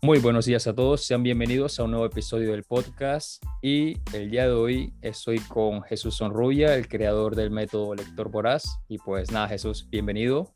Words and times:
Muy 0.00 0.20
buenos 0.20 0.46
días 0.46 0.68
a 0.68 0.74
todos, 0.76 1.04
sean 1.04 1.24
bienvenidos 1.24 1.80
a 1.80 1.82
un 1.82 1.90
nuevo 1.90 2.06
episodio 2.06 2.52
del 2.52 2.62
podcast 2.62 3.42
y 3.60 3.96
el 4.14 4.30
día 4.30 4.44
de 4.44 4.52
hoy 4.52 4.94
estoy 5.02 5.40
con 5.40 5.82
Jesús 5.82 6.14
Sonrubia, 6.14 6.76
el 6.76 6.86
creador 6.86 7.34
del 7.34 7.50
método 7.50 7.96
Lector 7.96 8.30
Voraz 8.30 8.78
y 8.86 8.98
pues 8.98 9.32
nada 9.32 9.48
Jesús, 9.48 9.88
bienvenido. 9.90 10.54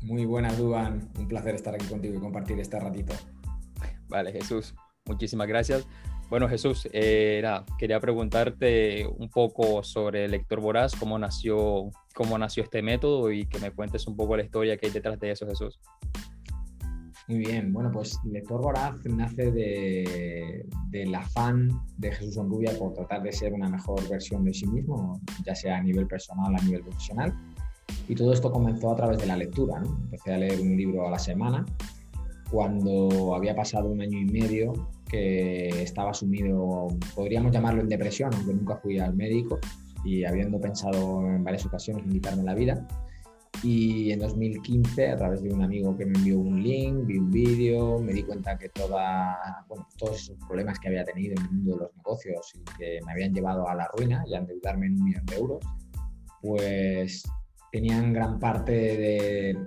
Muy 0.00 0.24
buenas 0.24 0.58
Duan, 0.58 1.08
un 1.16 1.28
placer 1.28 1.54
estar 1.54 1.72
aquí 1.72 1.86
contigo 1.86 2.16
y 2.16 2.18
compartir 2.18 2.58
este 2.58 2.80
ratito. 2.80 3.14
Vale 4.08 4.32
Jesús, 4.32 4.74
muchísimas 5.04 5.46
gracias. 5.46 5.86
Bueno 6.28 6.48
Jesús, 6.48 6.88
eh, 6.92 7.40
quería 7.78 8.00
preguntarte 8.00 9.06
un 9.06 9.30
poco 9.30 9.84
sobre 9.84 10.26
Lector 10.26 10.60
Voraz, 10.60 10.96
cómo 10.96 11.16
nació, 11.16 11.90
cómo 12.12 12.36
nació 12.36 12.64
este 12.64 12.82
método 12.82 13.30
y 13.30 13.46
que 13.46 13.60
me 13.60 13.70
cuentes 13.70 14.08
un 14.08 14.16
poco 14.16 14.36
la 14.36 14.42
historia 14.42 14.76
que 14.76 14.86
hay 14.86 14.92
detrás 14.92 15.20
de 15.20 15.30
eso 15.30 15.46
Jesús. 15.46 15.78
Muy 17.28 17.40
bien, 17.40 17.74
bueno, 17.74 17.90
pues 17.92 18.18
Lector 18.24 18.62
Voraz 18.62 19.04
nace 19.04 19.50
de, 19.50 20.66
del 20.88 21.14
afán 21.14 21.68
de 21.98 22.10
Jesús 22.10 22.38
Onrubia 22.38 22.72
por 22.78 22.94
tratar 22.94 23.22
de 23.22 23.32
ser 23.32 23.52
una 23.52 23.68
mejor 23.68 24.08
versión 24.08 24.44
de 24.44 24.54
sí 24.54 24.66
mismo, 24.66 25.20
ya 25.44 25.54
sea 25.54 25.76
a 25.76 25.82
nivel 25.82 26.06
personal, 26.06 26.54
a 26.56 26.64
nivel 26.64 26.80
profesional. 26.80 27.34
Y 28.08 28.14
todo 28.14 28.32
esto 28.32 28.50
comenzó 28.50 28.92
a 28.92 28.96
través 28.96 29.18
de 29.18 29.26
la 29.26 29.36
lectura. 29.36 29.78
¿no? 29.78 29.90
Empecé 30.04 30.32
a 30.32 30.38
leer 30.38 30.58
un 30.58 30.74
libro 30.74 31.06
a 31.06 31.10
la 31.10 31.18
semana 31.18 31.66
cuando 32.50 33.34
había 33.34 33.54
pasado 33.54 33.90
un 33.90 34.00
año 34.00 34.18
y 34.18 34.24
medio 34.24 34.72
que 35.06 35.68
estaba 35.82 36.14
sumido, 36.14 36.88
podríamos 37.14 37.52
llamarlo 37.52 37.82
en 37.82 37.88
depresión, 37.90 38.30
aunque 38.32 38.54
nunca 38.54 38.76
fui 38.76 38.98
al 38.98 39.14
médico 39.14 39.58
y 40.02 40.24
habiendo 40.24 40.58
pensado 40.60 41.26
en 41.26 41.44
varias 41.44 41.66
ocasiones 41.66 42.04
en 42.04 42.12
quitarme 42.12 42.42
la 42.42 42.54
vida 42.54 42.86
y 43.62 44.12
en 44.12 44.20
2015, 44.20 45.10
a 45.10 45.16
través 45.16 45.42
de 45.42 45.50
un 45.50 45.62
amigo 45.62 45.96
que 45.96 46.06
me 46.06 46.16
envió 46.18 46.38
un 46.38 46.62
link, 46.62 47.06
vi 47.06 47.18
un 47.18 47.30
vídeo, 47.30 47.98
me 47.98 48.12
di 48.12 48.22
cuenta 48.22 48.56
que 48.56 48.68
toda, 48.68 49.64
bueno, 49.68 49.86
todos 49.96 50.16
esos 50.16 50.36
problemas 50.46 50.78
que 50.78 50.88
había 50.88 51.04
tenido 51.04 51.34
en 51.38 51.42
el 51.42 51.50
mundo 51.50 51.72
de 51.72 51.78
los 51.84 51.96
negocios 51.96 52.52
y 52.54 52.78
que 52.78 53.00
me 53.04 53.12
habían 53.12 53.34
llevado 53.34 53.68
a 53.68 53.74
la 53.74 53.88
ruina 53.96 54.22
y 54.26 54.34
a 54.34 54.38
endeudarme 54.38 54.86
en 54.86 54.94
un 54.94 55.04
millón 55.04 55.26
de 55.26 55.36
euros, 55.36 55.64
pues 56.40 57.24
tenían 57.72 58.12
gran 58.12 58.38
parte 58.38 58.72
de, 58.72 59.58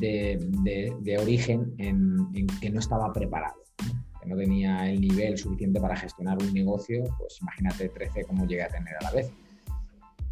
de, 0.00 0.96
de, 1.00 1.18
origen 1.18 1.74
en, 1.78 2.16
en, 2.34 2.46
que 2.60 2.70
no 2.70 2.80
estaba 2.80 3.12
preparado, 3.12 3.62
que 4.20 4.28
no 4.28 4.36
tenía 4.36 4.90
el 4.90 5.00
nivel 5.00 5.36
suficiente 5.36 5.80
para 5.80 5.96
gestionar 5.96 6.38
un 6.42 6.52
negocio, 6.52 7.04
pues 7.18 7.38
imagínate 7.42 7.90
13 7.90 8.24
cómo 8.24 8.46
llegué 8.46 8.62
a 8.62 8.68
tener 8.68 8.94
a 9.00 9.04
la 9.04 9.10
vez. 9.10 9.32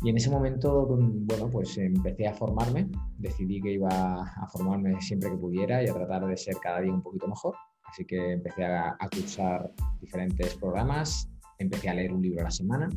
Y 0.04 0.10
en 0.10 0.18
ese 0.18 0.28
momento, 0.28 0.86
bueno, 0.86 1.48
pues 1.48 1.78
empecé 1.78 2.28
a 2.28 2.34
formarme, 2.34 2.90
decidí 3.16 3.58
que 3.62 3.72
iba 3.72 3.88
a 3.88 4.46
formarme 4.48 5.00
siempre 5.00 5.30
que 5.30 5.38
pudiera 5.38 5.82
y 5.82 5.88
a 5.88 5.94
tratar 5.94 6.26
de 6.26 6.36
ser 6.36 6.56
cada 6.62 6.82
día 6.82 6.92
un 6.92 7.00
poquito 7.00 7.26
mejor. 7.26 7.54
Así 7.84 8.04
que 8.04 8.32
empecé 8.32 8.66
a, 8.66 8.98
cursar 9.10 9.72
diferentes 10.02 10.56
programas, 10.56 11.30
empecé 11.58 11.88
a 11.88 11.94
leer 11.94 12.12
un 12.12 12.20
libro 12.20 12.42
a 12.42 12.44
la 12.44 12.50
semana 12.50 12.90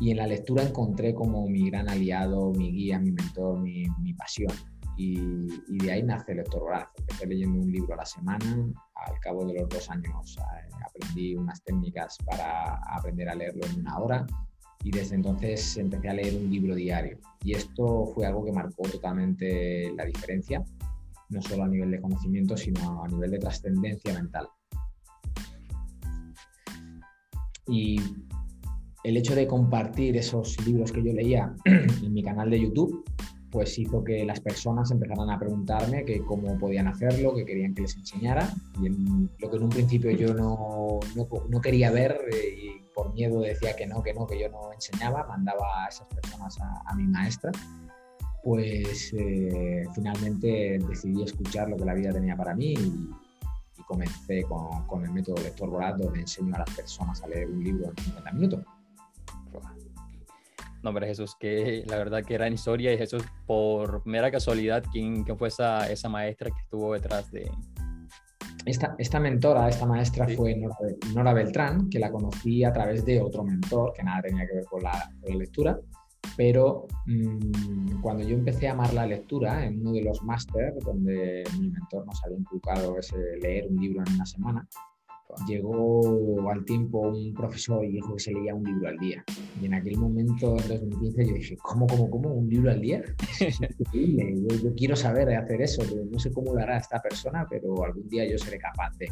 y 0.00 0.10
en 0.10 0.18
la 0.18 0.26
lectura 0.26 0.64
encontré 0.64 1.14
como 1.14 1.48
mi 1.48 1.70
gran 1.70 1.88
aliado, 1.88 2.52
mi 2.52 2.72
guía, 2.72 2.98
mi 2.98 3.10
mentor, 3.10 3.60
mi, 3.60 3.86
pasión. 4.12 4.52
Y, 4.98 5.46
de 5.78 5.90
ahí 5.90 6.02
nace 6.02 6.32
el 6.32 6.44
Voraz. 6.52 6.88
Empecé 6.98 7.26
leyendo 7.26 7.58
un 7.58 7.72
libro 7.72 7.94
a 7.94 7.98
la 7.98 8.04
semana, 8.04 8.70
al 8.96 9.18
cabo 9.20 9.46
de 9.46 9.54
los 9.54 9.68
dos 9.70 9.88
años 9.88 10.36
eh, 10.36 10.68
aprendí 10.86 11.36
unas 11.36 11.64
técnicas 11.64 12.18
para 12.26 12.74
aprender 12.94 13.30
a 13.30 13.34
leerlo 13.34 13.64
en 13.64 13.80
una 13.80 13.98
hora 13.98 14.26
y 14.88 14.90
desde 14.90 15.16
entonces 15.16 15.76
empecé 15.76 16.08
a 16.08 16.14
leer 16.14 16.34
un 16.34 16.50
libro 16.50 16.74
diario. 16.74 17.18
Y 17.44 17.52
esto 17.52 18.06
fue 18.14 18.24
algo 18.24 18.42
que 18.42 18.52
marcó 18.52 18.88
totalmente 18.88 19.92
la 19.94 20.06
diferencia, 20.06 20.64
no 21.28 21.42
solo 21.42 21.64
a 21.64 21.68
nivel 21.68 21.90
de 21.90 22.00
conocimiento, 22.00 22.56
sino 22.56 23.04
a 23.04 23.08
nivel 23.08 23.32
de 23.32 23.38
trascendencia 23.38 24.14
mental. 24.14 24.48
Y 27.66 28.00
el 29.04 29.18
hecho 29.18 29.34
de 29.34 29.46
compartir 29.46 30.16
esos 30.16 30.56
libros 30.66 30.90
que 30.90 31.04
yo 31.04 31.12
leía 31.12 31.54
en 31.66 32.14
mi 32.14 32.22
canal 32.22 32.48
de 32.48 32.60
YouTube, 32.60 33.04
pues 33.50 33.78
hizo 33.78 34.02
que 34.02 34.24
las 34.24 34.40
personas 34.40 34.90
empezaran 34.90 35.28
a 35.28 35.38
preguntarme 35.38 36.06
que 36.06 36.20
cómo 36.20 36.58
podían 36.58 36.86
hacerlo, 36.86 37.34
que 37.34 37.44
querían 37.44 37.74
que 37.74 37.82
les 37.82 37.94
enseñara. 37.94 38.54
Y 38.82 38.88
lo 38.88 39.50
que 39.50 39.56
en 39.58 39.64
un 39.64 39.68
principio 39.68 40.10
yo 40.12 40.32
no, 40.32 41.00
no, 41.14 41.60
quería 41.60 41.90
ver 41.90 42.18
eh, 42.32 42.77
por 42.98 43.14
miedo 43.14 43.42
decía 43.42 43.76
que 43.76 43.86
no, 43.86 44.02
que 44.02 44.12
no, 44.12 44.26
que 44.26 44.36
yo 44.36 44.48
no 44.48 44.72
enseñaba, 44.72 45.24
mandaba 45.28 45.84
a 45.84 45.88
esas 45.88 46.08
personas 46.08 46.58
a, 46.60 46.94
mi 46.96 47.06
maestra, 47.06 47.52
pues 48.42 49.14
eh, 49.16 49.86
finalmente 49.94 50.80
decidí 50.80 51.22
escuchar 51.22 51.68
lo 51.68 51.76
que 51.76 51.84
la 51.84 51.94
vida 51.94 52.12
tenía 52.12 52.36
para 52.36 52.56
mí 52.56 52.74
y, 52.74 53.08
comencé 53.86 54.42
con, 54.42 54.84
con, 54.86 55.04
el 55.04 55.12
método 55.12 55.40
lector 55.42 55.70
voraz 55.70 55.96
donde 55.96 56.20
enseño 56.20 56.54
a 56.56 56.58
las 56.58 56.70
personas 56.74 57.22
a 57.22 57.28
leer 57.28 57.48
un 57.48 57.62
libro 57.62 57.88
en 57.88 57.96
50 57.96 58.32
minutos. 58.32 58.64
No, 60.82 60.92
pero 60.92 61.06
Jesús, 61.06 61.36
que 61.38 61.84
la 61.86 61.96
verdad 61.96 62.24
que 62.24 62.34
era 62.34 62.48
en 62.48 62.54
historia 62.54 62.92
y 62.92 62.98
Jesús, 62.98 63.22
por 63.46 64.04
mera 64.06 64.30
casualidad, 64.32 64.82
¿quién, 64.90 65.22
quién 65.22 65.38
fue 65.38 65.48
esa, 65.48 65.90
esa 65.90 66.08
maestra 66.08 66.50
que 66.50 66.60
estuvo 66.60 66.92
detrás 66.94 67.30
de, 67.30 67.50
esta, 68.64 69.20
mentora, 69.20 69.68
esta 69.68 69.86
maestra 69.86 70.26
fue 70.28 70.56
Nora, 71.14 71.32
Beltrán, 71.32 71.88
que 71.88 71.98
la 71.98 72.10
conocí 72.10 72.64
a 72.64 72.72
través 72.72 73.04
de 73.04 73.20
otro 73.20 73.44
mentor, 73.44 73.92
que 73.94 74.02
nada 74.02 74.22
tenía 74.22 74.46
que 74.46 74.56
ver 74.56 74.64
con 74.66 74.82
la, 74.82 75.10
lectura, 75.22 75.78
pero 76.36 76.86
mm, 77.06 78.00
cuando 78.00 78.24
yo 78.24 78.34
empecé 78.36 78.68
a 78.68 78.72
amar 78.72 78.92
la 78.92 79.06
lectura 79.06 79.64
en 79.64 79.80
uno 79.80 79.92
de 79.92 80.02
los 80.02 80.22
máster 80.22 80.74
donde 80.84 81.44
mi 81.58 81.70
mentor 81.70 82.06
nos 82.06 82.22
había 82.24 82.38
inculcado 82.38 82.98
ese 82.98 83.16
leer 83.40 83.66
un 83.68 83.76
libro 83.76 84.02
en 84.06 84.14
una 84.14 84.26
semana, 84.26 84.68
llegó 85.46 86.50
al 86.50 86.64
tiempo 86.64 87.00
un 87.00 87.34
profesor 87.34 87.84
y 87.84 87.92
dijo 87.92 88.14
que 88.14 88.22
se 88.22 88.32
leía 88.32 88.54
un 88.54 88.64
libro 88.64 88.88
al 88.88 88.98
día. 88.98 89.24
Y 89.60 89.66
en 89.66 89.74
aquel 89.74 89.96
momento, 89.98 90.56
en 90.58 90.68
2015, 90.68 91.26
yo 91.26 91.34
dije, 91.34 91.56
¿cómo, 91.62 91.86
cómo, 91.86 92.10
cómo? 92.10 92.30
¿Un 92.34 92.48
libro 92.48 92.70
al 92.70 92.80
día? 92.80 93.02
Es 93.40 93.60
increíble. 93.60 94.58
Yo, 94.62 94.74
quiero 94.74 94.96
saber 94.96 95.34
hacer 95.34 95.62
eso. 95.62 95.82
No 96.10 96.18
sé 96.18 96.32
cómo 96.32 96.54
lo 96.54 96.60
hará 96.60 96.78
esta 96.78 97.00
persona, 97.00 97.46
pero 97.48 97.84
algún 97.84 98.08
día 98.08 98.28
yo 98.28 98.38
seré 98.38 98.58
capaz 98.58 98.96
de. 98.98 99.08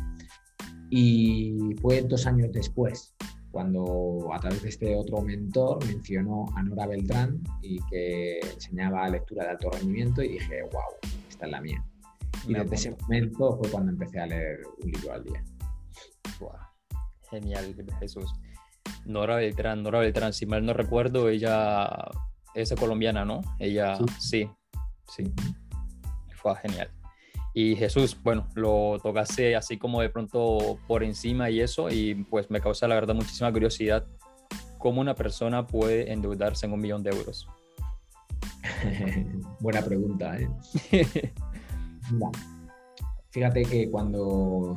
Y 0.91 1.75
fue 1.81 2.03
dos 2.03 2.26
años 2.26 2.50
después, 2.53 3.15
cuando 3.50 4.28
a 4.32 4.38
través 4.38 4.62
de 4.62 4.69
este 4.69 4.97
otro 4.97 5.21
mentor 5.21 5.84
mencionó 5.87 6.47
a 6.55 6.62
Nora 6.62 6.87
Beltrán 6.87 7.43
y 7.60 7.78
que 7.91 8.38
enseñaba 8.41 9.09
lectura 9.09 9.44
de 9.44 9.50
alto 9.50 9.71
rendimiento 9.71 10.22
y 10.22 10.34
dije, 10.34 10.62
wow, 10.62 11.10
esta 11.28 11.47
es 11.47 11.50
la 11.50 11.60
mía. 11.60 11.84
Y 12.47 12.55
desde 12.55 12.75
ese 12.75 12.97
momento 13.03 13.59
fue 13.59 13.71
cuando 13.71 13.91
empecé 13.93 14.21
a 14.21 14.26
leer 14.26 14.60
un 14.82 14.93
libro 14.93 15.12
al 15.12 15.25
día. 15.25 15.43
Genial, 17.30 17.74
Jesús. 18.00 18.32
Nora 19.04 19.36
Beltrán, 19.36 19.82
Nora 19.82 20.00
Beltrán, 20.00 20.32
si 20.32 20.47
mal 20.47 20.64
no 20.64 20.72
recuerdo, 20.72 21.28
ella 21.28 21.88
es 22.54 22.72
colombiana, 22.74 23.24
¿no? 23.24 23.41
Ella, 23.58 23.98
sí, 24.19 24.48
sí. 25.08 25.32
Fue 26.34 26.56
genial. 26.56 26.91
Y 27.52 27.75
Jesús, 27.76 28.16
bueno, 28.22 28.48
lo 28.54 28.98
tocaste 29.02 29.56
así 29.56 29.78
como 29.78 30.02
de 30.02 30.10
pronto 30.10 30.78
por 30.86 31.02
encima 31.02 31.48
y 31.50 31.60
eso, 31.60 31.88
y 31.91 32.14
pues 32.14 32.50
me 32.50 32.60
causa 32.60 32.86
la 32.86 32.94
verdad 32.94 33.14
muchísima 33.14 33.50
curiosidad 33.50 34.06
cómo 34.78 35.00
una 35.00 35.14
persona 35.14 35.66
puede 35.66 36.12
endeudarse 36.12 36.66
en 36.66 36.72
un 36.72 36.80
millón 36.80 37.02
de 37.02 37.10
euros. 37.10 37.48
Buena 39.60 39.82
pregunta, 39.82 40.38
¿eh? 40.38 40.48
Fíjate 43.30 43.62
que 43.62 43.91
cuando 43.91 44.76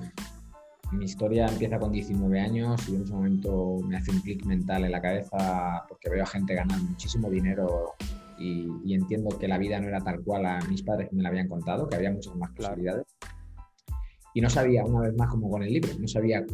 mi 0.91 1.05
historia 1.05 1.45
empieza 1.47 1.79
con 1.79 1.91
19 1.91 2.39
años 2.39 2.89
y 2.89 2.95
en 2.95 3.03
ese 3.03 3.13
momento 3.13 3.77
me 3.85 3.97
hace 3.97 4.11
un 4.11 4.21
clic 4.21 4.45
mental 4.45 4.85
en 4.85 4.91
la 4.91 5.01
cabeza 5.01 5.85
porque 5.87 6.09
veo 6.09 6.23
a 6.23 6.27
gente 6.27 6.55
ganar 6.55 6.81
muchísimo 6.81 7.29
dinero 7.29 7.93
y, 8.39 8.93
entiendo 8.93 9.37
que 9.37 9.47
la 9.47 9.57
vida 9.57 9.79
no 9.79 9.89
era 9.89 9.99
tal 9.99 10.21
cual 10.23 10.45
a 10.45 10.59
mis 10.61 10.81
padres 10.81 11.11
me 11.11 11.21
la 11.21 11.29
habían 11.29 11.49
contado, 11.49 11.89
que 11.89 11.97
había 11.97 12.11
muchas 12.11 12.33
más 12.37 12.51
posibilidades. 12.51 13.05
Y 14.33 14.39
no 14.39 14.49
sabía, 14.49 14.85
una 14.85 15.01
vez 15.01 15.15
más, 15.17 15.27
como 15.27 15.49
con 15.49 15.61
el 15.61 15.73
libro, 15.73 15.89
no 15.99 16.07
sabía 16.07 16.45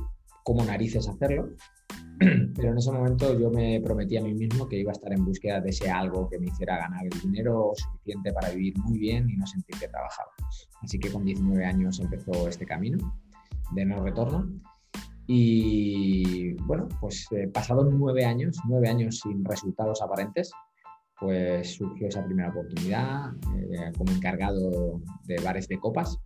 cómo 0.43 0.65
narices 0.65 1.07
hacerlo, 1.07 1.49
pero 2.19 2.71
en 2.71 2.77
ese 2.77 2.91
momento 2.91 3.39
yo 3.39 3.51
me 3.51 3.79
prometí 3.81 4.17
a 4.17 4.23
mí 4.23 4.33
mismo 4.33 4.67
que 4.67 4.79
iba 4.79 4.91
a 4.91 4.93
estar 4.93 5.13
en 5.13 5.23
búsqueda 5.23 5.61
de 5.61 5.69
ese 5.69 5.91
algo 5.91 6.27
que 6.27 6.39
me 6.39 6.47
hiciera 6.47 6.77
ganar 6.77 7.05
el 7.05 7.19
dinero 7.19 7.71
suficiente 7.75 8.33
para 8.33 8.49
vivir 8.49 8.75
muy 8.79 8.97
bien 8.97 9.29
y 9.29 9.35
no 9.35 9.45
sentir 9.45 9.77
que 9.79 9.87
trabajaba. 9.87 10.31
Así 10.81 10.97
que 10.97 11.11
con 11.11 11.23
19 11.23 11.63
años 11.65 11.99
empezó 11.99 12.47
este 12.47 12.65
camino 12.65 13.13
de 13.71 13.85
no 13.85 14.03
retorno. 14.03 14.49
Y 15.27 16.53
bueno, 16.63 16.87
pues 16.99 17.27
eh, 17.31 17.47
pasados 17.47 17.87
nueve 17.91 18.25
años, 18.25 18.57
nueve 18.67 18.89
años 18.89 19.21
sin 19.21 19.43
resultados 19.43 20.01
aparentes, 20.01 20.51
pues 21.19 21.75
surgió 21.75 22.07
esa 22.07 22.23
primera 22.23 22.49
oportunidad 22.49 23.33
eh, 23.71 23.91
como 23.97 24.11
encargado 24.11 25.01
de 25.23 25.41
bares 25.43 25.67
de 25.67 25.79
copas. 25.79 26.19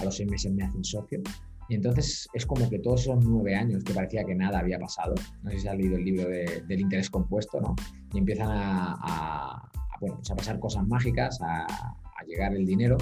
A 0.00 0.04
los 0.04 0.16
seis 0.16 0.30
meses 0.30 0.52
me 0.52 0.64
hacen 0.64 0.84
socio. 0.84 1.20
Y 1.68 1.76
entonces 1.76 2.28
es 2.34 2.44
como 2.44 2.68
que 2.68 2.80
todos 2.80 3.02
esos 3.02 3.24
nueve 3.24 3.54
años 3.54 3.84
que 3.84 3.94
parecía 3.94 4.24
que 4.24 4.34
nada 4.34 4.58
había 4.58 4.78
pasado, 4.78 5.14
no 5.42 5.50
sé 5.50 5.60
si 5.60 5.68
has 5.68 5.76
leído 5.76 5.96
el 5.96 6.04
libro 6.04 6.28
del 6.28 6.80
interés 6.80 7.08
compuesto, 7.08 7.60
¿no? 7.60 7.74
Y 8.12 8.18
empiezan 8.18 8.48
a, 8.50 9.70
bueno, 10.00 10.16
pues 10.16 10.30
a 10.30 10.36
pasar 10.36 10.58
cosas 10.58 10.86
mágicas, 10.86 11.40
a, 11.40 11.64
a 11.64 12.24
llegar 12.26 12.52
el 12.54 12.66
dinero 12.66 12.98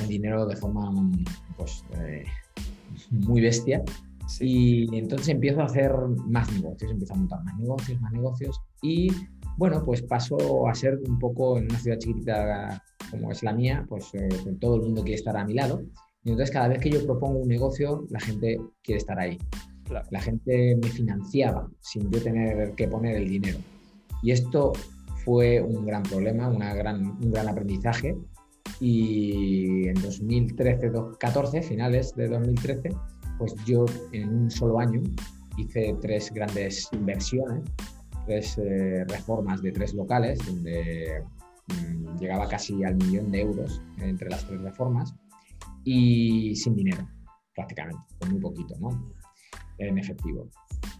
el 0.00 0.08
dinero 0.08 0.46
de 0.46 0.56
forma 0.56 0.90
pues, 1.56 1.84
eh, 1.98 2.24
muy 3.10 3.40
bestia. 3.40 3.82
Y 4.40 4.94
entonces 4.96 5.28
empiezo 5.28 5.62
a 5.62 5.64
hacer 5.64 5.92
más 6.26 6.52
negocios, 6.52 6.90
empiezo 6.90 7.14
a 7.14 7.16
montar 7.16 7.44
más 7.44 7.58
negocios, 7.58 8.00
más 8.00 8.12
negocios. 8.12 8.60
Y 8.82 9.10
bueno, 9.56 9.82
pues 9.84 10.02
paso 10.02 10.68
a 10.68 10.74
ser 10.74 10.98
un 11.08 11.18
poco 11.18 11.56
en 11.56 11.64
una 11.64 11.78
ciudad 11.78 11.98
chiquitita 11.98 12.82
como 13.10 13.32
es 13.32 13.42
la 13.42 13.54
mía, 13.54 13.86
pues 13.88 14.14
eh, 14.14 14.28
todo 14.60 14.76
el 14.76 14.82
mundo 14.82 15.02
quiere 15.02 15.16
estar 15.16 15.36
a 15.36 15.44
mi 15.44 15.54
lado. 15.54 15.82
Y 16.24 16.30
entonces 16.30 16.52
cada 16.52 16.68
vez 16.68 16.80
que 16.80 16.90
yo 16.90 17.04
propongo 17.06 17.38
un 17.38 17.48
negocio, 17.48 18.06
la 18.10 18.20
gente 18.20 18.60
quiere 18.82 18.98
estar 18.98 19.18
ahí. 19.18 19.38
La 20.10 20.20
gente 20.20 20.76
me 20.82 20.88
financiaba 20.88 21.66
sin 21.80 22.10
yo 22.10 22.22
tener 22.22 22.74
que 22.74 22.86
poner 22.88 23.16
el 23.16 23.28
dinero. 23.28 23.58
Y 24.22 24.32
esto 24.32 24.72
fue 25.24 25.60
un 25.60 25.86
gran 25.86 26.02
problema, 26.02 26.48
una 26.48 26.74
gran, 26.74 27.06
un 27.22 27.30
gran 27.30 27.48
aprendizaje. 27.48 28.16
Y 28.80 29.88
en 29.88 29.96
2013-14, 29.96 31.62
finales 31.62 32.14
de 32.14 32.28
2013, 32.28 32.90
pues 33.38 33.54
yo 33.66 33.84
en 34.12 34.28
un 34.28 34.50
solo 34.50 34.78
año 34.78 35.02
hice 35.56 35.96
tres 36.00 36.32
grandes 36.32 36.88
inversiones, 36.92 37.62
tres 38.26 38.56
eh, 38.58 39.04
reformas 39.08 39.62
de 39.62 39.72
tres 39.72 39.94
locales, 39.94 40.38
donde 40.46 41.22
mm, 41.68 42.18
llegaba 42.18 42.48
casi 42.48 42.84
al 42.84 42.96
millón 42.96 43.30
de 43.32 43.40
euros 43.40 43.82
entre 43.98 44.30
las 44.30 44.46
tres 44.46 44.60
reformas 44.60 45.14
y 45.84 46.54
sin 46.54 46.76
dinero, 46.76 47.08
prácticamente, 47.54 48.02
con 48.20 48.30
muy 48.30 48.40
poquito, 48.40 48.74
¿no? 48.78 49.17
En 49.78 49.98
efectivo. 49.98 50.48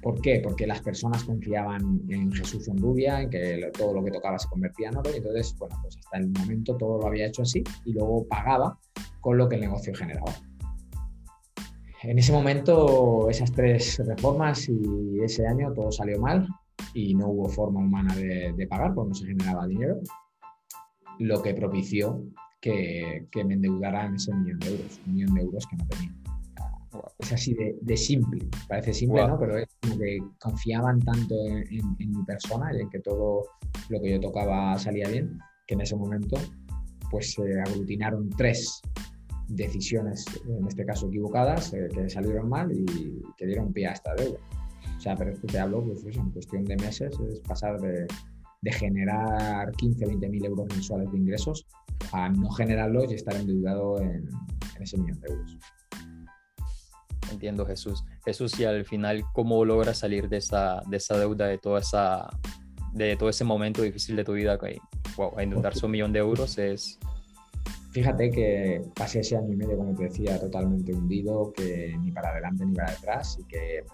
¿Por 0.02 0.20
qué? 0.20 0.40
Porque 0.42 0.66
las 0.66 0.80
personas 0.80 1.25
confiaban 1.25 2.02
en 2.08 2.32
Jesús 2.32 2.69
en 2.69 2.78
Rubia, 2.78 3.22
en 3.22 3.30
que 3.30 3.70
todo 3.76 3.94
lo 3.94 4.04
que 4.04 4.12
tocaba 4.12 4.38
se 4.38 4.48
convertía 4.48 4.88
en 4.88 4.96
oro, 4.96 5.10
y 5.12 5.16
entonces, 5.16 5.56
bueno, 5.58 5.76
pues 5.82 5.96
hasta 5.96 6.19
el 6.19 6.28
momento 6.28 6.76
todo 6.76 7.00
lo 7.00 7.06
había 7.08 7.26
hecho 7.26 7.42
así 7.42 7.64
y 7.84 7.92
luego 7.92 8.26
pagaba 8.28 8.78
con 9.20 9.36
lo 9.36 9.48
que 9.48 9.56
el 9.56 9.62
negocio 9.62 9.92
generaba. 9.94 10.32
En 12.02 12.19
ese 12.19 12.32
momento, 12.32 13.28
esas 13.28 13.50
tres 13.50 14.00
reformas 14.06 14.69
y 14.69 15.20
ese 15.20 15.46
año 15.48 15.72
todo 15.72 15.90
salió 15.90 16.20
mal 16.20 16.46
y 16.94 17.14
no 17.14 17.28
hubo 17.28 17.48
forma 17.48 17.80
humana 17.80 18.14
de, 18.14 18.66
pagar 18.69 18.94
porque 18.94 19.08
no 19.08 19.14
se 19.14 19.26
generaba 19.26 19.66
dinero, 19.66 19.98
lo 21.19 21.42
que 21.42 21.54
propició 21.54 22.22
que, 22.60 23.26
que 23.32 23.44
me 23.44 23.54
endeudaran 23.54 24.14
ese 24.14 24.32
millón 24.32 24.60
de 24.60 24.69
euros, 24.69 25.00
un 25.06 25.14
millón 25.14 25.34
de 25.34 25.40
euros 25.42 25.66
que 25.66 25.76
no 25.76 25.86
tenía. 25.88 26.27
Es 27.19 27.32
así 27.32 27.55
de, 27.55 27.96
simple, 27.96 28.49
parece 28.69 28.94
simple, 28.94 29.26
¿no? 29.26 29.38
Pero 29.38 29.58
es 29.58 29.69
como 29.82 29.99
que 29.99 30.19
confiaban 30.40 31.00
tanto 31.00 31.35
en, 31.46 31.96
mi 31.99 32.25
persona 32.25 32.70
y 32.75 32.81
en 32.81 32.90
que 32.90 33.00
todo 33.00 33.43
lo 33.88 34.00
que 34.00 34.12
yo 34.12 34.20
tocaba 34.20 34.79
salía 34.79 35.08
bien, 35.08 35.38
que 35.67 35.75
en 35.75 35.82
ese 35.82 35.96
momento 35.96 36.37
pues 37.11 37.32
se 37.32 37.61
aglutinaron 37.61 38.31
tres 38.31 38.81
decisiones, 39.49 40.25
en 40.46 40.67
este 40.67 40.85
caso 40.85 41.08
equivocadas, 41.08 41.73
eh, 41.73 41.88
que 41.93 42.08
salieron 42.08 42.49
mal 42.49 42.70
y 42.73 43.23
que 43.37 43.46
dieron 43.46 43.73
pie 43.73 43.88
a 43.88 43.93
esta 43.93 44.14
deuda. 44.14 44.38
O 44.96 45.00
sea, 45.00 45.14
pero 45.14 45.32
esto 45.32 45.46
te 45.46 45.58
hablo, 45.58 45.82
pues 46.02 46.17
en 46.17 46.31
cuestión 46.31 46.64
de 46.64 46.76
meses, 46.76 47.19
es 47.31 47.40
pasar 47.40 47.81
de, 47.81 48.06
de 48.62 48.73
generar 48.73 49.70
15, 49.73 50.06
20 50.06 50.29
mil 50.29 50.44
euros 50.44 50.67
mensuales 50.70 51.11
de 51.12 51.19
ingresos 51.19 51.67
a 52.12 52.29
no 52.29 52.50
generarlos 52.50 53.11
y 53.11 53.14
estar 53.14 53.37
endeudado 53.37 54.00
en, 54.00 54.29
en 54.76 54.82
ese 54.82 54.99
millón 54.99 55.20
de 55.20 55.29
euros. 55.29 55.58
Entiendo, 57.30 57.66
Jesús. 57.66 58.04
Jesús, 58.25 58.58
y 58.58 58.64
al 58.64 58.84
final, 58.84 59.25
¿cómo 59.32 59.64
logras 59.64 59.98
salir 59.98 60.28
de 60.28 60.38
esa, 60.38 60.82
de 60.88 60.96
esa 60.96 61.19
deuda, 61.19 61.46
de 61.46 61.58
toda 61.58 61.80
esa 61.80 62.28
de 62.94 63.16
todo 63.16 63.28
ese 63.28 63.44
momento 63.44 63.82
difícil 63.82 64.16
de 64.16 64.25
tu 64.25 64.32
vida? 64.32 64.58
Que, 64.58 64.78
wow, 65.16 65.38
a 65.38 65.42
endeudarse 65.42 65.84
un 65.84 65.92
millón 65.92 66.12
de 66.12 66.20
euros 66.20 66.58
es... 66.58 66.98
Fíjate 67.90 68.30
que 68.30 68.82
pasé 68.94 69.20
ese 69.20 69.36
año 69.36 69.52
y 69.52 69.56
medio, 69.56 69.76
como 69.76 69.94
te 69.94 70.04
decía, 70.04 70.38
totalmente 70.38 70.92
hundido, 70.92 71.52
que 71.54 71.96
ni 72.00 72.12
para 72.12 72.30
adelante 72.30 72.64
ni 72.66 72.75
para 72.75 72.92
detrás 72.92 73.38
y 73.40 73.44
que 73.44 73.84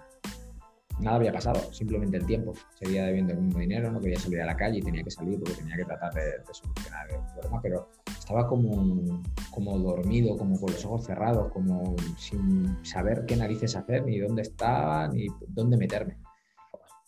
nada 1.00 1.16
había 1.16 1.32
pasado, 1.32 1.72
simplemente 1.72 2.16
el 2.16 2.26
tiempo. 2.26 2.52
Seguía 2.78 3.04
debiendo 3.04 3.32
el 3.32 3.40
mismo 3.40 3.60
dinero, 3.60 3.90
no 3.90 4.00
quería 4.00 4.18
salir 4.18 4.40
a 4.40 4.46
la 4.46 4.56
calle 4.56 4.78
y 4.78 4.82
tenía 4.82 5.02
que 5.02 5.10
salir 5.10 5.38
porque 5.38 5.54
tenía 5.54 5.76
que 5.76 5.84
tratar 5.84 6.12
de, 6.14 6.22
solucionar 6.52 7.10
el 7.10 7.20
problema, 7.32 7.60
pero 7.62 7.88
estaba 8.06 8.46
como, 8.46 9.22
como 9.50 9.78
dormido, 9.78 10.36
como 10.36 10.58
con 10.58 10.72
los 10.72 10.84
ojos 10.84 11.04
cerrados, 11.04 11.52
como 11.52 11.96
sin 12.16 12.84
saber 12.84 13.24
qué 13.26 13.36
narices 13.36 13.76
hacer, 13.76 14.04
ni 14.04 14.18
dónde 14.18 14.42
estaba, 14.42 15.08
ni 15.08 15.26
dónde 15.48 15.76
meterme. 15.76 16.16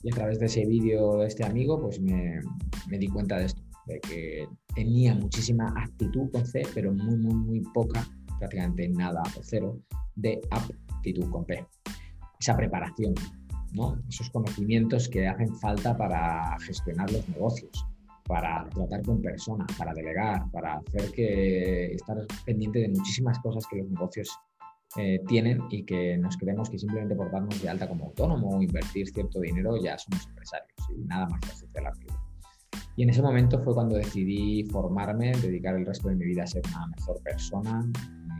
Y 0.03 0.13
a 0.13 0.15
través 0.15 0.39
de 0.39 0.47
ese 0.47 0.65
vídeo 0.67 1.19
de 1.19 1.27
este 1.27 1.45
amigo, 1.45 1.81
pues 1.81 2.01
me, 2.01 2.41
me 2.89 2.99
di 2.99 3.09
cuenta 3.09 3.39
de 3.39 3.47
esto, 3.47 3.63
de 3.87 4.01
que 4.01 4.49
tenía 4.75 5.15
muchísima 5.15 5.73
actitud 5.77 6.31
con 6.31 6.45
C, 6.45 6.63
pero 6.75 6.93
muy, 6.93 7.17
muy, 7.17 7.35
muy 7.35 7.61
poca, 7.73 8.07
prácticamente 8.39 8.89
nada 8.89 9.23
cero, 9.43 9.81
de 10.15 10.41
aptitud 10.51 11.31
con 11.31 11.45
P. 11.45 11.65
Esa 12.39 12.57
preparación, 12.57 13.15
esos 14.09 14.31
conocimientos 14.31 15.09
que 15.09 15.27
hacen 15.27 15.55
falta 15.57 15.97
para 15.97 16.57
gestionar 16.61 17.11
los 17.11 17.29
negocios, 17.29 17.87
para 18.27 18.69
tratar 18.71 19.03
con 19.03 19.23
personas, 19.23 19.67
para 19.79 19.93
delegar, 19.95 20.51
para 20.51 20.79
hacer 20.79 21.13
que 21.13 21.93
estar 21.93 22.17
pendiente 22.45 22.81
de 22.81 22.89
muchísimas 22.89 23.39
cosas 23.41 23.65
que 23.71 23.79
los 23.79 23.89
negocios 23.89 24.29
eh, 24.97 25.21
tienen 25.27 25.61
y 25.71 25.85
que 25.85 26.17
nos 26.17 26.37
creemos 26.37 26.71
que 26.71 26.79
simplemente 26.79 27.15
por 27.15 27.31
darnos 27.31 27.61
de 27.61 27.69
alta 27.69 27.89
como 27.89 28.07
autónomo 28.07 28.57
o 28.57 28.63
invertir 28.63 29.09
cierto 29.09 29.41
dinero 29.41 29.77
ya 29.83 29.99
somos 29.99 30.27
empresarios 30.27 30.73
y 30.97 31.03
nada 31.05 31.27
más 31.27 31.41
que 31.73 31.81
la 31.81 31.91
vida. 31.93 32.15
Y 32.97 33.03
en 33.03 33.11
ese 33.11 33.21
momento 33.21 33.63
fue 33.63 33.75
cuando 33.75 33.97
decidí 33.97 34.65
formarme, 34.71 35.33
dedicar 35.33 35.75
el 35.77 35.85
resto 35.85 36.09
de 36.09 36.15
mi 36.15 36.25
vida 36.25 36.45
a 36.45 36.47
ser 36.47 36.63
una 36.69 36.87
mejor 36.97 37.21
persona, 37.23 37.93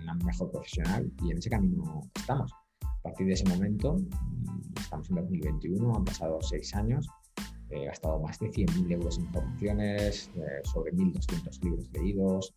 una 0.03 0.15
mejor 0.25 0.51
profesional 0.51 1.13
y 1.23 1.31
en 1.31 1.39
ese 1.39 1.51
camino 1.51 2.01
estamos. 2.15 2.51
A 2.83 3.03
partir 3.03 3.27
de 3.27 3.35
ese 3.35 3.45
momento 3.45 3.99
estamos 5.07 5.11
en 5.11 5.17
2021, 5.17 5.97
han 5.97 6.05
pasado 6.05 6.39
seis 6.41 6.75
años, 6.75 7.09
he 7.71 7.85
gastado 7.85 8.21
más 8.21 8.39
de 8.39 8.51
100.000 8.51 8.93
euros 8.93 9.19
en 9.19 9.33
formaciones, 9.33 10.31
eh, 10.37 10.61
sobre 10.65 10.93
1.200 10.93 11.63
libros 11.63 11.91
leídos. 11.93 12.55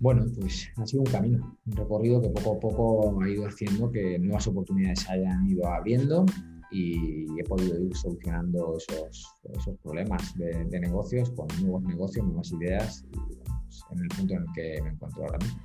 Bueno, 0.00 0.26
pues 0.38 0.68
ha 0.76 0.86
sido 0.86 1.02
un 1.02 1.10
camino, 1.10 1.58
un 1.66 1.72
recorrido 1.72 2.20
que 2.20 2.28
poco 2.30 2.56
a 2.56 2.60
poco 2.60 3.22
ha 3.22 3.28
ido 3.28 3.46
haciendo 3.46 3.90
que 3.90 4.18
nuevas 4.18 4.46
oportunidades 4.48 5.00
se 5.00 5.12
hayan 5.12 5.46
ido 5.46 5.66
abriendo 5.66 6.26
y 6.72 7.26
he 7.38 7.44
podido 7.44 7.78
ir 7.78 7.94
solucionando 7.94 8.76
esos, 8.78 9.36
esos 9.52 9.76
problemas 9.78 10.36
de, 10.36 10.64
negocios 10.80 11.30
con 11.30 11.46
nuevos 11.60 11.82
negocios, 11.84 12.26
nuevas 12.26 12.50
ideas 12.52 13.04
y 13.12 13.16
pues, 13.16 13.84
en 13.92 13.98
el 14.00 14.08
punto 14.08 14.34
en 14.34 14.42
el 14.42 14.48
que 14.54 14.82
me 14.82 14.90
encuentro 14.90 15.22
ahora 15.22 15.38
mismo. 15.38 15.60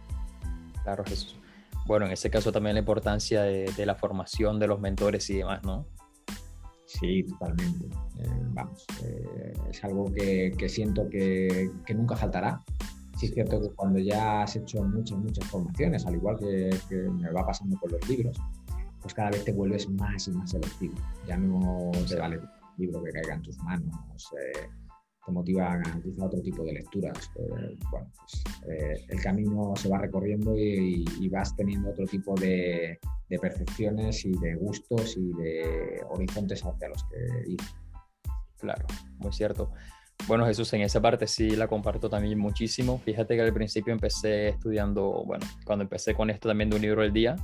Claro, 0.84 1.04
Jesús 1.06 1.40
bueno, 1.88 2.06
en 2.06 2.12
ese 2.12 2.30
caso 2.30 2.52
también 2.52 2.76
la 2.76 2.80
importancia 2.80 3.44
de, 3.44 3.86
la 3.86 3.96
formación 3.96 4.60
de 4.60 4.68
los 4.68 4.80
mentores 4.80 5.30
y 5.30 5.38
demás, 5.38 5.64
¿no? 5.64 5.88
Sí, 6.86 7.24
totalmente. 7.24 7.86
Eh, 8.20 8.30
vamos, 8.54 8.86
eh, 9.04 9.54
es 9.70 9.84
algo 9.84 10.14
que, 10.14 10.70
siento 10.70 11.10
que, 11.10 11.72
nunca 11.96 12.16
faltará. 12.16 12.60
Sí 13.18 13.28
es 13.28 13.34
cierto 13.34 13.62
que 13.62 13.70
cuando 13.70 14.00
ya 14.00 14.44
has 14.44 14.56
hecho 14.58 14.84
muchas, 14.84 15.18
muchas 15.18 15.46
formaciones, 15.46 16.06
al 16.06 16.16
igual 16.16 16.38
que, 16.38 16.70
me 16.92 17.32
va 17.32 17.46
pasando 17.46 17.78
con 17.80 17.92
los 17.92 18.08
libros, 18.10 18.38
pues 19.02 19.14
cada 19.14 19.32
vez 19.32 19.46
te 19.46 19.54
vuelves 19.54 19.90
más 19.90 20.28
y 20.28 20.32
más 20.32 20.52
selectivo. 20.52 20.96
Ya 21.26 21.38
no 21.38 21.92
te 22.08 22.16
vale 22.16 22.36
el 22.36 22.42
libro 22.78 23.02
que 23.04 23.12
caiga 23.12 23.36
en 23.36 23.42
tus 23.42 23.58
manos. 23.60 23.96
Eh, 24.34 24.70
te 25.28 25.34
motiva 25.34 25.74
a 25.74 25.82
quizá 26.02 26.26
otro 26.26 26.42
tipo 26.42 26.64
de 26.64 26.74
lecturas. 26.74 27.30
Eh, 27.36 27.78
bueno, 27.92 28.10
pues, 28.16 28.44
eh, 28.70 29.06
el 29.10 29.22
camino 29.22 29.74
se 29.76 29.90
va 29.90 30.00
recorriendo 30.00 30.58
y, 30.58 31.06
vas 31.30 31.56
teniendo 31.56 31.90
otro 31.90 32.06
tipo 32.06 32.34
de, 32.36 32.98
percepciones 33.42 34.26
y 34.26 34.32
de 34.32 34.56
gustos 34.56 35.18
y 35.18 35.34
de 35.34 36.02
horizontes 36.10 36.64
hacia 36.66 36.88
los 36.88 37.04
que 37.04 37.52
ir. 37.52 37.60
Claro, 38.58 38.88
muy 39.18 39.34
cierto. 39.34 39.72
Bueno, 40.28 40.46
Jesús, 40.46 40.72
en 40.74 40.82
esa 40.82 41.02
parte 41.02 41.28
sí 41.28 41.50
la 41.52 41.68
comparto 41.68 42.10
también 42.10 42.40
muchísimo. 42.40 42.98
Fíjate 43.00 43.36
que 43.36 43.42
al 43.42 43.54
principio 43.54 43.94
empecé 43.94 44.48
estudiando, 44.50 45.24
bueno, 45.26 45.46
cuando 45.66 45.84
empecé 45.84 46.16
con 46.16 46.30
esto 46.30 46.48
también 46.48 46.70
de 46.70 46.78
un 46.78 46.82
libro 46.82 47.02
al 47.02 47.12
día, 47.12 47.36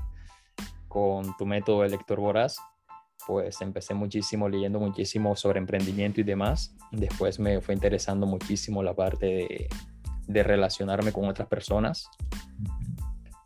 con 0.87 1.35
tu 1.37 1.45
método 1.45 1.81
de 1.81 1.89
lector 1.89 2.19
voraz, 2.19 2.57
pues 3.27 3.61
empecé 3.61 3.93
muchísimo 3.93 4.49
leyendo 4.49 4.79
muchísimo 4.79 5.35
sobre 5.35 5.59
emprendimiento 5.59 6.21
y 6.21 6.23
demás. 6.23 6.75
Después 6.91 7.39
me 7.39 7.61
fue 7.61 7.73
interesando 7.73 8.25
muchísimo 8.25 8.83
la 8.83 8.93
parte 8.93 9.69
de, 10.27 10.43
relacionarme 10.43 11.11
con 11.11 11.27
otras 11.27 11.47
personas 11.47 12.09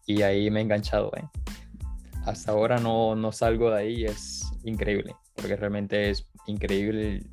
y 0.06 0.22
ahí 0.22 0.50
me 0.50 0.60
he 0.60 0.64
enganchado. 0.64 1.12
¿eh? 1.18 1.24
Hasta 2.26 2.52
ahora 2.52 2.78
no, 2.78 3.16
no 3.16 3.32
salgo 3.32 3.72
de 3.72 3.80
ahí, 3.82 4.06
es 4.06 4.44
increíble, 4.64 5.16
porque 5.36 5.56
realmente 5.56 6.10
es 6.10 6.28
increíble. 6.46 7.24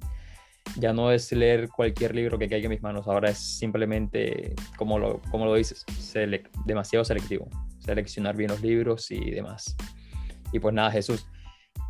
Ya 0.76 0.92
no 0.92 1.12
es 1.12 1.30
leer 1.30 1.68
cualquier 1.68 2.14
libro 2.14 2.38
que 2.38 2.48
caiga 2.48 2.64
en 2.64 2.70
mis 2.70 2.82
manos, 2.82 3.06
ahora 3.06 3.30
es 3.30 3.38
simplemente, 3.38 4.54
como 4.76 4.98
lo, 4.98 5.20
como 5.30 5.44
lo 5.44 5.54
dices, 5.54 5.84
demasiado 6.64 7.04
selectivo, 7.04 7.48
seleccionar 7.78 8.36
bien 8.36 8.50
los 8.50 8.62
libros 8.62 9.10
y 9.10 9.30
demás. 9.30 9.76
Y 10.52 10.58
pues 10.58 10.74
nada, 10.74 10.90
Jesús, 10.90 11.26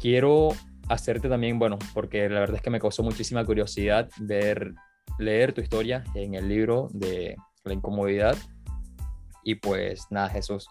quiero 0.05 0.51
hacerte 0.91 1.31
también, 1.31 1.59
bueno, 1.59 1.79
porque 1.95 2.29
la 2.29 2.41
verdad 2.41 2.57
es 2.57 2.63
que 2.63 2.69
me 2.69 2.79
causó 2.79 3.03
muchísima 3.03 3.43
curiosidad 3.43 4.11
ver, 4.21 4.75
leer 5.19 5.55
tu 5.55 5.63
historia 5.63 6.05
en 6.15 6.35
el 6.35 6.47
libro 6.47 6.89
de 6.93 7.37
La 7.65 7.73
incomodidad. 7.73 8.37
Y 9.45 9.55
pues 9.55 10.05
nada, 10.11 10.29
Jesús, 10.29 10.69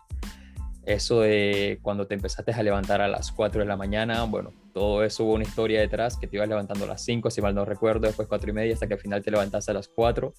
eso 0.86 1.22
de 1.22 1.80
cuando 1.82 2.06
te 2.06 2.14
empezaste 2.14 2.52
a 2.52 2.62
levantar 2.62 3.02
a 3.02 3.08
las 3.08 3.32
4 3.32 3.62
de 3.62 3.68
la 3.68 3.76
mañana, 3.76 4.24
bueno, 4.26 4.52
todo 4.72 5.04
eso 5.04 5.24
hubo 5.24 5.34
una 5.34 5.46
historia 5.46 5.82
detrás, 5.82 6.16
que 6.16 6.28
te 6.28 6.36
ibas 6.36 6.48
levantando 6.48 6.86
a 6.86 6.90
las 6.90 7.04
5, 7.04 7.32
si 7.32 7.42
mal 7.42 7.56
no 7.56 7.66
recuerdo, 7.66 8.06
después 8.06 8.28
4 8.28 8.52
y 8.52 8.54
media, 8.54 8.76
hasta 8.76 8.86
que 8.86 8.94
al 8.94 9.00
final 9.00 9.24
te 9.24 9.32
levantaste 9.32 9.72
a 9.72 9.74
las 9.74 9.88
4, 9.88 10.32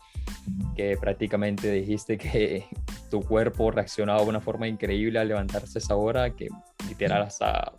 que 0.76 0.96
prácticamente 1.00 1.68
dijiste 1.72 2.16
que 2.16 2.66
tu 3.10 3.22
cuerpo 3.22 3.72
reaccionaba 3.72 4.22
de 4.22 4.28
una 4.28 4.40
forma 4.40 4.68
increíble 4.68 5.18
al 5.18 5.26
levantarse 5.26 5.78
a 5.78 5.80
esa 5.80 5.96
hora, 5.96 6.30
que 6.36 6.46
literal 6.88 7.22
hasta 7.22 7.72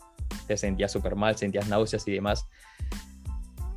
te 0.47 0.57
sentías 0.57 0.91
súper 0.91 1.15
mal, 1.15 1.35
sentías 1.37 1.67
náuseas 1.67 2.07
y 2.07 2.13
demás. 2.13 2.47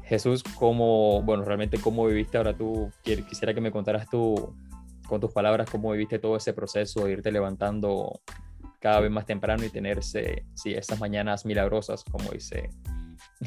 Jesús, 0.02 0.42
¿cómo, 0.42 1.22
bueno, 1.22 1.44
realmente 1.44 1.78
cómo 1.78 2.06
viviste 2.06 2.38
ahora 2.38 2.56
tú? 2.56 2.90
Quisiera 3.02 3.52
que 3.52 3.60
me 3.60 3.70
contaras 3.70 4.08
tú, 4.08 4.54
con 5.06 5.20
tus 5.20 5.32
palabras, 5.32 5.68
cómo 5.70 5.92
viviste 5.92 6.18
todo 6.18 6.36
ese 6.36 6.52
proceso 6.52 7.04
de 7.04 7.12
irte 7.12 7.30
levantando 7.32 8.20
cada 8.78 9.00
vez 9.00 9.10
más 9.10 9.26
temprano 9.26 9.64
y 9.64 9.70
tenerse, 9.70 10.46
sí, 10.54 10.72
esas 10.72 11.00
mañanas 11.00 11.44
milagrosas, 11.44 12.04
como 12.04 12.30
dice 12.30 12.70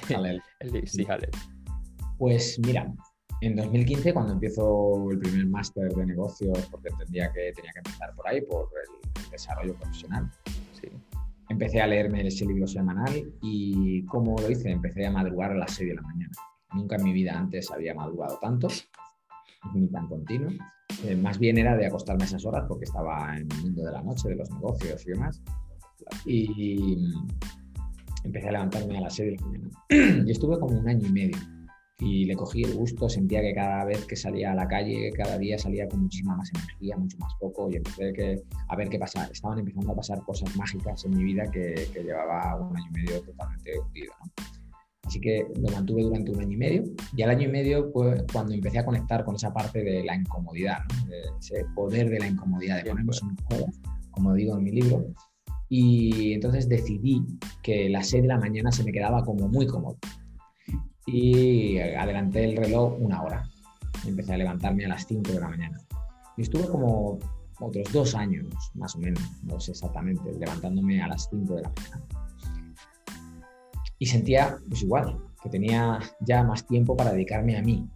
Jalel. 0.08 0.42
el, 0.60 0.88
sí, 0.88 1.06
Pues 2.18 2.60
mira, 2.60 2.92
en 3.42 3.56
2015, 3.56 4.14
cuando 4.14 4.34
empiezo 4.34 5.10
el 5.10 5.20
primer 5.20 5.48
máster 5.48 5.90
de 5.94 6.06
negocios, 6.06 6.68
porque 6.70 6.90
entendía 6.90 7.32
que 7.32 7.52
tenía 7.56 7.72
que 7.72 7.80
empezar 7.80 8.14
por 8.16 8.28
ahí, 8.28 8.42
por 8.42 8.70
el, 8.88 9.30
desarrollo 9.32 9.74
profesional, 9.76 10.30
sí. 10.74 10.90
Empecé 11.52 11.82
a 11.82 11.88
leerme 11.88 12.26
ese 12.26 12.46
libro 12.46 12.68
semanal 12.68 13.12
y 13.42 14.06
¿cómo 14.06 14.36
lo 14.38 14.50
hice? 14.50 14.72
Empecé 14.72 15.06
a 15.06 15.12
madrugar 15.12 15.52
a 15.52 15.56
las 15.56 15.74
6 15.76 15.90
de 15.90 15.96
la 15.96 16.02
mañana. 16.02 16.32
Nunca 16.74 16.96
en 16.96 17.04
mi 17.04 17.14
vida 17.14 17.38
antes 17.38 17.70
había 17.72 17.94
madrugado 17.94 18.38
tanto, 18.42 18.68
ni 19.74 19.88
tan 19.90 20.08
continuo. 20.08 20.52
Eh, 21.06 21.16
más 21.16 21.40
bien 21.40 21.58
era 21.58 21.76
de 21.76 21.86
acostarme 21.86 22.24
a 22.24 22.28
esas 22.28 22.46
horas 22.46 22.66
porque 22.68 22.86
estaba 22.86 23.36
en 23.38 23.52
el 23.52 23.62
mundo 23.62 23.84
de 23.84 23.92
la 23.92 24.02
noche, 24.02 24.30
de 24.30 24.36
los 24.36 24.50
negocios 24.52 25.06
y 25.06 25.12
demás. 25.12 25.42
Y 26.26 26.98
empecé 28.24 28.50
a 28.50 28.52
levantarme 28.54 28.98
a 28.98 29.02
las 29.02 29.16
6 29.16 29.32
de 29.32 29.38
la 29.38 29.48
mañana. 29.48 29.70
y 30.26 30.32
estuve 30.32 30.60
como 30.60 30.80
un 30.80 30.88
año 30.88 31.08
y 31.08 31.12
medio. 31.12 31.38
Y 32.02 32.26
le 32.26 32.36
cogí 32.36 32.64
el 32.64 32.74
gusto, 32.74 33.08
sentía 33.08 33.42
que 33.42 33.54
cada 33.54 33.86
vez 33.86 34.06
que 34.06 34.16
salía 34.16 34.52
a 34.52 34.56
la 34.56 34.68
calle, 34.68 35.12
cada 35.12 35.38
día 35.38 35.58
salía 35.58 35.88
con 35.88 36.02
muchísima 36.02 36.36
más 36.36 36.50
energía, 36.54 36.98
mucho 36.98 37.18
más 37.20 37.34
poco, 37.40 37.70
y 37.72 37.76
empecé 37.76 38.12
que, 38.12 38.42
a 38.68 38.76
ver 38.76 38.90
qué 38.90 39.00
pasaba. 39.00 39.28
Estaban 39.28 39.60
empezando 39.60 39.92
a 39.92 39.96
pasar 39.96 40.22
cosas 40.24 40.54
mágicas 40.58 41.06
en 41.06 41.16
mi 41.16 41.24
vida 41.24 41.44
que, 41.52 41.88
que 41.94 42.04
llevaba 42.04 42.60
un 42.60 42.76
año 42.76 42.88
y 42.90 42.94
medio 42.94 43.22
totalmente 43.22 43.80
hundido. 43.80 44.14
¿no? 44.20 44.32
Así 45.12 45.20
que 45.20 45.46
lo 45.56 45.70
mantuve 45.72 46.04
durante 46.04 46.32
un 46.32 46.40
año 46.40 46.54
y 46.54 46.58
medio. 46.58 46.84
Y 47.18 47.22
al 47.22 47.32
año 47.32 47.50
y 47.50 47.52
medio 47.52 47.92
cuando 47.92 48.54
empecé 48.54 48.80
a 48.80 48.86
conectar 48.86 49.26
con 49.26 49.36
esa 49.36 49.54
parte 49.54 49.84
de 49.84 50.06
la 50.06 50.16
incomodidad, 50.16 50.80
ese 51.38 51.66
poder 51.76 52.10
de 52.10 52.20
la 52.20 52.28
incomodidad, 52.28 52.78
de 52.78 52.90
ponernos 52.90 53.22
incómodos, 53.22 53.80
como 54.12 54.34
digo 54.34 54.58
en 54.58 54.64
mi 54.64 54.72
libro. 54.72 55.06
Y 55.68 56.34
entonces 56.34 56.70
decidí 56.70 57.26
que 57.62 57.90
las 57.90 58.08
6 58.08 58.24
de 58.24 58.28
la 58.30 58.38
mañana 58.38 58.72
se 58.72 58.86
me 58.86 58.92
quedaba 58.94 59.24
como 59.24 59.50
muy 59.50 59.68
cómodo. 59.68 59.98
Y 61.06 61.80
adelanté 61.80 62.46
el 62.46 62.58
reloj 62.58 62.96
una 63.00 63.24
hora. 63.24 63.50
Empecé 64.06 64.34
a 64.34 64.38
levantarme 64.38 64.86
a 64.86 64.90
las 64.90 65.06
5 65.08 65.32
de 65.32 65.40
la 65.40 65.50
mañana. 65.50 65.78
Y 66.38 66.44
estuve 66.44 66.68
como 66.68 67.20
otros 67.60 67.92
dos 67.92 68.16
años, 68.16 68.48
más 68.74 68.96
o 68.96 69.00
menos, 69.00 69.22
no 69.44 69.60
sé 69.60 69.72
exactamente, 69.72 70.32
levantándome 70.34 71.02
a 71.02 71.08
las 71.08 71.30
5 71.30 71.56
de 71.56 71.62
la 71.62 71.70
mañana 71.70 72.06
y 74.02 74.08
sentía 74.08 74.58
pues 74.68 74.82
igual, 74.82 75.16
que 75.44 75.50
tenía 75.50 76.00
ya 76.22 76.44
más 76.44 76.66
tiempo 76.66 76.98
para 76.98 77.14
dedicarme 77.14 77.56
a 77.56 77.62
mí. 77.62 77.88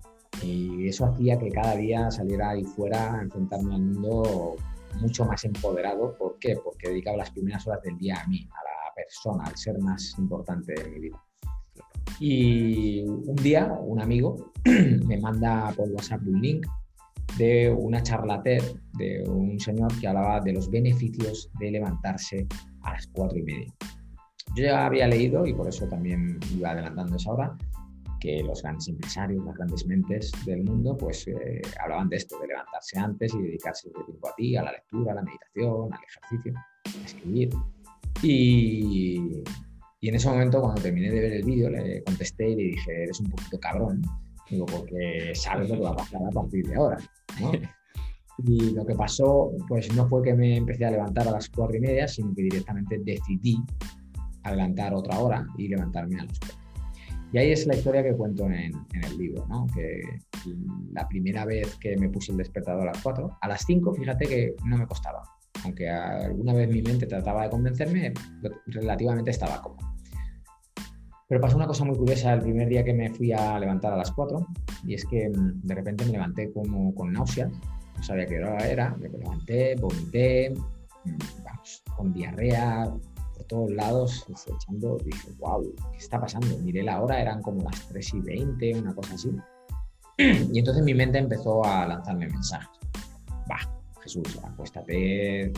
Y 0.44 0.88
eso 0.88 1.08
hacía 1.08 1.40
que 1.40 1.50
cada 1.50 1.76
día 1.76 2.12
saliera 2.12 2.52
ahí 2.52 2.64
fuera 2.64 3.16
a 3.16 3.24
enfrentarme 3.24 3.74
al 3.74 3.82
mundo 3.82 4.56
mucho 5.02 5.26
más 5.26 5.44
empoderado. 5.46 6.16
¿Por 6.16 6.38
qué? 6.38 6.58
Porque 6.64 6.90
dedicaba 6.90 7.18
las 7.18 7.32
primeras 7.32 7.66
horas 7.66 7.82
del 7.82 7.98
día 7.98 8.22
a 8.24 8.28
mí, 8.28 8.48
a 8.52 8.64
la 8.64 8.94
persona, 8.94 9.46
al 9.46 9.58
ser 9.58 9.80
más 9.80 10.14
importante 10.20 10.76
de 10.76 10.90
mi 10.92 11.00
vida. 11.00 11.20
Y 12.20 13.04
un 13.04 13.36
día 13.36 13.72
un 13.82 14.02
amigo 14.02 14.52
me 15.06 15.18
manda 15.18 15.72
por 15.76 15.90
WhatsApp 15.90 16.22
un 16.26 16.42
link 16.42 16.66
de 17.38 17.70
una 17.70 18.02
charla 18.02 18.42
de 18.42 19.24
un 19.28 19.60
señor 19.60 19.92
que 20.00 20.08
hablaba 20.08 20.40
de 20.40 20.54
los 20.54 20.70
beneficios 20.70 21.50
de 21.60 21.72
levantarse 21.72 22.48
a 22.84 22.94
las 22.94 23.08
cuatro 23.08 23.38
y 23.38 23.44
media. 23.44 23.74
Yo 24.56 24.64
ya 24.64 24.86
había 24.86 25.08
leído, 25.08 25.46
y 25.46 25.54
por 25.54 25.68
eso 25.68 25.88
también 25.90 26.40
iba 26.56 26.72
adelantando 26.72 27.18
esa 27.18 27.32
hora, 27.32 27.58
que 28.22 28.42
los 28.42 28.62
grandes 28.62 28.88
empresarios, 28.88 29.44
las 29.46 29.56
grandes 29.56 29.86
mentes 29.86 30.32
del 30.46 30.64
mundo, 30.64 30.96
pues 30.96 31.28
eh, 31.28 31.62
hablaban 31.84 32.08
de 32.08 32.18
esto, 32.18 32.40
de 32.40 32.48
levantarse 32.48 32.98
antes 32.98 33.34
y 33.34 33.42
dedicarse 33.42 33.90
de 33.90 34.04
tiempo 34.06 34.30
a 34.30 34.36
ti, 34.36 34.56
a 34.56 34.64
la 34.64 34.72
lectura, 34.72 35.12
a 35.12 35.16
la 35.16 35.24
meditación, 35.24 35.94
al 35.94 36.00
ejercicio, 36.04 36.54
a 36.56 37.06
escribir. 37.06 37.50
Y, 38.24 39.44
y 40.06 40.10
en 40.10 40.14
ese 40.14 40.30
momento, 40.30 40.62
cuando 40.62 40.80
terminé 40.84 41.10
de 41.10 41.20
ver 41.20 41.34
el 41.34 41.44
vídeo, 41.44 41.68
le 41.68 42.04
contesté 42.04 42.50
y 42.52 42.56
le 42.56 42.64
dije, 42.66 43.04
eres 43.06 43.20
un 43.22 43.26
poquito 43.26 43.60
cabrón, 43.60 44.04
digo, 44.48 44.68
porque 44.68 45.32
sabes 45.34 45.68
lo 45.68 45.78
que 45.78 45.82
va 45.82 45.90
a 45.90 45.96
pasar 45.96 46.22
a 46.24 46.30
partir 46.30 46.68
de 46.68 46.76
ahora. 46.76 46.98
¿no? 47.42 47.52
Y 48.46 48.76
lo 48.76 48.86
que 48.86 48.94
pasó, 48.94 49.52
pues 49.68 49.92
no 49.96 50.08
fue 50.08 50.22
que 50.22 50.36
me 50.36 50.58
empecé 50.58 50.86
a 50.86 50.92
levantar 50.92 51.28
a 51.28 51.32
las 51.32 51.50
cuatro 51.50 51.76
y 51.78 51.80
media, 51.80 52.08
sino 52.08 52.36
que 52.36 52.44
directamente 52.44 53.00
decidí 53.04 53.58
adelantar 54.44 54.94
otra 54.94 55.18
hora 55.18 55.48
y 55.58 55.70
levantarme 55.70 56.20
a 56.20 56.26
las 56.26 56.40
cuatro. 56.40 56.58
Y 57.34 57.38
ahí 57.40 57.52
es 57.52 57.66
la 57.66 57.76
historia 57.76 58.04
que 58.04 58.14
cuento 58.14 58.46
en, 58.46 58.74
el 59.02 59.18
libro, 59.18 59.48
¿no? 59.48 59.66
que 59.74 60.02
la 60.94 61.08
primera 61.08 61.46
vez 61.46 61.78
que 61.78 61.98
me 61.98 62.10
puse 62.10 62.32
el 62.32 62.38
despertador 62.38 62.84
a 62.84 62.92
las 62.92 63.02
4, 63.02 63.38
a 63.42 63.48
las 63.48 63.66
5, 63.66 63.94
fíjate 63.96 64.28
que 64.28 64.56
no 64.66 64.78
me 64.78 64.86
costaba, 64.86 65.24
aunque 65.64 65.90
alguna 65.90 66.54
vez 66.54 66.70
mi 66.70 66.84
mente 66.84 67.08
trataba 67.08 67.46
de 67.46 67.50
convencerme, 67.50 68.14
relativamente 68.68 69.32
estaba 69.32 69.60
cómodo. 69.64 69.95
Pero 71.28 71.42
pasó 71.42 71.56
una 71.56 71.68
cosa 71.68 71.86
muy 71.86 71.98
curiosa 71.98 72.34
el 72.34 72.42
primer 72.42 72.70
día 72.70 72.84
que 72.84 72.94
me 72.94 73.10
fui 73.10 73.32
a 73.32 73.60
levantar 73.60 73.94
a 73.94 73.98
las 73.98 74.12
4, 74.12 74.46
y 74.86 74.94
es 74.94 75.06
que 75.06 75.30
mm, 75.30 75.62
de 75.64 75.76
repente 75.76 76.06
me 76.06 76.12
levanté 76.12 76.52
como 76.52 76.94
con 76.94 77.14
náuseas, 77.14 77.52
no 77.96 78.04
sabía 78.04 78.26
qué 78.26 78.40
hora 78.40 78.68
era, 78.68 78.96
me 78.98 79.10
levanté, 79.10 79.76
vomité, 79.76 80.54
mm, 81.06 81.44
vamos, 81.44 81.84
con 81.96 82.14
diarrea, 82.14 82.92
todos 83.48 83.72
lados, 83.72 84.26
echando, 84.48 84.98
dije, 85.04 85.32
wow, 85.40 85.64
¿qué 85.92 85.98
está 85.98 86.20
pasando? 86.20 86.58
Miré 86.60 86.84
la 86.84 87.02
hora, 87.02 87.22
eran 87.22 87.42
como 87.42 87.64
las 87.64 87.88
3 87.90 88.14
y 88.14 88.22
20, 88.22 88.80
una 88.80 88.94
cosa 88.94 89.16
así. 89.16 89.32
Y 90.18 90.60
entonces 90.60 90.84
mi 90.84 90.94
mente 90.94 91.18
empezó 91.18 91.64
a 91.66 91.86
lanzarme 91.88 92.28
mensajes. 92.28 92.80
Va, 93.52 93.58
Jesús, 94.02 94.40
acuéstate, 94.44 95.52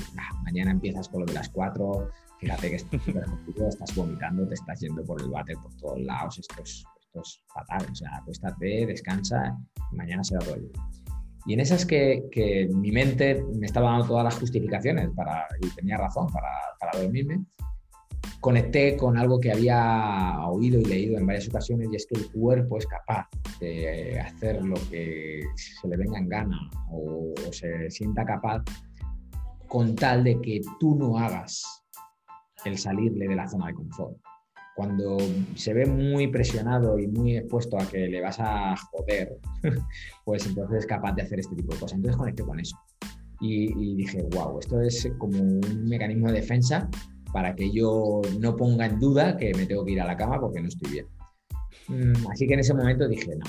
mañana 0.43 0.71
empiezas 0.71 1.07
con 1.09 1.21
lo 1.21 1.25
de 1.27 1.33
las 1.33 1.49
4, 1.49 2.09
fíjate 2.39 2.69
que 2.69 2.75
estás 2.75 3.95
vomitando, 3.95 4.47
te 4.47 4.53
estás 4.55 4.79
yendo 4.79 5.03
por 5.03 5.21
el 5.21 5.29
váter 5.29 5.55
por 5.57 5.75
todos 5.75 5.99
lados, 6.01 6.39
esto 6.39 6.61
es, 6.61 6.83
esto 6.99 7.21
es 7.21 7.41
fatal, 7.53 7.85
o 7.91 7.95
sea, 7.95 8.09
acuéstate, 8.17 8.85
descansa, 8.85 9.57
mañana 9.91 10.23
será 10.23 10.45
todo 10.45 10.57
Y 11.45 11.53
en 11.53 11.59
esas 11.59 11.85
que, 11.85 12.23
que, 12.31 12.69
mi 12.73 12.91
mente 12.91 13.43
me 13.55 13.65
estaba 13.65 13.91
dando 13.91 14.07
todas 14.07 14.23
las 14.25 14.39
justificaciones 14.39 15.09
para, 15.15 15.45
y 15.61 15.69
tenía 15.75 15.97
razón 15.97 16.27
para, 16.27 16.49
para 16.79 17.01
dormirme, 17.01 17.45
conecté 18.39 18.95
con 18.97 19.17
algo 19.17 19.39
que 19.39 19.51
había 19.51 20.39
oído 20.47 20.79
y 20.79 20.85
leído 20.85 21.17
en 21.17 21.25
varias 21.25 21.47
ocasiones 21.49 21.89
y 21.91 21.95
es 21.95 22.05
que 22.05 22.19
el 22.19 22.31
cuerpo 22.31 22.77
es 22.77 22.85
capaz 22.85 23.27
de 23.59 24.19
hacer 24.19 24.63
lo 24.63 24.75
que 24.89 25.41
se 25.55 25.87
le 25.87 25.97
venga 25.97 26.19
en 26.19 26.29
gana 26.29 26.69
o, 26.91 27.33
se 27.51 27.89
sienta 27.89 28.25
capaz 28.25 28.63
con 29.67 29.95
tal 29.95 30.23
de 30.23 30.39
que 30.41 30.61
tú 30.79 30.95
no 30.95 31.17
hagas 31.17 31.83
el 32.67 32.77
salirle 32.77 33.27
de 33.27 33.35
la 33.35 33.47
zona 33.47 33.67
de 33.67 33.73
confort. 33.73 34.17
Cuando 34.75 35.17
se 35.55 35.73
ve 35.73 35.85
muy 35.87 36.27
presionado 36.27 36.99
y 36.99 37.07
muy 37.07 37.37
expuesto 37.37 37.79
a 37.79 37.87
que 37.87 38.07
le 38.07 38.21
vas 38.21 38.39
a 38.39 38.75
joder, 38.91 39.37
pues 40.25 40.45
entonces 40.45 40.79
es 40.79 40.85
capaz 40.85 41.13
de 41.13 41.23
hacer 41.23 41.39
este 41.39 41.55
tipo 41.55 41.73
de 41.73 41.79
cosas. 41.79 41.97
Entonces 41.97 42.17
conecté 42.17 42.43
con 42.43 42.59
eso. 42.59 42.77
Y, 43.39 43.71
y 43.71 43.95
dije, 43.95 44.23
wow, 44.31 44.59
esto 44.59 44.81
es 44.81 45.11
como 45.17 45.39
un 45.39 45.85
mecanismo 45.85 46.27
de 46.27 46.41
defensa 46.41 46.89
para 47.33 47.55
que 47.55 47.71
yo 47.71 48.21
no 48.39 48.55
ponga 48.55 48.85
en 48.85 48.99
duda 48.99 49.37
que 49.37 49.53
me 49.53 49.65
tengo 49.65 49.85
que 49.85 49.91
ir 49.91 50.01
a 50.01 50.05
la 50.05 50.17
cama 50.17 50.39
porque 50.39 50.61
no 50.61 50.67
estoy 50.67 50.91
bien. 50.91 51.05
Mm, 51.87 52.27
así 52.31 52.47
que 52.47 52.53
en 52.53 52.59
ese 52.59 52.73
momento 52.73 53.07
dije, 53.07 53.35
no, 53.35 53.45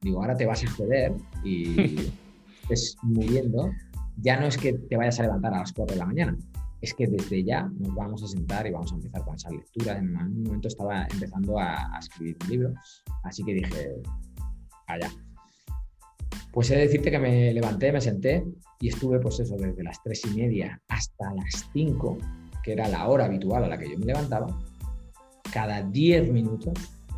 digo, 0.00 0.20
ahora 0.20 0.36
te 0.36 0.46
vas 0.46 0.64
a 0.64 0.70
joder 0.70 1.12
y 1.44 1.76
estés 2.62 2.96
muriendo. 3.02 3.70
Ya 4.16 4.38
no 4.40 4.46
es 4.46 4.56
que 4.56 4.72
te 4.72 4.96
vayas 4.96 5.20
a 5.20 5.24
levantar 5.24 5.54
a 5.54 5.58
las 5.58 5.72
4 5.72 5.94
de 5.94 5.98
la 5.98 6.06
mañana, 6.06 6.36
es 6.80 6.94
que 6.94 7.06
desde 7.06 7.44
ya 7.44 7.70
nos 7.78 7.94
vamos 7.94 8.22
a 8.22 8.28
sentar 8.28 8.66
y 8.66 8.70
vamos 8.70 8.92
a 8.92 8.96
empezar 8.96 9.24
con 9.24 9.34
esa 9.34 9.50
lectura. 9.50 9.98
En 9.98 10.16
un 10.16 10.42
momento 10.42 10.68
estaba 10.68 11.06
empezando 11.10 11.58
a, 11.58 11.98
escribir 11.98 12.36
un 12.42 12.50
libro, 12.50 12.74
así 13.24 13.44
que 13.44 13.54
dije, 13.54 13.90
allá. 14.86 15.10
Pues 16.52 16.70
he 16.70 16.76
de 16.76 16.82
decirte 16.82 17.10
que 17.10 17.18
me 17.18 17.52
levanté, 17.52 17.92
me 17.92 18.00
senté 18.00 18.44
y 18.80 18.88
estuve, 18.88 19.18
pues 19.20 19.38
eso, 19.40 19.56
desde 19.56 19.82
las 19.82 20.02
tres 20.02 20.22
y 20.24 20.36
media 20.36 20.80
hasta 20.88 21.32
las 21.34 21.68
5 21.72 22.18
que 22.62 22.72
era 22.72 22.88
la 22.88 23.08
hora 23.08 23.26
habitual 23.26 23.64
a 23.64 23.68
la 23.68 23.78
que 23.78 23.90
yo 23.90 23.98
me 23.98 24.06
levantaba, 24.06 24.46
cada 25.52 25.82
10 25.82 26.30
minutos, 26.32 26.74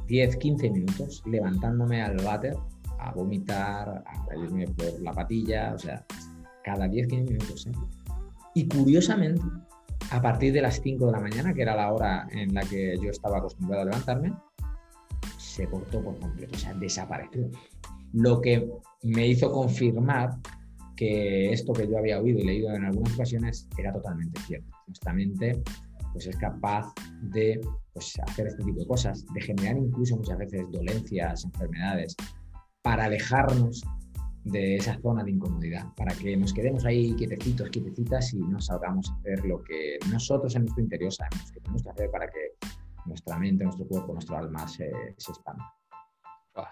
10, 0.07 0.37
15 0.37 0.71
minutos, 0.71 1.23
levantándome 1.26 2.02
al 2.02 2.17
váter 2.19 2.57
a 2.99 3.12
vomitar, 3.12 4.05
a 4.07 4.37
irme 4.37 4.67
por 4.69 5.00
la 5.00 5.12
patilla, 5.12 5.73
o 5.75 5.79
sea, 5.79 6.05
cada 6.62 6.87
10, 6.87 7.09
15 7.09 7.33
minutos. 7.33 7.67
¿eh? 7.67 7.73
Y 8.61 8.69
curiosamente, 8.69 9.40
a 10.11 10.21
partir 10.21 10.52
de 10.52 10.61
las 10.61 10.83
5 10.83 11.07
de 11.07 11.12
la 11.12 11.21
mañana, 11.21 11.55
que 11.55 11.62
era 11.62 11.75
la 11.75 11.90
hora 11.95 12.29
en 12.31 12.52
la 12.52 12.61
que 12.61 12.95
yo 13.02 13.09
estaba 13.09 13.38
acostumbrado 13.38 13.81
a 13.81 13.85
levantarme, 13.87 14.35
se 15.38 15.67
cortó 15.67 16.05
por 16.05 16.19
completo, 16.19 16.57
o 16.57 16.59
sea, 16.59 16.75
desapareció. 16.75 17.49
Lo 18.12 18.38
que 18.43 18.71
me 19.02 19.26
hizo 19.29 19.50
confirmar 19.50 20.37
que 20.95 21.50
esto 21.55 21.73
que 21.73 21.88
yo 21.88 21.97
había 21.97 22.21
oído 22.21 22.38
y 22.40 22.45
leído 22.45 22.75
en 22.75 22.85
algunas 22.85 23.14
ocasiones 23.14 23.67
era 23.79 23.95
totalmente 23.95 24.38
cierto. 24.43 24.76
Nuestra 24.88 25.14
mente 25.14 25.62
pues, 26.12 26.26
es 26.26 26.37
capaz 26.37 26.93
de 27.23 27.62
pues, 27.95 28.12
hacer 28.29 28.49
este 28.49 28.62
tipo 28.62 28.81
de 28.81 28.87
cosas, 28.87 29.25
de 29.33 29.40
generar 29.40 29.79
incluso 29.79 30.19
muchas 30.19 30.37
veces 30.37 30.67
dolencias, 30.71 31.47
enfermedades, 31.47 32.14
para 32.83 33.07
alejarnos 33.07 33.83
de 34.44 34.76
esa 34.76 34.99
zona 35.00 35.23
de 35.23 35.32
incomodidad, 35.32 35.87
para 35.97 36.14
que 36.14 36.37
nos 36.37 36.52
quedemos 36.52 36.85
ahí 36.85 37.14
quietecitos, 37.14 37.68
quietecitas 37.68 38.32
y 38.32 38.38
no 38.38 38.61
salgamos 38.61 39.11
a 39.11 39.14
hacer 39.16 39.44
lo 39.44 39.62
que 39.62 39.99
nosotros 40.11 40.54
en 40.56 40.62
nuestro 40.62 40.82
interior 40.82 41.12
sabemos 41.12 41.52
que 41.52 41.61
tenemos 41.61 41.82
que 41.82 41.90
hacer 41.90 42.11
para 42.11 42.26
que 42.26 42.56
nuestra 43.06 43.38
mente, 43.38 43.64
nuestro 43.64 43.87
cuerpo, 43.87 44.12
nuestro 44.14 44.38
alma 44.38 44.66
se, 44.66 44.90
se 45.16 45.32
expanda. 45.32 45.73
Ah. 46.54 46.70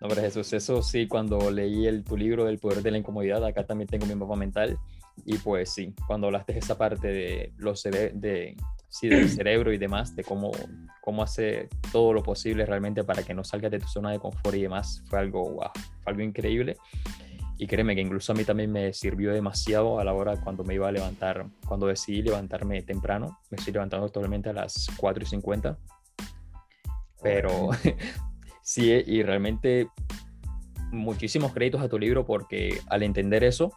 No, 0.00 0.08
pero 0.08 0.20
Jesús, 0.20 0.52
eso 0.52 0.82
sí, 0.82 1.06
cuando 1.06 1.50
leí 1.50 1.86
el, 1.86 2.04
tu 2.04 2.16
libro 2.16 2.44
del 2.44 2.58
poder 2.58 2.82
de 2.82 2.90
la 2.90 2.98
incomodidad, 2.98 3.44
acá 3.44 3.64
también 3.64 3.88
tengo 3.88 4.06
mi 4.06 4.14
mapa 4.14 4.36
mental 4.36 4.78
y 5.24 5.38
pues 5.38 5.72
sí, 5.72 5.94
cuando 6.06 6.26
hablaste 6.26 6.52
de 6.52 6.58
esa 6.58 6.76
parte 6.76 7.08
de 7.08 7.52
los 7.56 7.82
de, 7.82 8.56
sí, 8.88 9.08
del 9.08 9.28
cerebro 9.30 9.72
y 9.72 9.78
demás, 9.78 10.14
de 10.14 10.24
cómo, 10.24 10.52
cómo 11.00 11.22
hacer 11.22 11.68
todo 11.92 12.12
lo 12.12 12.22
posible 12.22 12.66
realmente 12.66 13.04
para 13.04 13.22
que 13.22 13.34
no 13.34 13.44
salgas 13.44 13.70
de 13.70 13.78
tu 13.78 13.88
zona 13.88 14.10
de 14.10 14.18
confort 14.18 14.56
y 14.56 14.62
demás, 14.62 15.02
fue 15.08 15.18
algo, 15.18 15.42
wow, 15.42 15.70
fue 16.02 16.12
algo 16.12 16.22
increíble. 16.22 16.76
Y 17.58 17.66
créeme 17.66 17.94
que 17.94 18.02
incluso 18.02 18.32
a 18.32 18.34
mí 18.34 18.44
también 18.44 18.70
me 18.70 18.92
sirvió 18.92 19.32
demasiado 19.32 19.98
a 19.98 20.04
la 20.04 20.12
hora 20.12 20.38
cuando 20.38 20.62
me 20.62 20.74
iba 20.74 20.88
a 20.88 20.92
levantar, 20.92 21.46
cuando 21.66 21.86
decidí 21.86 22.20
levantarme 22.20 22.82
temprano. 22.82 23.38
Me 23.50 23.56
estoy 23.56 23.72
levantando 23.72 24.04
actualmente 24.04 24.50
a 24.50 24.52
las 24.52 24.88
4 24.98 25.24
y 25.24 25.26
50. 25.26 25.78
Pero 27.22 27.70
sí, 28.62 28.92
y 29.06 29.22
realmente 29.22 29.88
muchísimos 30.92 31.52
créditos 31.52 31.80
a 31.80 31.88
tu 31.88 31.98
libro 31.98 32.26
porque 32.26 32.78
al 32.88 33.02
entender 33.02 33.42
eso, 33.42 33.72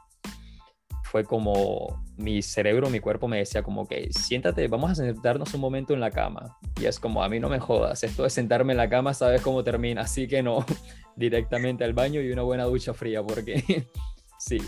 fue 1.09 1.23
como 1.23 2.03
mi 2.17 2.43
cerebro, 2.43 2.87
mi 2.91 2.99
cuerpo 2.99 3.27
me 3.27 3.39
decía 3.39 3.63
como 3.63 3.87
que 3.87 4.09
siéntate, 4.11 4.67
vamos 4.67 4.91
a 4.91 4.95
sentarnos 4.95 5.51
un 5.55 5.61
momento 5.61 5.95
en 5.95 5.99
la 5.99 6.11
cama. 6.11 6.57
Y 6.79 6.85
es 6.85 6.99
como, 6.99 7.23
a 7.23 7.29
mí 7.29 7.39
no 7.39 7.49
me 7.49 7.59
jodas, 7.59 8.03
esto 8.03 8.23
de 8.23 8.29
sentarme 8.29 8.73
en 8.73 8.77
la 8.77 8.89
cama 8.89 9.15
sabes 9.15 9.41
cómo 9.41 9.63
termina, 9.63 10.01
así 10.01 10.27
que 10.27 10.43
no, 10.43 10.63
directamente 11.15 11.83
al 11.83 11.93
baño 11.93 12.21
y 12.21 12.31
una 12.31 12.43
buena 12.43 12.65
ducha 12.65 12.93
fría, 12.93 13.23
porque 13.23 13.87
sí, 14.39 14.59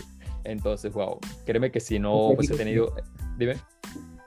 entonces, 0.42 0.92
wow, 0.92 1.20
créeme 1.46 1.70
que 1.70 1.78
si 1.78 2.00
no 2.00 2.28
hubiese 2.28 2.56
tenido... 2.56 2.92
Dime. 3.38 3.54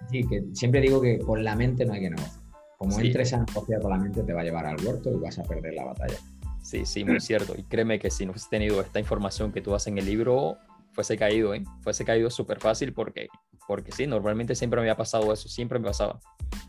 Sí, 0.09 0.25
que 0.25 0.45
siempre 0.53 0.79
digo 0.79 1.01
que 1.01 1.19
con 1.19 1.43
la 1.43 1.55
mente 1.57 1.85
no 1.85 1.93
hay 1.93 1.99
que 1.99 2.09
negociar. 2.11 2.39
Como 2.77 2.97
entres 2.97 3.33
a 3.33 3.43
negociar 3.43 3.81
con 3.81 3.91
la 3.91 3.97
mente 3.97 4.23
te 4.23 4.31
va 4.31 4.39
a 4.39 4.43
llevar 4.45 4.65
al 4.65 4.77
huerto 4.85 5.11
y 5.11 5.19
vas 5.19 5.37
a 5.37 5.43
perder 5.43 5.73
la 5.73 5.83
batalla. 5.83 6.17
Sí, 6.61 6.85
sí, 6.85 7.03
muy 7.03 7.19
cierto. 7.19 7.53
Y 7.57 7.63
créeme 7.63 7.99
que 7.99 8.09
si 8.09 8.25
no 8.25 8.31
hubiese 8.31 8.47
tenido 8.49 8.79
esta 8.79 8.99
información 8.99 9.51
que 9.51 9.61
tú 9.61 9.71
das 9.71 9.87
en 9.87 9.97
el 9.97 10.05
libro, 10.05 10.57
fuese 10.95 11.17
caído, 11.17 11.53
¿eh? 11.53 11.63
Fuese 11.81 12.05
caído 12.05 12.29
súper 12.31 12.59
fácil 12.59 12.93
porque, 12.93 13.27
porque 13.67 13.91
sí, 13.91 14.07
normalmente 14.07 14.55
siempre 14.55 14.77
me 14.77 14.83
había 14.83 14.95
pasado 14.95 15.31
eso, 15.31 15.49
siempre 15.49 15.77
me 15.77 15.85
pasaba. 15.85 16.19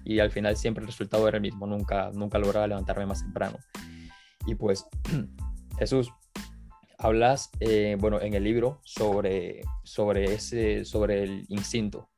Y 0.05 0.19
al 0.19 0.31
final 0.31 0.57
siempre 0.57 0.83
el 0.83 0.89
resultado 0.89 1.27
era 1.29 1.39
el 1.39 1.43
mismo, 1.43 1.67
nunca, 1.67 2.11
nunca 2.13 2.39
lograba 2.39 2.67
levantarme 2.67 3.07
más 3.07 3.23
temprano. 3.23 3.59
Y 4.47 4.57
pues, 4.57 4.85
Jesús, 5.79 6.11
hablas, 6.99 7.51
eh, 7.61 7.97
bueno, 7.99 8.21
en 8.21 8.35
el 8.35 8.43
libro 8.43 8.81
sobre, 8.85 9.63
sobre, 9.85 10.35
ese, 10.35 10.85
sobre 10.85 11.23
el 11.23 11.47
instinto. 11.49 12.11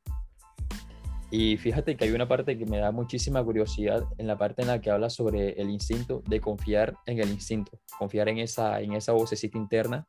Y 1.31 1.57
fíjate 1.57 1.95
que 1.95 2.05
hay 2.05 2.11
una 2.11 2.27
parte 2.27 2.57
que 2.57 2.65
me 2.65 2.79
da 2.79 2.91
muchísima 2.91 3.43
curiosidad 3.43 4.03
en 4.17 4.25
la 4.25 4.35
parte 4.39 4.63
en 4.63 4.69
la 4.69 4.81
que 4.81 4.89
habla 4.89 5.11
sobre 5.11 5.51
el 5.61 5.69
instinto, 5.69 6.23
de 6.25 6.41
confiar 6.41 6.95
en 7.05 7.19
el 7.19 7.29
instinto, 7.29 7.79
confiar 7.99 8.29
en 8.29 8.39
esa, 8.39 8.81
en 8.81 8.93
esa 8.93 9.11
vocecita 9.11 9.59
interna 9.59 10.07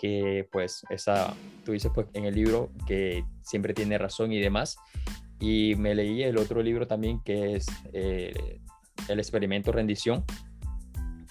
que 0.00 0.48
pues 0.50 0.82
esa, 0.88 1.34
tú 1.64 1.72
dices 1.72 1.90
pues 1.94 2.06
en 2.14 2.24
el 2.24 2.34
libro 2.34 2.70
que 2.86 3.24
siempre 3.42 3.74
tiene 3.74 3.98
razón 3.98 4.32
y 4.32 4.40
demás. 4.40 4.78
Y 5.38 5.74
me 5.76 5.94
leí 5.94 6.22
el 6.22 6.38
otro 6.38 6.62
libro 6.62 6.86
también 6.86 7.20
que 7.22 7.56
es 7.56 7.66
eh, 7.92 8.60
El 9.08 9.18
experimento 9.18 9.72
rendición, 9.72 10.24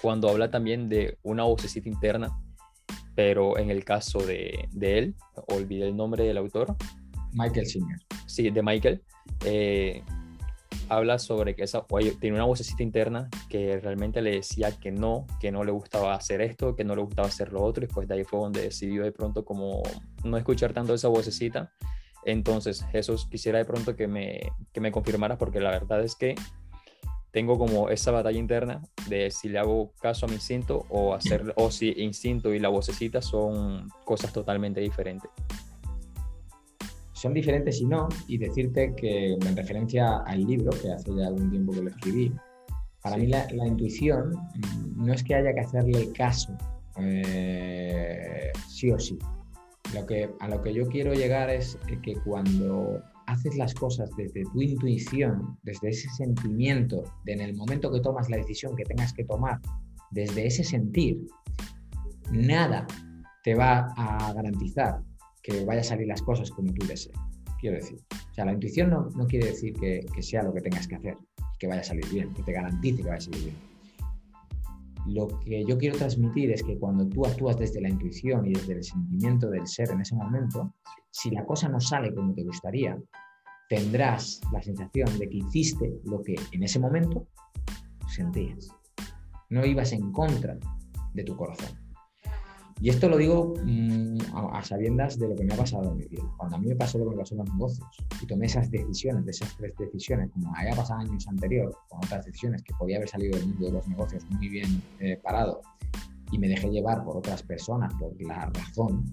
cuando 0.01 0.29
habla 0.29 0.51
también 0.51 0.87
de 0.87 1.17
una 1.23 1.43
vocecita 1.43 1.89
interna, 1.89 2.39
pero 3.15 3.57
en 3.57 3.71
el 3.71 3.83
caso 3.83 4.19
de, 4.19 4.67
de 4.71 4.97
él, 4.99 5.15
olvidé 5.47 5.87
el 5.87 5.95
nombre 5.95 6.23
del 6.23 6.37
autor. 6.37 6.75
Michael 7.33 7.65
Singer. 7.65 7.97
Sí, 8.27 8.49
de 8.49 8.61
Michael. 8.61 9.01
Eh, 9.45 10.03
habla 10.89 11.19
sobre 11.19 11.55
que 11.55 11.63
esa, 11.63 11.85
tiene 12.19 12.35
una 12.35 12.45
vocecita 12.45 12.83
interna 12.83 13.29
que 13.47 13.79
realmente 13.79 14.21
le 14.21 14.31
decía 14.31 14.71
que 14.71 14.91
no, 14.91 15.25
que 15.39 15.51
no 15.51 15.63
le 15.63 15.71
gustaba 15.71 16.13
hacer 16.13 16.41
esto, 16.41 16.75
que 16.75 16.83
no 16.83 16.95
le 16.95 17.01
gustaba 17.01 17.27
hacer 17.27 17.53
lo 17.53 17.61
otro, 17.61 17.85
y 17.85 17.87
pues 17.87 18.07
de 18.07 18.15
ahí 18.15 18.23
fue 18.23 18.39
donde 18.39 18.61
decidió 18.61 19.03
de 19.03 19.11
pronto 19.11 19.45
como 19.45 19.83
no 20.23 20.37
escuchar 20.37 20.73
tanto 20.73 20.93
esa 20.93 21.07
vocecita. 21.07 21.71
Entonces, 22.25 22.83
Jesús, 22.91 23.27
quisiera 23.29 23.59
de 23.59 23.65
pronto 23.65 23.95
que 23.95 24.07
me, 24.07 24.51
que 24.73 24.81
me 24.81 24.91
confirmara, 24.91 25.37
porque 25.37 25.59
la 25.61 25.71
verdad 25.71 26.03
es 26.03 26.15
que 26.15 26.35
tengo 27.31 27.57
como 27.57 27.89
esa 27.89 28.11
batalla 28.11 28.39
interna 28.39 28.81
de 29.07 29.31
si 29.31 29.49
le 29.49 29.59
hago 29.59 29.93
caso 30.01 30.25
a 30.25 30.29
mi 30.29 30.35
instinto 30.35 30.85
o, 30.89 31.13
hacer, 31.13 31.53
o 31.55 31.71
si 31.71 31.93
instinto 31.97 32.53
y 32.53 32.59
la 32.59 32.69
vocecita 32.69 33.21
son 33.21 33.89
cosas 34.03 34.33
totalmente 34.33 34.81
diferentes 34.81 35.29
son 37.19 37.33
diferentes 37.33 37.81
y 37.81 37.85
no, 37.85 38.07
y 38.27 38.37
decirte 38.37 38.93
que 38.95 39.33
en 39.33 39.57
referencia 39.57 40.19
al 40.19 40.45
libro, 40.45 40.71
que 40.81 40.89
hace 40.89 41.13
ya 41.13 41.27
algún 41.27 41.49
tiempo 41.51 41.73
que 41.73 41.81
lo 41.81 41.89
escribí, 41.89 42.33
para 43.01 43.17
mí 43.17 43.27
la, 43.27 43.45
intuición 43.67 44.31
no 44.95 45.13
es 45.13 45.21
que 45.23 45.35
haya 45.35 45.53
que 45.53 45.59
hacerle 45.59 46.13
caso 46.13 46.57
eh, 46.97 48.51
sí 48.69 48.91
o 48.91 48.97
sí. 48.97 49.19
Lo 49.93 50.05
que, 50.05 50.29
a 50.39 50.47
lo 50.47 50.61
que 50.61 50.73
yo 50.73 50.87
quiero 50.87 51.13
llegar 51.13 51.49
es 51.49 51.77
que 52.03 52.13
cuando 52.23 53.01
haces 53.27 53.57
las 53.57 53.73
cosas 53.73 54.09
desde 54.15 54.43
tu 54.53 54.61
intuición, 54.61 55.57
desde 55.63 55.89
ese 55.89 56.07
sentimiento, 56.11 57.03
de 57.25 57.33
en 57.33 57.41
el 57.41 57.53
momento 57.53 57.91
que 57.91 57.99
tomas 57.99 58.29
la 58.29 58.37
decisión 58.37 58.77
que 58.77 58.83
tengas 58.83 59.11
que 59.11 59.25
tomar, 59.25 59.59
desde 60.11 60.47
ese 60.47 60.63
sentir, 60.63 61.27
nada 62.31 62.87
te 63.43 63.55
va 63.55 63.91
a 63.97 64.31
garantizar 64.33 65.01
que 65.43 65.65
vaya 65.65 65.81
a 65.81 65.83
salir 65.83 66.07
las 66.07 66.21
cosas 66.21 66.51
como 66.51 66.73
tú 66.73 66.85
deseas. 66.85 67.17
Quiero 67.59 67.77
decir, 67.77 67.99
o 68.11 68.33
sea, 68.33 68.45
la 68.45 68.53
intuición 68.53 68.89
no, 68.89 69.09
no 69.15 69.27
quiere 69.27 69.47
decir 69.47 69.73
que, 69.73 70.05
que, 70.13 70.21
sea 70.21 70.43
lo 70.43 70.53
que 70.53 70.61
tengas 70.61 70.87
que 70.87 70.95
hacer, 70.95 71.17
que 71.57 71.67
vaya 71.67 71.81
a 71.81 71.83
salir 71.83 72.05
bien, 72.09 72.33
que 72.33 72.43
te 72.43 72.53
garantice 72.53 73.01
que 73.01 73.09
vaya 73.09 73.17
a 73.17 73.21
salir 73.21 73.43
bien. 73.43 73.69
Lo 75.07 75.27
que 75.39 75.65
yo 75.65 75.77
quiero 75.77 75.97
transmitir 75.97 76.51
es 76.51 76.63
que 76.63 76.77
cuando 76.77 77.07
tú 77.07 77.25
actúas 77.25 77.57
desde 77.57 77.81
la 77.81 77.89
intuición 77.89 78.45
y 78.45 78.53
desde 78.53 78.73
el 78.73 78.83
sentimiento 78.83 79.49
del 79.49 79.65
ser 79.67 79.89
en 79.91 80.01
ese 80.01 80.15
momento, 80.15 80.73
si 81.09 81.31
la 81.31 81.45
cosa 81.45 81.67
no 81.67 81.79
sale 81.79 82.13
como 82.13 82.33
te 82.33 82.43
gustaría, 82.43 82.97
tendrás 83.69 84.41
la 84.51 84.61
sensación 84.61 85.17
de 85.17 85.29
que 85.29 85.37
hiciste 85.37 85.99
lo 86.05 86.21
que 86.21 86.35
en 86.51 86.63
ese 86.63 86.79
momento 86.79 87.27
sentías. 88.07 88.69
No 89.49 89.65
ibas 89.65 89.93
en 89.93 90.11
contra 90.11 90.57
de 91.13 91.23
tu 91.23 91.35
corazón. 91.35 91.78
Y 92.81 92.89
esto 92.89 93.09
lo 93.09 93.17
digo 93.17 93.53
mm, 93.63 94.17
a, 94.33 94.63
sabiendas 94.63 95.19
de 95.19 95.27
lo 95.27 95.35
que 95.35 95.43
me 95.43 95.53
ha 95.53 95.57
pasado 95.57 95.91
en 95.91 95.97
mi 95.97 96.05
vida. 96.05 96.23
Cuando 96.37 96.55
a 96.55 96.59
mí 96.59 96.67
me 96.67 96.75
pasó 96.75 96.97
lo 96.97 97.05
que 97.05 97.11
me 97.11 97.17
pasó 97.17 97.35
en 97.35 97.39
los 97.39 97.49
negocios 97.51 97.87
y 98.21 98.25
tomé 98.25 98.45
esas 98.45 98.71
decisiones, 98.71 99.25
de 99.25 99.31
esas 99.31 99.55
tres 99.57 99.73
decisiones, 99.77 100.29
como 100.31 100.55
había 100.55 100.75
pasado 100.75 101.01
años 101.01 101.27
anterior, 101.27 101.75
con 101.89 101.99
otras 101.99 102.25
decisiones 102.25 102.63
que 102.63 102.73
podía 102.75 102.97
haber 102.97 103.09
salido 103.09 103.37
del 103.37 103.47
mundo 103.47 103.65
de 103.65 103.71
los 103.73 103.87
negocios 103.87 104.25
muy 104.29 104.47
bien 104.47 104.81
eh, 104.99 105.19
parado, 105.21 105.61
y 106.31 106.39
me 106.39 106.47
dejé 106.47 106.69
llevar 106.69 107.03
por 107.03 107.17
otras 107.17 107.43
personas, 107.43 107.93
por 107.95 108.13
la 108.21 108.45
razón, 108.45 109.03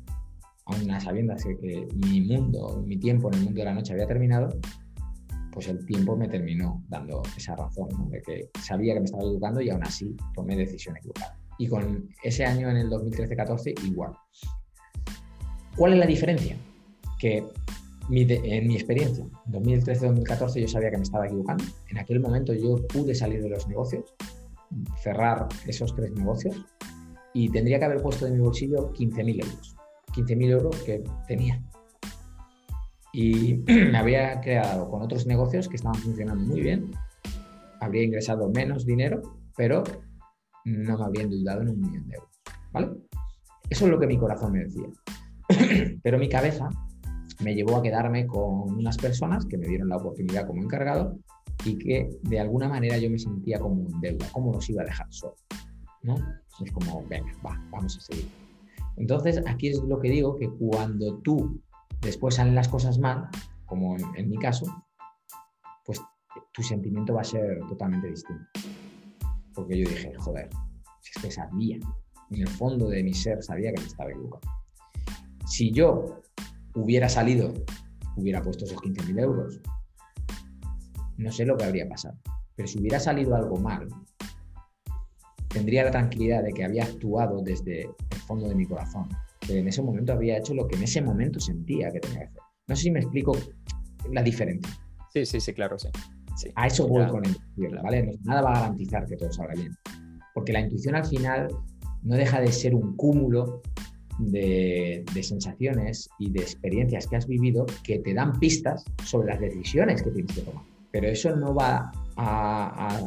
aún 0.66 0.90
a 0.90 1.00
sabiendas 1.00 1.42
que, 1.42 1.56
que 1.56 1.88
mi 2.06 2.20
mundo, 2.20 2.84
mi 2.86 2.98
tiempo 2.98 3.28
en 3.28 3.38
el 3.38 3.44
mundo 3.44 3.58
de 3.60 3.64
la 3.64 3.74
noche 3.74 3.94
había 3.94 4.06
terminado, 4.06 4.48
pues 5.50 5.66
el 5.68 5.84
tiempo 5.86 6.16
me 6.16 6.28
terminó 6.28 6.84
dando 6.88 7.22
esa 7.36 7.56
razón, 7.56 7.88
de 8.10 8.22
que 8.22 8.50
sabía 8.62 8.94
que 8.94 9.00
me 9.00 9.06
estaba 9.06 9.24
equivocando 9.24 9.60
y 9.60 9.70
aún 9.70 9.82
así 9.82 10.14
tomé 10.34 10.54
decisiones 10.54 11.00
equivocadas 11.00 11.45
y 11.58 11.68
con 11.68 12.08
ese 12.22 12.44
año 12.44 12.70
en 12.70 12.76
el 12.76 12.90
2013-14 12.90 13.84
igual. 13.84 14.12
¿Cuál 15.76 15.94
es 15.94 15.98
la 15.98 16.06
diferencia? 16.06 16.56
Que 17.18 17.44
en 18.08 18.68
mi 18.68 18.74
experiencia, 18.74 19.26
2013-2014 19.48 20.60
yo 20.60 20.68
sabía 20.68 20.90
que 20.90 20.96
me 20.96 21.02
estaba 21.02 21.26
equivocando. 21.26 21.64
En 21.90 21.98
aquel 21.98 22.20
momento 22.20 22.54
yo 22.54 22.86
pude 22.86 23.14
salir 23.14 23.42
de 23.42 23.50
los 23.50 23.66
negocios, 23.68 24.14
cerrar 25.02 25.48
esos 25.66 25.94
tres 25.94 26.12
negocios 26.12 26.64
y 27.34 27.50
tendría 27.50 27.78
que 27.78 27.84
haber 27.84 28.00
puesto 28.00 28.26
en 28.26 28.34
mi 28.34 28.40
bolsillo 28.40 28.92
15.000 28.92 29.44
euros. 29.44 29.76
15.000 30.14 30.50
euros 30.50 30.76
que 30.82 31.04
tenía. 31.26 31.62
Y 33.12 33.54
me 33.66 33.98
habría 33.98 34.40
quedado 34.40 34.88
con 34.88 35.02
otros 35.02 35.26
negocios 35.26 35.68
que 35.68 35.76
estaban 35.76 36.00
funcionando 36.00 36.44
muy 36.44 36.60
bien. 36.60 36.92
Habría 37.80 38.04
ingresado 38.04 38.48
menos 38.48 38.86
dinero, 38.86 39.20
pero 39.56 39.84
no 40.66 40.98
me 40.98 41.04
habría 41.04 41.22
endeudado 41.24 41.62
en 41.62 41.68
un 41.70 41.80
millón 41.80 42.08
de 42.08 42.16
euros. 42.16 42.42
¿Vale? 42.72 42.90
Eso 43.70 43.84
es 43.86 43.90
lo 43.90 43.98
que 43.98 44.06
mi 44.06 44.18
corazón 44.18 44.52
me 44.52 44.64
decía. 44.64 44.88
Pero 46.02 46.18
mi 46.18 46.28
cabeza 46.28 46.68
me 47.42 47.54
llevó 47.54 47.76
a 47.76 47.82
quedarme 47.82 48.26
con 48.26 48.74
unas 48.74 48.96
personas 48.96 49.44
que 49.46 49.58
me 49.58 49.66
dieron 49.66 49.88
la 49.88 49.96
oportunidad 49.96 50.46
como 50.46 50.62
encargado 50.62 51.18
y 51.64 51.78
que 51.78 52.10
de 52.22 52.40
alguna 52.40 52.68
manera 52.68 52.98
yo 52.98 53.10
me 53.10 53.18
sentía 53.18 53.58
como 53.58 53.82
un 53.82 54.00
deuda, 54.00 54.26
¿cómo 54.32 54.52
los 54.52 54.68
iba 54.70 54.82
a 54.82 54.86
dejar 54.86 55.06
solo? 55.10 55.36
¿no? 56.02 56.14
Es 56.60 56.72
como, 56.72 57.04
venga, 57.08 57.32
va, 57.44 57.60
vamos 57.70 57.96
a 57.96 58.00
seguir. 58.00 58.28
Entonces, 58.96 59.42
aquí 59.46 59.68
es 59.68 59.82
lo 59.82 60.00
que 60.00 60.08
digo, 60.08 60.36
que 60.36 60.48
cuando 60.48 61.18
tú 61.18 61.60
después 62.00 62.36
salen 62.36 62.54
las 62.54 62.68
cosas 62.68 62.98
mal, 62.98 63.28
como 63.66 63.96
en, 64.16 64.30
mi 64.30 64.38
caso, 64.38 64.64
pues 65.84 66.00
tu 66.52 66.62
sentimiento 66.62 67.14
va 67.14 67.20
a 67.20 67.24
ser 67.24 67.60
totalmente 67.68 68.08
distinto. 68.08 68.44
Porque 69.56 69.78
yo 69.78 69.88
dije, 69.88 70.12
joder, 70.18 70.48
si 71.00 71.10
es 71.16 71.22
que 71.22 71.30
sabía, 71.32 71.78
en 72.30 72.40
el 72.42 72.48
fondo 72.48 72.88
de 72.88 73.02
mi 73.02 73.14
ser 73.14 73.42
sabía 73.42 73.72
que 73.72 73.80
me 73.80 73.86
estaba 73.86 74.10
equivocando. 74.10 74.48
Si 75.46 75.72
yo 75.72 76.22
hubiera 76.74 77.08
salido, 77.08 77.52
hubiera 78.16 78.42
puesto 78.42 78.66
esos 78.66 78.78
15.000 78.78 79.20
euros, 79.20 79.60
no 81.16 81.32
sé 81.32 81.46
lo 81.46 81.56
que 81.56 81.64
habría 81.64 81.88
pasado. 81.88 82.18
Pero 82.54 82.68
si 82.68 82.78
hubiera 82.78 83.00
salido 83.00 83.34
algo 83.34 83.56
mal, 83.56 83.88
tendría 85.48 85.84
la 85.84 85.90
tranquilidad 85.90 86.42
de 86.42 86.52
que 86.52 86.64
había 86.64 86.84
actuado 86.84 87.40
desde 87.42 87.84
el 87.84 88.20
fondo 88.26 88.48
de 88.48 88.54
mi 88.54 88.66
corazón, 88.66 89.08
que 89.40 89.58
en 89.58 89.68
ese 89.68 89.82
momento 89.82 90.12
había 90.12 90.36
hecho 90.36 90.54
lo 90.54 90.66
que 90.66 90.76
en 90.76 90.82
ese 90.82 91.00
momento 91.00 91.40
sentía 91.40 91.90
que 91.90 92.00
tenía 92.00 92.20
que 92.20 92.26
hacer. 92.26 92.42
No 92.68 92.76
sé 92.76 92.82
si 92.82 92.90
me 92.90 93.00
explico 93.00 93.32
la 94.12 94.22
diferencia. 94.22 94.76
Sí, 95.12 95.24
sí, 95.24 95.40
sí, 95.40 95.54
claro, 95.54 95.78
sí. 95.78 95.88
A 96.54 96.66
eso 96.66 96.86
voy 96.86 97.06
con 97.06 97.22
la 97.22 97.28
intuición, 97.28 97.82
¿vale? 97.82 98.18
Nada 98.24 98.42
va 98.42 98.50
a 98.50 98.60
garantizar 98.60 99.06
que 99.06 99.16
todo 99.16 99.32
salga 99.32 99.54
bien. 99.54 99.74
Porque 100.34 100.52
la 100.52 100.60
intuición 100.60 100.94
al 100.94 101.06
final 101.06 101.48
no 102.02 102.16
deja 102.16 102.40
de 102.40 102.52
ser 102.52 102.74
un 102.74 102.96
cúmulo 102.96 103.62
de, 104.18 105.04
sensaciones 105.22 106.08
y 106.18 106.30
de 106.30 106.40
experiencias 106.40 107.06
que 107.06 107.16
has 107.16 107.26
vivido 107.26 107.66
que 107.82 107.98
te 107.98 108.14
dan 108.14 108.38
pistas 108.38 108.84
sobre 109.04 109.28
las 109.28 109.40
decisiones 109.40 110.02
que 110.02 110.10
tienes 110.10 110.34
que 110.34 110.42
tomar. 110.42 110.62
Pero 110.92 111.08
eso 111.08 111.34
no 111.34 111.54
va 111.54 111.90
a, 112.16 113.06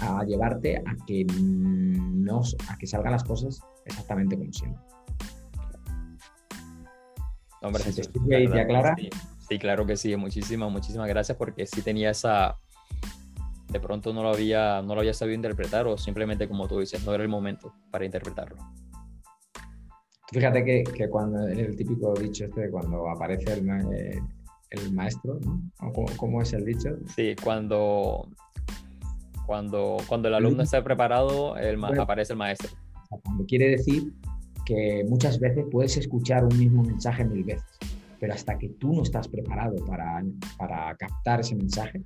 a 0.00 0.24
llevarte 0.24 0.78
a 0.78 0.96
que, 1.06 1.24
no, 1.24 2.42
a 2.68 2.76
que 2.78 2.86
salgan 2.86 3.12
las 3.12 3.24
cosas 3.24 3.60
exactamente 3.84 4.36
como 4.36 4.52
siempre. 4.52 4.80
Hombre, 7.62 7.82
sí, 7.84 8.02
te 8.02 8.66
clara? 8.66 8.94
Sí, 8.98 9.08
claro 9.58 9.86
que 9.86 9.96
sí. 9.96 10.16
Muchísimas, 10.16 10.70
muchísimas 10.70 11.08
gracias 11.08 11.36
porque 11.36 11.66
sí 11.66 11.82
tenía 11.82 12.10
esa... 12.10 12.56
De 13.68 13.80
pronto 13.80 14.12
no 14.12 14.22
lo 14.22 14.30
había, 14.30 14.82
no 14.82 14.94
lo 14.94 15.00
había 15.00 15.14
sabido 15.14 15.34
interpretar 15.34 15.86
o 15.86 15.98
simplemente 15.98 16.46
como 16.46 16.68
tú 16.68 16.78
dices, 16.78 17.04
no 17.04 17.12
era 17.12 17.24
el 17.24 17.28
momento 17.28 17.74
para 17.90 18.04
interpretarlo. 18.04 18.56
Fíjate 20.32 20.64
que, 20.64 20.84
que 20.84 21.08
cuando 21.08 21.46
el 21.48 21.74
típico 21.76 22.14
dicho 22.14 22.44
este, 22.44 22.70
cuando 22.70 23.08
aparece 23.08 23.52
el, 23.52 23.68
eh, 23.92 24.20
el 24.70 24.92
maestro, 24.92 25.38
¿no? 25.40 25.60
¿Cómo, 25.92 26.06
¿Cómo, 26.16 26.42
es 26.42 26.52
el 26.52 26.64
dicho? 26.64 26.90
Sí, 27.16 27.34
cuando 27.42 28.28
cuando, 29.46 29.98
cuando 30.06 30.28
el 30.28 30.34
alumno 30.34 30.62
está 30.62 30.82
preparado, 30.82 31.56
el 31.56 31.82
aparece 31.84 32.32
el 32.32 32.38
maestro. 32.38 32.70
Cuando 33.22 33.44
quiere 33.44 33.68
decir 33.68 34.12
que 34.64 35.04
muchas 35.08 35.38
veces 35.38 35.64
puedes 35.70 35.96
escuchar 35.96 36.44
un 36.44 36.58
mismo 36.58 36.82
mensaje 36.82 37.24
mil 37.24 37.44
veces, 37.44 37.64
pero 38.18 38.34
hasta 38.34 38.58
que 38.58 38.70
tú 38.70 38.92
no 38.92 39.02
estás 39.02 39.28
preparado 39.28 39.76
para, 39.86 40.22
para 40.58 40.94
captar 40.96 41.40
ese 41.40 41.54
mensaje, 41.54 42.02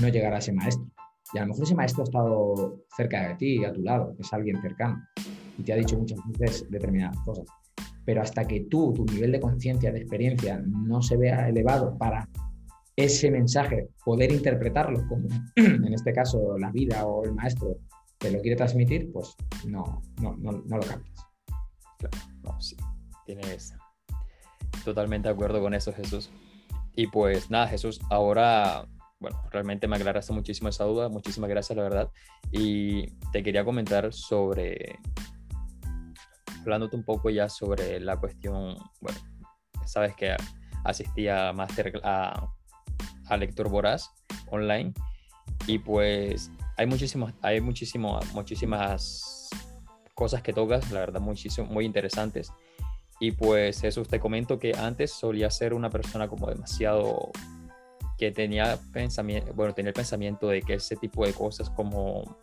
no 0.00 0.08
llegará 0.08 0.38
ese 0.38 0.52
maestro. 0.52 0.86
Y 1.32 1.38
a 1.38 1.42
lo 1.42 1.48
mejor 1.48 1.64
ese 1.64 1.74
maestro 1.74 2.02
ha 2.02 2.04
estado 2.04 2.84
cerca 2.96 3.28
de 3.28 3.34
ti, 3.34 3.64
a 3.64 3.72
tu 3.72 3.82
lado, 3.82 4.14
es 4.18 4.32
alguien 4.32 4.60
cercano, 4.62 5.02
y 5.58 5.62
te 5.62 5.72
ha 5.72 5.76
dicho 5.76 5.98
muchas 5.98 6.18
veces 6.38 6.70
determinadas 6.70 7.18
cosas. 7.24 7.46
Pero 8.04 8.22
hasta 8.22 8.44
que 8.44 8.60
tú, 8.70 8.92
tu 8.92 9.04
nivel 9.06 9.32
de 9.32 9.40
conciencia, 9.40 9.90
de 9.90 9.98
experiencia, 9.98 10.62
no 10.64 11.02
se 11.02 11.16
vea 11.16 11.48
elevado 11.48 11.96
para 11.98 12.28
ese 12.94 13.30
mensaje, 13.30 13.88
poder 14.04 14.32
interpretarlo 14.32 15.06
como, 15.08 15.28
en 15.56 15.92
este 15.92 16.12
caso, 16.12 16.56
la 16.58 16.70
vida 16.70 17.04
o 17.04 17.24
el 17.24 17.34
maestro 17.34 17.78
te 18.18 18.30
lo 18.30 18.40
quiere 18.40 18.56
transmitir, 18.56 19.10
pues 19.12 19.34
no, 19.66 20.00
no, 20.22 20.36
no, 20.36 20.52
lo 20.52 20.80
captas. 20.80 21.26
Claro, 21.98 22.18
no, 22.42 22.60
sí, 22.60 22.76
tienes 23.26 23.74
totalmente 24.84 25.28
de 25.28 25.34
acuerdo 25.34 25.60
con 25.60 25.74
eso, 25.74 25.92
Jesús. 25.92 26.30
Y 26.94 27.08
pues 27.08 27.50
nada, 27.50 27.68
Jesús, 27.68 28.00
ahora, 28.10 28.86
bueno, 29.20 29.40
realmente 29.50 29.86
me 29.86 29.96
aclaraste 29.96 30.32
muchísimo 30.32 30.68
esa 30.68 30.84
duda, 30.84 31.08
muchísimas 31.08 31.50
gracias, 31.50 31.76
la 31.76 31.82
verdad. 31.82 32.10
Y 32.52 33.10
te 33.32 33.42
quería 33.42 33.64
comentar 33.64 34.12
sobre, 34.12 34.98
hablándote 36.62 36.96
un 36.96 37.04
poco 37.04 37.30
ya 37.30 37.48
sobre 37.48 38.00
la 38.00 38.16
cuestión, 38.16 38.76
bueno, 39.00 39.18
sabes 39.84 40.14
que 40.14 40.36
asistía 40.84 41.48
a, 41.48 41.52
master, 41.52 42.00
a 42.02 42.48
a 43.28 43.36
Lector 43.36 43.68
Voraz 43.68 44.10
online 44.50 44.92
y 45.66 45.78
pues 45.78 46.50
hay 46.76 46.86
muchísimas, 46.86 47.34
hay 47.42 47.60
muchísimo, 47.60 48.20
muchísimas 48.32 49.48
cosas 50.14 50.42
que 50.42 50.52
tocas, 50.52 50.90
la 50.92 51.00
verdad, 51.00 51.20
muchísimo, 51.20 51.66
muy 51.66 51.84
interesantes. 51.84 52.52
Y 53.18 53.32
pues 53.32 53.82
eso 53.84 54.02
te 54.04 54.20
comento 54.20 54.58
que 54.58 54.72
antes 54.76 55.12
solía 55.12 55.50
ser 55.50 55.74
una 55.74 55.90
persona 55.90 56.28
como 56.28 56.48
demasiado 56.48 57.30
que 58.18 58.30
tenía 58.30 58.78
pensamiento, 58.92 59.52
bueno, 59.54 59.74
tenía 59.74 59.90
el 59.90 59.94
pensamiento 59.94 60.48
de 60.48 60.62
que 60.62 60.74
ese 60.74 60.96
tipo 60.96 61.26
de 61.26 61.32
cosas 61.32 61.70
como 61.70 62.38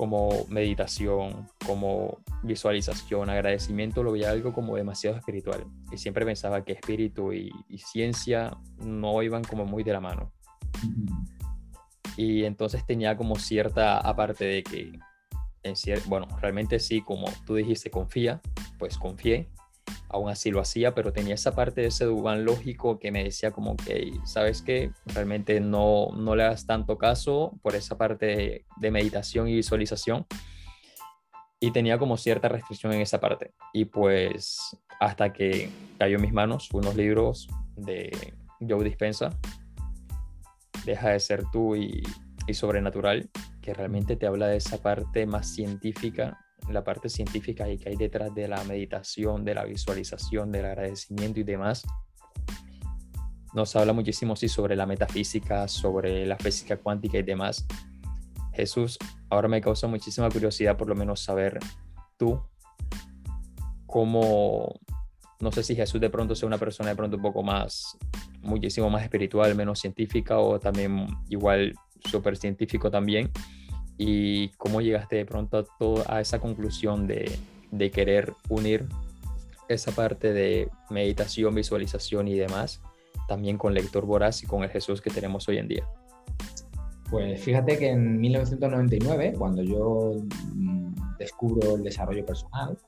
como 0.00 0.46
meditación, 0.48 1.46
como 1.66 2.20
visualización, 2.42 3.28
agradecimiento, 3.28 4.02
lo 4.02 4.12
veía 4.12 4.30
algo 4.30 4.54
como 4.54 4.74
demasiado 4.74 5.18
espiritual. 5.18 5.66
Y 5.92 5.98
siempre 5.98 6.24
pensaba 6.24 6.64
que 6.64 6.72
espíritu 6.72 7.34
y, 7.34 7.52
ciencia 7.76 8.56
no 8.78 9.22
iban 9.22 9.44
como 9.44 9.66
muy 9.66 9.82
de 9.82 9.92
la 9.92 10.00
mano. 10.00 10.32
Y 12.16 12.44
entonces 12.44 12.86
tenía 12.86 13.14
como 13.14 13.36
cierta, 13.36 13.98
aparte 13.98 14.46
de 14.46 14.62
que, 14.62 14.98
en 15.64 15.74
bueno, 16.06 16.28
realmente 16.40 16.78
sí, 16.78 17.02
como 17.02 17.26
tú 17.44 17.56
dijiste, 17.56 17.90
confía, 17.90 18.40
pues 18.80 18.98
confié, 18.98 19.50
aún 20.08 20.30
así 20.30 20.50
lo 20.50 20.60
hacía, 20.60 20.94
pero 20.94 21.12
tenía 21.12 21.34
esa 21.34 21.54
parte 21.54 21.82
de 21.82 21.88
ese 21.88 22.06
Dugan 22.06 22.44
lógico 22.44 22.98
que 22.98 23.12
me 23.12 23.22
decía 23.22 23.52
como 23.52 23.76
que, 23.76 24.12
¿sabes 24.24 24.62
qué? 24.62 24.90
Realmente 25.06 25.60
no, 25.60 26.08
no 26.16 26.34
le 26.34 26.44
hagas 26.44 26.66
tanto 26.66 26.98
caso 26.98 27.52
por 27.62 27.76
esa 27.76 27.96
parte 27.96 28.64
de, 28.80 28.90
meditación 28.90 29.48
y 29.48 29.54
visualización. 29.54 30.26
Y 31.60 31.72
tenía 31.72 31.98
como 31.98 32.16
cierta 32.16 32.48
restricción 32.48 32.94
en 32.94 33.02
esa 33.02 33.20
parte. 33.20 33.52
Y 33.74 33.84
pues 33.84 34.76
hasta 34.98 35.32
que 35.32 35.70
cayó 35.98 36.16
en 36.16 36.22
mis 36.22 36.32
manos 36.32 36.70
unos 36.72 36.96
libros 36.96 37.48
de 37.76 38.34
Joe 38.66 38.82
Dispensa, 38.82 39.30
Deja 40.86 41.10
de 41.10 41.20
ser 41.20 41.44
tú 41.52 41.76
y, 41.76 42.02
y 42.46 42.54
Sobrenatural, 42.54 43.28
que 43.60 43.74
realmente 43.74 44.16
te 44.16 44.26
habla 44.26 44.46
de 44.46 44.56
esa 44.56 44.78
parte 44.78 45.26
más 45.26 45.46
científica 45.54 46.38
la 46.72 46.84
parte 46.84 47.08
científica 47.08 47.68
y 47.68 47.78
que 47.78 47.90
hay 47.90 47.96
detrás 47.96 48.34
de 48.34 48.48
la 48.48 48.62
meditación, 48.64 49.44
de 49.44 49.54
la 49.54 49.64
visualización, 49.64 50.50
del 50.52 50.66
agradecimiento 50.66 51.40
y 51.40 51.44
demás, 51.44 51.84
nos 53.54 53.74
habla 53.74 53.92
muchísimo 53.92 54.36
sí, 54.36 54.48
sobre 54.48 54.76
la 54.76 54.86
metafísica, 54.86 55.66
sobre 55.68 56.24
la 56.26 56.36
física 56.36 56.76
cuántica 56.76 57.18
y 57.18 57.22
demás. 57.22 57.66
Jesús, 58.52 58.98
ahora 59.28 59.48
me 59.48 59.60
causa 59.60 59.86
muchísima 59.86 60.28
curiosidad 60.28 60.76
por 60.76 60.88
lo 60.88 60.94
menos 60.94 61.20
saber 61.20 61.58
tú 62.16 62.40
cómo, 63.86 64.78
no 65.40 65.50
sé 65.52 65.62
si 65.62 65.74
Jesús 65.74 66.00
de 66.00 66.10
pronto 66.10 66.34
sea 66.34 66.46
una 66.46 66.58
persona 66.58 66.90
de 66.90 66.96
pronto 66.96 67.16
un 67.16 67.22
poco 67.22 67.42
más, 67.42 67.96
muchísimo 68.42 68.88
más 68.88 69.02
espiritual, 69.02 69.54
menos 69.54 69.80
científica 69.80 70.38
o 70.38 70.60
también 70.60 71.06
igual 71.28 71.74
súper 72.04 72.36
científico 72.36 72.90
también 72.90 73.30
y 74.02 74.48
cómo 74.56 74.80
llegaste 74.80 75.16
de 75.16 75.26
pronto 75.26 75.58
a, 75.58 75.64
todo, 75.78 76.02
a 76.10 76.22
esa 76.22 76.38
conclusión 76.38 77.06
de, 77.06 77.30
de 77.70 77.90
querer 77.90 78.32
unir 78.48 78.86
esa 79.68 79.92
parte 79.92 80.32
de 80.32 80.70
meditación, 80.88 81.54
visualización 81.54 82.26
y 82.26 82.34
demás, 82.34 82.80
también 83.28 83.58
con 83.58 83.74
Lector 83.74 84.06
Voraz 84.06 84.42
y 84.42 84.46
con 84.46 84.62
el 84.64 84.70
Jesús 84.70 85.02
que 85.02 85.10
tenemos 85.10 85.46
hoy 85.50 85.58
en 85.58 85.68
día. 85.68 85.86
Pues 87.10 87.42
fíjate 87.42 87.76
que 87.76 87.90
en 87.90 88.18
1999, 88.18 89.34
cuando 89.36 89.62
yo 89.62 90.14
mm, 90.54 91.16
descubro 91.18 91.76
el 91.76 91.82
desarrollo 91.82 92.24
personal 92.24 92.78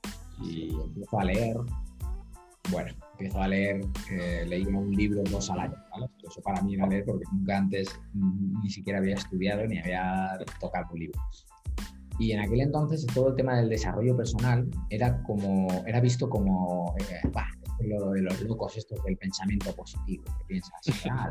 y 0.42 0.70
empiezo 0.72 1.20
a 1.20 1.24
leer, 1.24 1.56
bueno, 2.70 2.94
empiezo 3.22 3.40
a 3.40 3.48
leer, 3.48 3.80
eh, 4.10 4.44
leí 4.48 4.66
un 4.66 4.90
libro 4.90 5.22
dos 5.30 5.48
al 5.50 5.60
año, 5.60 5.76
¿vale? 5.92 6.06
Eso 6.28 6.40
para 6.42 6.60
mí 6.62 6.74
era 6.74 6.86
leer 6.88 7.04
porque 7.04 7.24
nunca 7.32 7.58
antes 7.58 8.00
ni 8.14 8.68
siquiera 8.68 8.98
había 8.98 9.14
estudiado 9.14 9.64
ni 9.66 9.78
había 9.78 10.38
tocado 10.60 10.88
un 10.92 10.98
libro. 10.98 11.20
Y 12.18 12.32
en 12.32 12.40
aquel 12.40 12.60
entonces 12.60 13.06
todo 13.06 13.28
el 13.28 13.36
tema 13.36 13.56
del 13.56 13.68
desarrollo 13.68 14.16
personal 14.16 14.68
era 14.90 15.22
como 15.22 15.68
era 15.86 16.00
visto 16.00 16.28
como 16.28 16.94
eh, 16.98 17.30
lo 17.80 18.10
de 18.10 18.22
los 18.22 18.40
locos 18.42 18.76
estos 18.76 19.02
del 19.04 19.16
pensamiento 19.16 19.74
positivo 19.74 20.24
que 20.38 20.44
piensas 20.46 20.80
ah, 21.10 21.30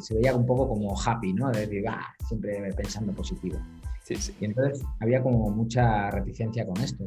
se 0.00 0.14
veía 0.14 0.34
un 0.34 0.46
poco 0.46 0.68
como 0.68 0.94
happy 0.98 1.32
no 1.34 1.50
de 1.50 1.60
decir 1.60 1.84
ah, 1.88 2.14
siempre 2.26 2.72
pensando 2.74 3.12
positivo 3.12 3.58
sí, 4.02 4.14
sí. 4.14 4.34
y 4.40 4.46
entonces 4.46 4.82
había 5.00 5.22
como 5.22 5.50
mucha 5.50 6.10
reticencia 6.10 6.64
con 6.64 6.80
esto 6.80 7.06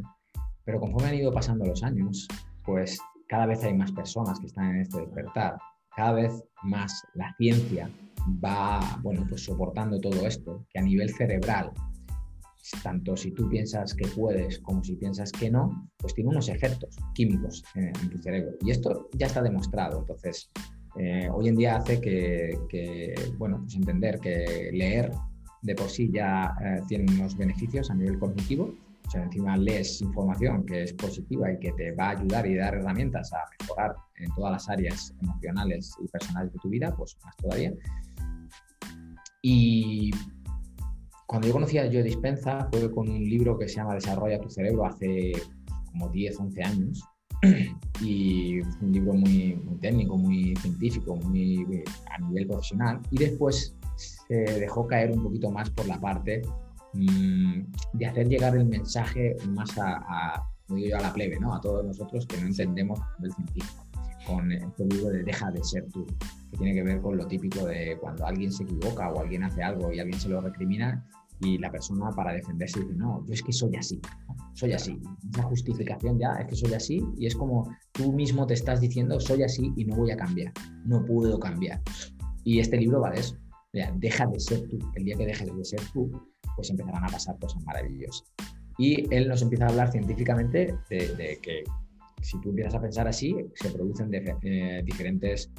pero 0.64 0.80
conforme 0.80 1.08
han 1.08 1.16
ido 1.16 1.34
pasando 1.34 1.66
los 1.66 1.82
años 1.82 2.28
pues 2.66 3.00
cada 3.28 3.46
vez 3.46 3.64
hay 3.64 3.74
más 3.74 3.92
personas 3.92 4.40
que 4.40 4.48
están 4.48 4.76
en 4.76 4.82
este 4.82 5.00
despertar, 5.00 5.58
cada 5.96 6.14
vez 6.14 6.44
más 6.64 7.04
la 7.16 7.34
ciencia 7.38 7.90
va, 8.44 9.00
bueno, 9.02 9.26
pues 9.28 9.44
soportando 9.44 10.00
todo 10.00 10.26
esto, 10.28 10.66
que 10.70 10.80
a 10.80 10.84
nivel 10.84 11.10
cerebral, 11.10 11.72
tanto 12.84 13.16
si 13.16 13.32
tú 13.32 13.48
piensas 13.50 13.94
que 13.94 14.08
puedes 14.08 14.60
como 14.60 14.84
si 14.84 14.96
piensas 14.96 15.32
que 15.32 15.50
no, 15.50 15.90
pues 15.98 16.14
tiene 16.14 16.30
unos 16.30 16.50
efectos 16.50 16.98
químicos 17.14 17.64
en, 17.76 17.94
tu 18.10 18.18
cerebro. 18.18 18.52
Y 18.62 18.72
esto 18.72 19.10
ya 19.14 19.28
está 19.28 19.42
demostrado. 19.42 20.00
Entonces, 20.00 20.52
eh, 21.00 21.30
hoy 21.32 21.48
en 21.48 21.56
día 21.56 21.78
hace 21.78 22.02
que, 22.02 23.16
bueno, 23.38 23.60
pues 23.62 23.76
entender 23.76 24.20
que 24.20 24.70
leer 24.74 25.12
de 25.62 25.76
por 25.76 25.90
sí 25.90 26.10
ya 26.12 26.56
eh, 26.62 26.82
tiene 26.88 27.12
unos 27.14 27.38
beneficios 27.38 27.90
a 27.90 27.96
nivel 27.96 28.20
cognitivo. 28.20 28.74
O 29.08 29.10
sea, 29.10 29.24
encima 29.24 29.56
lees 29.56 30.02
información 30.02 30.66
que 30.66 30.84
es 30.84 30.94
positiva 30.94 31.50
y 31.52 31.60
que 31.60 31.72
te 31.74 31.92
va 31.94 32.08
a 32.08 32.10
ayudar 32.10 32.46
y 32.46 32.56
dar 32.56 32.76
herramientas 32.76 33.32
a 33.32 33.38
mejorar 33.60 33.96
en 34.18 34.30
todas 34.36 34.52
las 34.52 34.70
áreas 34.70 35.14
emocionales 35.22 35.96
y 36.04 36.08
personales 36.10 36.52
de 36.52 36.60
tu 36.60 36.70
vida, 36.70 36.94
pues 36.96 37.18
más 37.24 37.36
todavía. 37.38 37.74
Y 39.42 40.12
cuando 41.26 41.48
yo 41.48 41.54
conocí 41.54 41.78
a 41.78 41.86
Joe 41.86 42.04
Dispenza 42.04 42.68
fue 42.70 42.92
con 42.92 43.10
un 43.10 43.24
libro 43.24 43.58
que 43.58 43.70
se 43.70 43.76
llama 43.76 43.94
Desarrolla 43.94 44.42
tu 44.42 44.50
cerebro 44.50 44.86
hace 44.86 45.32
como 45.92 46.10
10, 46.10 46.40
11 46.40 46.64
años. 46.64 47.04
Y 48.00 48.60
un 48.60 48.92
libro 48.92 49.14
muy, 49.14 49.60
técnico, 49.82 50.18
muy 50.18 50.56
científico, 50.58 51.16
muy 51.16 51.84
a 52.12 52.20
nivel 52.20 52.46
profesional. 52.46 53.00
Y 53.10 53.18
después 53.18 53.76
se 53.96 54.36
dejó 54.36 54.86
caer 54.86 55.12
un 55.12 55.24
poquito 55.24 55.50
más 55.50 55.70
por 55.72 55.88
la 55.88 56.00
parte 56.00 56.44
mm, 56.94 57.64
de 57.94 58.06
hacer 58.06 58.28
llegar 58.28 58.56
el 58.56 58.66
mensaje 58.66 59.36
más 59.50 59.78
a, 59.78 59.98
a, 59.98 60.34
a 60.36 61.02
la 61.02 61.14
plebe, 61.14 61.40
¿no? 61.40 61.54
a 61.54 61.62
todos 61.62 61.86
nosotros 61.86 62.26
que 62.26 62.40
no 62.42 62.48
entendemos 62.48 63.00
el 63.24 63.32
científico 63.32 63.88
con 64.26 64.52
este 64.52 64.86
libro 64.86 65.10
de 65.10 65.24
Deja 65.24 65.50
de 65.52 65.64
ser 65.64 65.88
tú, 65.92 66.06
que 66.52 66.58
tiene 66.58 66.74
que 66.74 66.84
ver 66.84 67.02
con 67.02 67.16
lo 67.16 67.26
típico 67.28 67.66
de 67.66 67.98
cuando 68.00 68.26
alguien 68.26 68.52
se 68.52 68.64
equivoca 68.64 69.10
o 69.10 69.22
alguien 69.22 69.44
hace 69.44 69.64
algo 69.64 69.92
y 69.92 70.00
alguien 70.00 70.20
se 70.20 70.30
lo 70.30 70.42
recrimina 70.42 71.06
y 71.40 71.58
la 71.60 71.72
persona 71.72 72.10
para 72.12 72.34
defenderse 72.34 72.80
dice, 72.80 72.94
no, 72.96 73.24
yo 73.26 73.34
es 73.34 73.44
que 73.44 73.54
soy 73.54 73.76
así, 73.76 74.02
soy 74.54 74.74
así. 74.74 75.00
Esa 75.34 75.44
justificación 75.44 76.20
ya 76.20 76.34
es 76.34 76.48
que 76.48 76.56
soy 76.56 76.74
así 76.74 77.02
y 77.18 77.28
es 77.28 77.36
como 77.36 77.70
tú 77.92 78.12
mismo 78.12 78.48
te 78.48 78.56
estás 78.56 78.82
diciendo, 78.82 79.20
soy 79.20 79.44
así 79.44 79.72
y 79.76 79.86
no 79.86 79.96
voy 79.96 80.12
a 80.12 80.18
cambiar, 80.18 80.52
no 80.86 81.06
puedo 81.06 81.40
cambiar. 81.40 81.82
Y 82.44 82.60
este 82.60 82.78
libro 82.78 83.02
va 83.02 83.12
de 83.12 83.20
eso, 83.20 83.38
deja 83.96 84.26
de 84.26 84.40
ser 84.40 84.68
tú. 84.68 84.80
El 84.96 85.06
día 85.06 85.16
que 85.16 85.26
dejes 85.26 85.56
de 85.56 85.66
ser 85.66 85.82
tú, 85.94 86.10
pues 86.58 86.70
empezarán 86.70 87.06
a 87.06 87.08
pasar 87.08 87.40
cosas 87.40 87.64
maravillosas. 87.64 88.28
Y 88.78 89.12
él 89.16 89.30
nos 89.30 89.42
empieza 89.42 89.66
a 89.66 89.70
hablar 89.70 89.92
científicamente 89.92 90.76
de 90.90 91.40
que 91.42 91.64
si 92.22 92.40
tú 92.42 92.50
empiezas 92.50 92.76
a 92.76 92.82
pensar 92.82 93.08
así, 93.08 93.34
se 93.56 93.72
producen 93.72 94.14
eh, 94.14 94.84
diferentes 94.84 95.50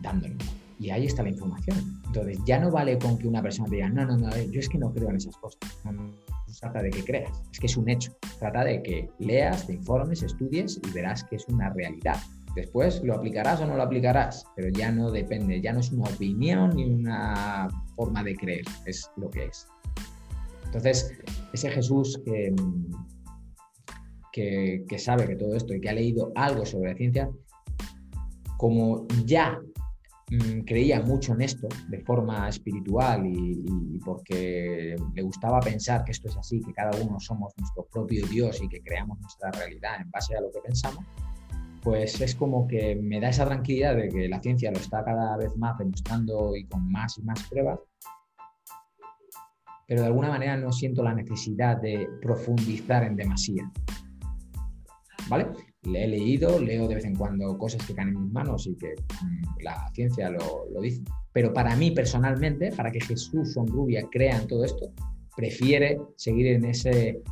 dándonos. 0.00 0.42
Y 0.80 0.90
ahí 0.90 1.04
está 1.04 1.22
la 1.22 1.28
información. 1.28 1.76
Entonces, 2.06 2.38
ya 2.46 2.58
no 2.58 2.70
vale 2.70 2.98
con 2.98 3.18
que 3.18 3.28
una 3.28 3.42
persona 3.42 3.68
diga, 3.68 3.90
no, 3.90 4.06
no, 4.06 4.16
no, 4.16 4.30
yo 4.36 4.60
es 4.60 4.68
que 4.68 4.78
no 4.78 4.92
creo 4.92 5.10
en 5.10 5.16
esas 5.16 5.36
cosas. 5.36 5.60
No, 5.84 6.10
trata 6.58 6.82
de 6.82 6.90
que 6.90 7.04
creas, 7.04 7.42
es 7.52 7.60
que 7.60 7.66
es 7.66 7.76
un 7.76 7.88
hecho. 7.88 8.16
Trata 8.38 8.64
de 8.64 8.82
que 8.82 9.10
leas, 9.18 9.66
te 9.66 9.74
informes, 9.74 10.22
estudies 10.22 10.80
y 10.82 10.90
verás 10.92 11.22
que 11.24 11.36
es 11.36 11.46
una 11.48 11.70
realidad. 11.70 12.16
Después 12.54 13.02
lo 13.04 13.14
aplicarás 13.14 13.60
o 13.60 13.66
no 13.66 13.76
lo 13.76 13.82
aplicarás, 13.82 14.44
pero 14.56 14.70
ya 14.70 14.90
no 14.90 15.10
depende, 15.10 15.60
ya 15.60 15.72
no 15.72 15.80
es 15.80 15.92
una 15.92 16.08
opinión 16.08 16.70
ni 16.74 16.84
una 16.84 17.68
forma 17.94 18.24
de 18.24 18.34
creer, 18.34 18.64
es 18.86 19.08
lo 19.16 19.30
que 19.30 19.44
es. 19.44 19.68
Entonces, 20.64 21.12
ese 21.52 21.70
Jesús 21.70 22.20
que, 22.24 22.54
que, 24.88 24.98
sabe 24.98 25.26
que 25.26 25.36
todo 25.36 25.54
esto 25.54 25.74
y 25.74 25.80
que 25.80 25.90
ha 25.90 25.92
leído 25.92 26.32
algo 26.34 26.64
sobre 26.64 26.92
la 26.92 26.96
ciencia, 26.96 27.30
como 28.56 29.06
ya 29.26 29.60
creía 30.64 31.02
mucho 31.02 31.34
en 31.34 31.42
esto 31.42 31.68
de 31.88 31.98
forma 32.00 32.48
espiritual 32.48 33.26
y, 33.26 33.98
porque 34.04 34.96
le 35.14 35.22
gustaba 35.22 35.60
pensar 35.60 36.04
que 36.04 36.12
esto 36.12 36.28
es 36.28 36.36
así, 36.36 36.60
que 36.60 36.72
cada 36.72 36.96
uno 37.02 37.18
somos 37.18 37.52
nuestro 37.58 37.86
propio 37.92 38.26
Dios 38.26 38.62
y 38.62 38.68
que 38.68 38.80
creamos 38.80 39.18
nuestra 39.20 39.50
realidad 39.50 40.00
en 40.00 40.10
base 40.10 40.36
a 40.36 40.40
lo 40.40 40.50
que 40.52 40.60
pensamos, 40.60 41.04
pues 41.82 42.20
es 42.20 42.34
como 42.34 42.66
que 42.66 42.96
me 42.96 43.20
da 43.20 43.30
esa 43.30 43.44
tranquilidad 43.44 43.96
de 43.96 44.08
que 44.08 44.28
la 44.28 44.40
ciencia 44.40 44.70
lo 44.70 44.78
está 44.78 45.04
cada 45.04 45.36
vez 45.36 45.56
más 45.56 45.76
demostrando 45.78 46.54
y 46.54 46.64
con 46.66 46.90
más 46.90 47.18
y 47.18 47.22
más 47.22 47.42
pruebas, 47.48 47.80
pero 49.86 50.02
de 50.02 50.06
alguna 50.06 50.28
manera 50.28 50.56
no 50.56 50.70
siento 50.70 51.02
la 51.02 51.14
necesidad 51.14 51.80
de 51.80 52.08
profundizar 52.22 53.02
en 53.02 53.16
demasía. 53.16 53.70
¿Vale? 55.28 55.48
Le 55.82 56.04
he 56.04 56.08
leído, 56.08 56.60
leo 56.60 56.86
de 56.86 56.96
vez 56.96 57.04
en 57.04 57.14
cuando 57.14 57.56
cosas 57.56 57.84
que 57.86 57.94
caen 57.94 58.08
en 58.08 58.22
mis 58.22 58.32
manos 58.32 58.66
y 58.66 58.76
que 58.76 58.94
mm, 58.94 59.62
la 59.62 59.90
ciencia 59.94 60.30
lo, 60.30 60.80
dice. 60.80 61.02
Pero 61.32 61.52
para 61.52 61.74
mí 61.76 61.90
personalmente, 61.90 62.72
para 62.72 62.90
que 62.90 63.00
Jesús 63.00 63.52
Sonrubia 63.52 64.06
crea 64.10 64.38
en 64.38 64.46
todo 64.46 64.64
esto, 64.64 64.92
prefiere 65.36 65.98
seguir 66.16 66.48
en, 66.48 66.64
ese, 66.66 67.22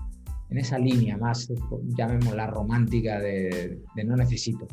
en 0.50 0.58
esa 0.58 0.78
línea 0.78 1.16
más, 1.16 1.52
llamémosla 1.96 2.46
romántica, 2.46 3.20
de, 3.20 3.80
no 4.04 4.16
necesito 4.16 4.66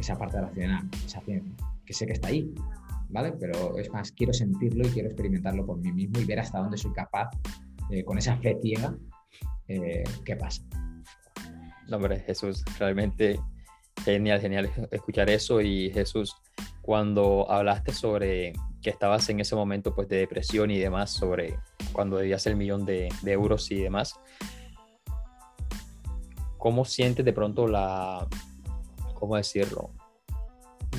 esa 0.00 0.16
parte 0.16 0.40
racional, 0.40 0.88
esa 1.04 1.20
ciencia, 1.20 1.52
que 1.84 1.92
sé 1.92 2.06
que 2.06 2.12
está 2.12 2.28
ahí, 2.28 2.54
¿vale? 3.10 3.32
Pero 3.32 3.76
es 3.78 3.90
más, 3.92 4.12
quiero 4.12 4.32
sentirlo 4.32 4.86
y 4.86 4.90
quiero 4.90 5.08
experimentarlo 5.08 5.66
por 5.66 5.78
mí 5.78 5.92
mismo 5.92 6.20
y 6.20 6.24
ver 6.24 6.40
hasta 6.40 6.60
dónde 6.60 6.78
soy 6.78 6.92
capaz, 6.92 7.30
eh, 7.90 8.04
con 8.04 8.16
esa 8.16 8.36
fe 8.36 8.56
ciega, 8.62 8.96
eh, 9.66 10.04
qué 10.24 10.36
pasa. 10.36 10.62
Hombre, 11.90 12.20
Jesús, 12.20 12.64
realmente 12.78 13.40
genial, 14.04 14.40
genial 14.40 14.70
escuchar 14.90 15.30
eso. 15.30 15.60
Y 15.60 15.90
Jesús, 15.90 16.36
cuando 16.82 17.50
hablaste 17.50 17.92
sobre 17.92 18.52
que 18.82 18.90
estabas 18.90 19.28
en 19.28 19.40
ese 19.40 19.56
momento 19.56 19.94
pues, 19.94 20.08
de 20.08 20.18
depresión 20.18 20.70
y 20.70 20.78
demás, 20.78 21.10
sobre 21.10 21.58
cuando 21.92 22.18
debías 22.18 22.46
el 22.46 22.56
millón 22.56 22.84
de, 22.84 23.08
euros 23.24 23.70
y 23.70 23.76
demás, 23.76 24.14
¿cómo 26.58 26.84
sientes 26.84 27.24
de 27.24 27.32
pronto 27.32 27.66
la, 27.66 28.26
cómo 29.14 29.36
decirlo? 29.36 29.90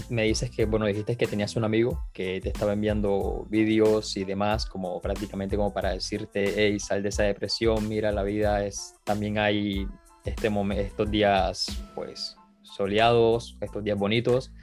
Me 0.09 0.23
dices 0.23 0.49
que, 0.49 0.65
bueno, 0.65 0.85
dijiste 0.85 1.17
que 1.17 1.27
tenías 1.27 1.55
un 1.55 1.65
amigo 1.65 2.05
que 2.13 2.39
te 2.41 2.49
estaba 2.49 2.73
enviando 2.73 3.45
vídeos 3.49 4.15
y 4.17 4.23
demás, 4.23 4.65
como 4.65 4.99
prácticamente 5.01 5.55
como 5.55 5.73
para 5.73 5.91
decirte, 5.91 6.53
hey, 6.55 6.79
sal 6.79 7.03
de 7.03 7.09
esa 7.09 7.23
depresión, 7.23 7.87
mira, 7.87 8.11
la 8.11 8.23
vida 8.23 8.65
es, 8.65 8.95
también 9.03 9.37
hay 9.37 9.87
este 10.29 10.51
estos 10.77 11.11
días 11.11 11.83
pues 11.95 12.35
soleados, 12.63 13.57
estos 13.61 13.83
días 13.83 13.97
bonitos. 13.97 14.53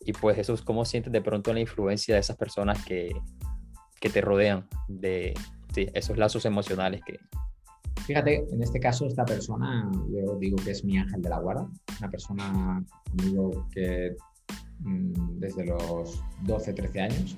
Y 0.00 0.12
pues 0.12 0.38
eso 0.38 0.52
es 0.54 0.62
cómo 0.62 0.84
sientes 0.84 1.12
de 1.12 1.22
pronto 1.22 1.52
la 1.52 1.60
influencia 1.60 2.14
de 2.14 2.20
esas 2.20 2.36
personas 2.36 2.84
que, 2.84 3.10
que 4.00 4.10
te 4.10 4.20
rodean, 4.20 4.68
de 4.88 5.34
esos 5.76 6.16
lazos 6.18 6.44
emocionales 6.44 7.00
que... 7.04 7.18
Fíjate, 8.06 8.44
en 8.50 8.62
este 8.62 8.80
caso 8.80 9.06
esta 9.06 9.24
persona, 9.24 9.90
yo 10.10 10.36
digo 10.38 10.56
que 10.56 10.72
es 10.72 10.84
mi 10.84 10.98
ángel 10.98 11.22
de 11.22 11.30
la 11.30 11.38
guarda, 11.38 11.66
una 12.00 12.10
persona, 12.10 12.84
amigo 13.18 13.66
que 13.72 14.14
mm, 14.80 15.38
desde 15.38 15.64
los 15.64 16.22
12, 16.42 16.74
13 16.74 17.00
años, 17.00 17.36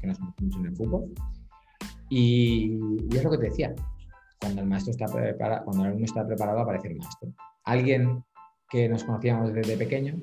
que 0.00 0.06
nos 0.06 0.18
conocimos 0.18 0.56
en 0.56 0.66
el 0.66 0.76
fútbol. 0.76 1.12
Y, 2.10 2.78
y, 3.10 3.16
es 3.16 3.24
lo 3.24 3.30
que 3.32 3.38
te 3.38 3.44
decía, 3.46 3.74
cuando 4.40 4.62
el 4.62 4.68
maestro 4.68 4.92
está 4.92 5.06
preparado, 5.06 5.64
cuando 5.64 5.82
el 5.84 5.88
alumno 5.88 6.04
está 6.04 6.26
preparado 6.26 6.60
aparece 6.60 6.88
el 6.88 6.96
maestro. 6.96 7.32
Alguien 7.64 8.24
que 8.68 8.88
nos 8.88 9.04
conocíamos 9.04 9.52
desde 9.52 9.76
pequeño, 9.76 10.16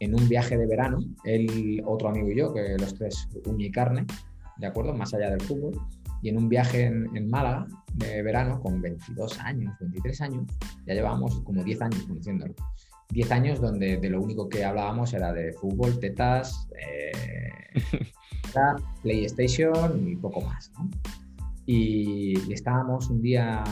en 0.00 0.14
un 0.14 0.28
viaje 0.28 0.56
de 0.56 0.66
verano, 0.66 0.98
él, 1.24 1.82
otro 1.84 2.08
amigo 2.08 2.28
y 2.28 2.36
yo, 2.36 2.52
que 2.52 2.76
los 2.78 2.94
tres 2.94 3.28
uña 3.46 3.66
y 3.66 3.70
carne, 3.70 4.06
¿de 4.58 4.66
acuerdo? 4.66 4.94
Más 4.94 5.12
allá 5.14 5.30
del 5.30 5.40
fútbol, 5.40 5.80
Y 6.22 6.30
en 6.30 6.36
un 6.36 6.48
viaje 6.48 6.84
en, 6.84 7.30
Málaga 7.30 7.66
de 7.94 8.22
verano, 8.22 8.60
con 8.60 8.80
22 8.80 9.38
años, 9.40 9.74
23 9.80 10.20
años, 10.20 10.46
ya 10.86 10.94
llevábamos 10.94 11.40
como 11.42 11.62
10 11.62 11.82
años 11.82 12.02
conociéndolo. 12.04 12.54
10 13.10 13.32
años 13.32 13.60
donde 13.60 13.96
de 13.96 14.10
lo 14.10 14.20
único 14.20 14.48
que 14.48 14.64
hablábamos 14.64 15.14
era 15.14 15.32
de 15.32 15.52
fútbol, 15.52 15.98
tetas, 15.98 16.68
eh, 16.78 17.12
PlayStation 19.02 20.08
y 20.08 20.16
poco 20.16 20.40
más. 20.42 20.72
Y, 21.70 22.50
estábamos 22.50 23.10
un 23.10 23.20
día, 23.20 23.62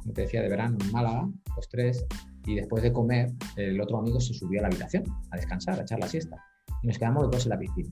como 0.00 0.14
te 0.14 0.22
decía, 0.22 0.40
de 0.40 0.48
verano 0.48 0.78
en 0.80 0.90
Málaga, 0.90 1.28
los 1.54 1.68
tres, 1.68 2.06
y 2.46 2.54
después 2.54 2.82
de 2.82 2.90
comer, 2.94 3.30
el 3.56 3.78
otro 3.78 3.98
amigo 3.98 4.18
se 4.20 4.32
subió 4.32 4.60
a 4.60 4.62
la 4.62 4.68
habitación 4.68 5.04
a 5.30 5.36
descansar, 5.36 5.78
a 5.78 5.82
echar 5.82 6.00
la 6.00 6.08
siesta. 6.08 6.42
Y 6.82 6.86
nos 6.86 6.98
quedamos 6.98 7.24
los 7.24 7.30
dos 7.30 7.44
en 7.44 7.50
la 7.50 7.58
piscina. 7.58 7.90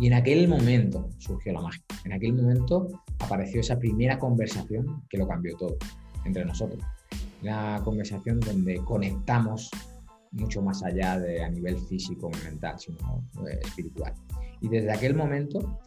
Y 0.00 0.08
en 0.08 0.14
aquel 0.14 0.48
momento 0.48 1.08
surgió 1.18 1.52
la 1.52 1.60
magia. 1.60 1.80
En 2.04 2.12
aquel 2.12 2.32
momento 2.32 2.88
apareció 3.20 3.60
esa 3.60 3.78
primera 3.78 4.18
conversación 4.18 5.04
que 5.08 5.16
lo 5.16 5.28
cambió 5.28 5.56
todo 5.56 5.76
entre 6.24 6.44
nosotros. 6.44 6.82
Una 7.42 7.80
conversación 7.84 8.40
donde 8.40 8.78
conectamos 8.78 9.70
mucho 10.32 10.60
más 10.60 10.82
allá 10.82 11.20
de 11.20 11.44
a 11.44 11.48
nivel 11.48 11.78
físico 11.78 12.32
y 12.34 12.44
mental, 12.44 12.80
sino 12.80 12.98
eh, 13.48 13.60
espiritual. 13.62 14.12
Y 14.60 14.68
desde 14.68 14.90
aquel 14.90 15.14
momento 15.14 15.78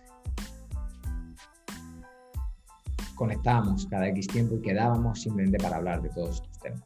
conectábamos 3.22 3.86
cada 3.86 4.08
X 4.08 4.26
tiempo 4.30 4.56
y 4.56 4.62
quedábamos 4.62 5.22
simplemente 5.22 5.60
para 5.60 5.78
hablar 5.78 6.02
de 6.02 6.10
todos 6.10 6.38
estos 6.38 6.58
temas. 6.58 6.82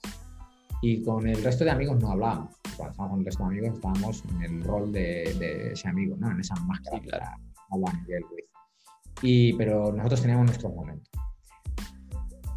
Y 0.82 1.02
con 1.02 1.26
el 1.26 1.41
resto 1.41 1.63
de 1.63 1.71
amigos 1.71 1.98
no 2.02 2.12
hablábamos. 2.12 2.54
Cuando 2.76 2.91
estábamos 2.91 3.12
con 3.12 3.19
el 3.19 3.26
resto 3.26 3.43
de 3.43 3.50
amigos 3.50 3.76
estábamos 3.76 4.24
en 4.26 4.43
el 4.43 4.63
rol 4.65 4.91
de, 4.91 5.71
ese 5.71 5.88
amigo, 5.88 6.17
¿no? 6.19 6.30
en 6.30 6.41
esa 6.41 6.56
máscara 6.56 6.98
sí, 7.00 7.08
claro. 7.08 7.26
Y, 9.21 9.54
pero 9.54 9.93
nosotros 9.93 10.21
teníamos 10.24 10.48
nuestros 10.48 10.76
momentos. 10.76 11.10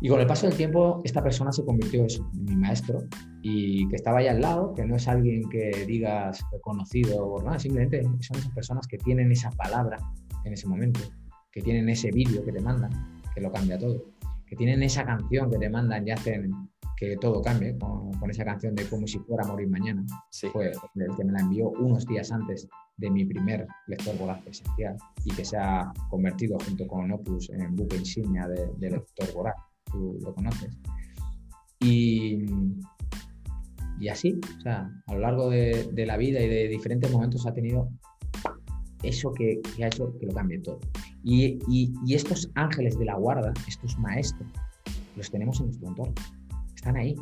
Y 0.00 0.08
con 0.08 0.18
el 0.18 0.26
paso 0.26 0.48
del 0.48 0.56
tiempo, 0.56 1.00
esta 1.04 1.22
persona 1.22 1.52
se 1.52 1.64
convirtió 1.64 2.02
en 2.02 2.44
mi 2.46 2.56
maestro 2.56 2.98
y 3.42 3.86
que 3.90 3.94
estaba 3.94 4.18
ahí 4.18 4.26
al 4.26 4.40
lado, 4.40 4.74
que 4.74 4.84
no 4.84 4.96
es 4.96 5.06
alguien 5.06 5.48
que 5.48 5.84
digas 5.86 6.44
conocido 6.62 7.24
o 7.24 7.40
nada, 7.44 7.60
simplemente 7.60 8.02
son 8.02 8.38
esas 8.38 8.52
personas 8.52 8.88
que 8.88 8.98
tienen 8.98 9.30
esa 9.30 9.50
palabra 9.50 9.98
en 10.44 10.52
ese 10.52 10.66
momento, 10.66 10.98
que 11.52 11.62
tienen 11.62 11.88
ese 11.88 12.10
vídeo 12.10 12.44
que 12.44 12.50
te 12.50 12.60
mandan, 12.60 13.17
que 13.38 13.44
lo 13.44 13.52
cambia 13.52 13.78
todo, 13.78 14.04
que 14.46 14.56
tienen 14.56 14.82
esa 14.82 15.04
canción 15.04 15.50
que 15.50 15.58
te 15.58 15.70
mandan 15.70 16.06
y 16.06 16.10
hacen 16.10 16.52
que 16.96 17.16
todo 17.16 17.40
cambie, 17.40 17.78
con, 17.78 18.30
esa 18.30 18.44
canción 18.44 18.74
de 18.74 18.84
como 18.86 19.06
si 19.06 19.18
fuera 19.20 19.44
a 19.44 19.46
morir 19.46 19.68
mañana. 19.68 20.04
Fue 20.52 20.72
el 20.96 21.16
que 21.16 21.24
me 21.24 21.32
la 21.32 21.40
envió 21.40 21.70
unos 21.70 22.04
días 22.06 22.32
antes 22.32 22.66
de 22.96 23.10
mi 23.10 23.24
primer 23.24 23.66
lector 23.86 24.18
voraz 24.18 24.44
esencial 24.46 24.96
y 25.24 25.30
que 25.32 25.44
se 25.44 25.56
ha 25.56 25.92
convertido 26.10 26.58
junto 26.58 26.86
con 26.88 27.12
Opus 27.12 27.50
en 27.50 27.76
buque 27.76 27.96
insignia 27.96 28.48
de, 28.48 28.68
de 28.78 28.90
lector 28.90 29.32
voraz 29.32 29.54
tú 29.90 30.18
lo 30.22 30.34
conoces. 30.34 30.76
Y, 31.80 32.44
y 34.00 34.08
así, 34.08 34.38
o 34.58 34.60
sea, 34.60 34.90
a 35.06 35.14
lo 35.14 35.20
largo 35.20 35.50
de, 35.50 36.04
la 36.06 36.16
vida 36.16 36.40
y 36.40 36.48
de 36.48 36.68
diferentes 36.68 37.10
momentos 37.10 37.46
ha 37.46 37.54
tenido 37.54 37.88
eso 39.02 39.32
que, 39.32 39.60
ha 39.82 39.86
hecho 39.86 40.12
que 40.18 40.26
lo 40.26 40.32
cambie 40.32 40.58
todo. 40.60 40.80
Y, 41.30 42.14
estos 42.14 42.50
ángeles 42.54 42.98
de 42.98 43.04
la 43.04 43.14
guarda, 43.16 43.52
estos 43.66 43.98
maestros, 43.98 44.48
los 45.16 45.30
tenemos 45.30 45.60
en 45.60 45.66
nuestro 45.66 45.88
entorno. 45.88 46.14
Están 46.74 46.96
ahí. 46.96 47.14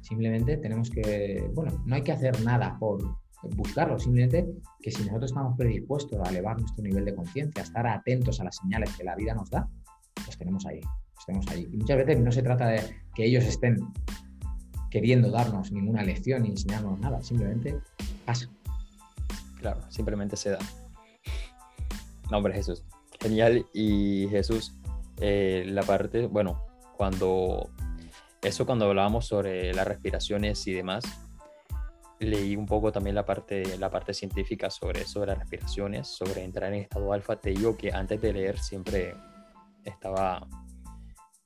Simplemente 0.00 0.56
tenemos 0.56 0.90
que, 0.90 1.50
bueno, 1.54 1.72
no 1.86 1.94
hay 1.94 2.02
que 2.02 2.12
hacer 2.12 2.42
nada 2.42 2.76
por 2.78 3.16
buscarlos, 3.56 4.04
simplemente 4.04 4.46
que 4.80 4.90
si 4.90 5.04
nosotros 5.04 5.30
estamos 5.30 5.56
predispuestos 5.56 6.18
a 6.18 6.30
elevar 6.30 6.58
nuestro 6.58 6.82
nivel 6.82 7.04
de 7.04 7.14
conciencia, 7.14 7.62
a 7.62 7.64
estar 7.64 7.86
atentos 7.86 8.40
a 8.40 8.44
las 8.44 8.56
señales 8.56 8.94
que 8.96 9.04
la 9.04 9.14
vida 9.14 9.34
nos 9.34 9.50
da, 9.50 9.68
los 10.26 10.36
tenemos 10.38 10.64
ahí 10.66 10.80
estemos 11.18 11.48
ahí. 11.48 11.68
Y 11.72 11.76
muchas 11.76 11.96
veces 11.96 12.20
no 12.20 12.32
se 12.32 12.42
trata 12.42 12.68
de 12.68 12.80
que 13.14 13.24
ellos 13.24 13.44
estén 13.44 13.78
queriendo 14.90 15.30
darnos 15.30 15.72
ninguna 15.72 16.02
lección 16.02 16.42
ni 16.42 16.50
enseñarnos 16.50 17.00
nada, 17.00 17.22
simplemente 17.22 17.78
pasa. 18.24 18.48
Claro, 19.58 19.80
simplemente 19.90 20.36
se 20.36 20.50
da. 20.50 20.58
Nombre 22.30 22.54
Jesús. 22.54 22.84
Genial. 23.24 23.66
Y 23.72 24.28
Jesús, 24.28 24.76
eh, 25.18 25.64
la 25.66 25.82
parte, 25.82 26.26
bueno, 26.26 26.62
cuando 26.94 27.70
eso 28.42 28.66
cuando 28.66 28.84
hablábamos 28.84 29.26
sobre 29.26 29.72
las 29.72 29.88
respiraciones 29.88 30.66
y 30.66 30.74
demás, 30.74 31.04
leí 32.18 32.54
un 32.54 32.66
poco 32.66 32.92
también 32.92 33.14
la 33.14 33.24
parte, 33.24 33.78
la 33.78 33.88
parte 33.90 34.12
científica 34.12 34.68
sobre 34.68 35.00
eso 35.00 35.20
de 35.20 35.28
las 35.28 35.38
respiraciones, 35.38 36.06
sobre 36.06 36.44
entrar 36.44 36.74
en 36.74 36.82
estado 36.82 37.14
alfa. 37.14 37.36
Te 37.36 37.50
digo 37.50 37.78
que 37.78 37.92
antes 37.92 38.20
de 38.20 38.34
leer 38.34 38.58
siempre 38.58 39.14
estaba 39.84 40.46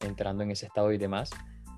entrando 0.01 0.43
en 0.43 0.51
ese 0.51 0.67
estado 0.67 0.91
y 0.93 0.99
demás, 0.99 1.31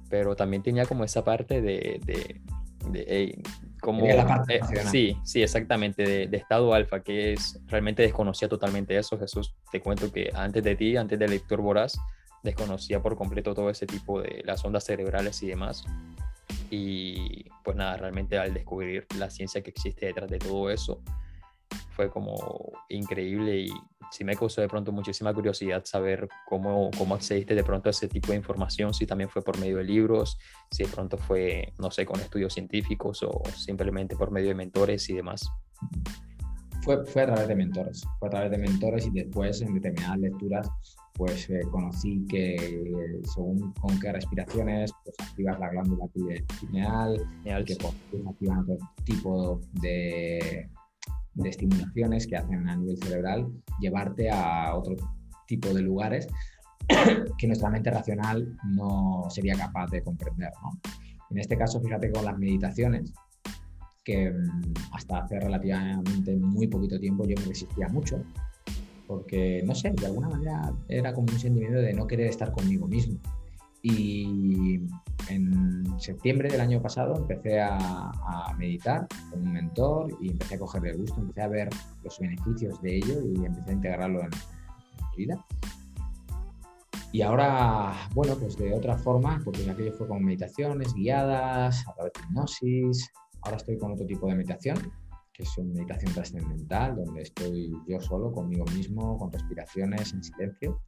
pero 0.09 0.35
también 0.35 0.63
tenía 0.63 0.87
como 0.87 1.05
esa 1.05 1.23
parte 1.23 1.61
de, 1.61 2.01
de, 2.07 3.43
como, 3.81 4.07
la 4.07 4.27
parte 4.27 4.57
eh, 4.57 4.61
sí, 4.91 5.17
sí, 5.25 5.43
exactamente, 5.43 6.27
de, 6.29 6.37
estado 6.37 6.75
alfa, 6.75 7.03
que 7.03 7.33
es, 7.33 7.61
realmente 7.67 8.03
desconocía 8.03 8.49
totalmente 8.49 8.97
eso, 8.97 9.19
Jesús, 9.19 9.55
te 9.71 9.81
cuento 9.81 10.13
que 10.13 10.31
antes 10.35 10.63
de 10.63 10.77
ti, 10.77 10.97
antes 10.97 11.19
del 11.19 11.31
lector 11.31 11.61
voraz, 11.61 11.99
desconocía 12.43 13.03
por 13.03 13.17
completo 13.17 13.55
todo 13.55 13.71
ese 13.71 13.87
tipo 13.87 14.21
de 14.21 14.43
las 14.45 14.65
ondas 14.65 14.85
cerebrales 14.85 15.43
y 15.43 15.49
demás, 15.49 15.85
y 16.71 17.45
pues 17.65 17.77
nada, 17.77 17.97
realmente 17.97 18.39
al 18.39 18.55
descubrir 18.55 19.07
la 19.19 19.31
ciencia 19.31 19.63
que 19.63 19.71
existe 19.71 20.07
detrás 20.07 20.31
de 20.31 20.39
todo 20.39 20.71
eso, 20.71 21.03
fue 21.91 22.11
como 22.11 22.73
increíble 22.89 23.61
y 23.61 23.69
sí 24.11 24.25
me 24.25 24.35
causó 24.35 24.61
de 24.61 24.69
pronto 24.69 24.93
muchísima 24.93 25.33
curiosidad 25.33 25.85
saber 25.85 26.29
cómo, 26.49 26.91
cómo 26.97 27.15
accediste 27.15 27.55
de 27.55 27.65
pronto 27.65 27.89
a 27.89 27.91
ese 27.91 28.09
tipo 28.09 28.29
de 28.33 28.37
información, 28.37 28.93
si 28.93 29.07
también 29.07 29.31
fue 29.31 29.43
por 29.43 29.59
medio 29.59 29.77
de 29.79 29.85
libros, 29.85 30.39
si 30.71 30.85
de 30.85 30.89
pronto 30.89 31.17
fue, 31.17 31.73
no 31.79 31.91
sé, 31.91 32.07
con 32.07 32.21
estudios 32.21 32.55
científicos 32.55 33.23
o 33.23 33.43
simplemente 33.57 34.17
por 34.17 34.31
medio 34.31 34.49
de 34.49 34.55
mentores 34.55 35.09
y 35.11 35.15
demás. 35.15 35.49
Fue, 36.83 37.05
fue 37.05 37.23
a 37.23 37.27
través 37.27 37.49
de 37.49 37.55
mentores, 37.55 38.03
fue 38.19 38.29
a 38.29 38.31
través 38.31 38.51
de 38.51 38.59
mentores 38.59 39.07
y 39.07 39.11
después 39.11 39.61
en 39.61 39.75
determinadas 39.75 40.19
lecturas 40.19 40.71
pues 41.21 41.51
eh, 41.51 41.61
conocí 41.71 42.25
que 42.31 43.21
según 43.25 43.73
con 43.75 44.01
qué 44.01 44.11
respiraciones 44.11 44.91
pues 45.05 45.15
activas 45.19 45.61
la 45.61 45.69
glándula 45.69 46.07
pineal, 46.61 47.29
que 47.45 47.77
pues, 47.77 47.95
activan 48.27 48.61
otro 48.61 48.79
tipo 49.05 49.61
de 49.83 50.71
de 51.35 51.49
estimulaciones 51.49 52.27
que 52.27 52.37
hacen 52.37 52.69
a 52.69 52.77
nivel 52.77 52.99
cerebral 52.99 53.49
llevarte 53.81 54.31
a 54.31 54.75
otro 54.75 54.97
tipo 55.47 55.73
de 55.73 55.83
lugares 55.83 56.29
que 57.39 57.47
nuestra 57.47 57.71
mente 57.71 57.91
racional 57.91 58.57
no 58.65 59.25
sería 59.29 59.55
capaz 59.55 59.91
de 59.91 60.03
comprender. 60.03 60.51
En 61.31 61.39
este 61.39 61.57
caso, 61.57 61.81
fíjate 61.81 62.11
con 62.11 62.25
las 62.25 62.39
meditaciones, 62.39 63.13
que 64.05 64.31
mm, 64.31 64.75
hasta 64.93 65.19
hace 65.19 65.39
relativamente 65.39 66.37
muy 66.37 66.67
poquito 66.67 66.99
tiempo 66.99 67.27
yo 67.27 67.35
me 67.39 67.47
resistía 67.47 67.89
mucho, 67.89 68.23
porque, 69.07 69.63
no 69.65 69.75
sé, 69.75 69.91
de 69.91 70.07
alguna 70.07 70.29
manera 70.29 70.73
era 70.89 71.13
como 71.13 71.33
un 71.33 71.39
sentimiento 71.39 71.79
de 71.79 71.93
no 71.93 72.07
querer 72.07 72.29
estar 72.29 72.53
conmigo 72.53 72.87
mismo. 72.87 73.19
Y 73.83 74.81
en 75.29 76.01
septiembre 76.01 76.49
del 76.49 76.61
año 76.61 76.83
pasado 76.83 77.17
empecé 77.17 77.61
a, 77.61 78.13
meditar 78.59 79.07
con 79.31 79.43
un 79.43 79.53
mentor 79.53 80.17
y 80.21 80.31
empecé 80.31 80.57
a 80.57 80.59
cogerle 80.59 80.93
gusto, 80.95 81.21
empecé 81.21 81.43
a 81.43 81.49
ver 81.49 81.69
los 82.03 82.19
beneficios 82.19 82.81
de 82.83 82.97
ello 82.97 83.23
y 83.25 83.45
empecé 83.47 83.71
a 83.71 83.75
integrarlo 83.75 84.21
en, 84.23 84.31
mi 84.31 85.25
vida. 85.25 85.45
Y 87.13 87.23
ahora, 87.23 87.93
bueno, 88.15 88.37
pues 88.37 88.57
de 88.57 88.73
otra 88.75 88.97
forma, 88.97 89.41
porque 89.45 89.65
en 89.65 89.71
aquello 89.71 89.93
fue 89.95 90.07
con 90.07 90.23
meditaciones 90.23 90.95
guiadas, 90.95 91.87
a 91.89 91.95
través 91.95 92.13
de 92.13 92.21
hipnosis, 92.25 93.11
ahora 93.43 93.57
estoy 93.57 93.79
con 93.79 93.93
otro 93.93 94.07
tipo 94.07 94.29
de 94.29 94.35
meditación, 94.35 94.77
que 95.33 95.43
es 95.43 95.59
una 95.59 95.75
meditación 95.75 96.13
trascendental, 96.13 96.97
donde 96.97 97.23
estoy 97.23 97.73
yo 97.89 98.01
solo, 98.01 98.31
conmigo 98.31 98.65
mismo, 98.75 99.19
con 99.19 99.33
respiraciones 99.33 100.13
en 100.13 100.23
silencio, 100.23 100.81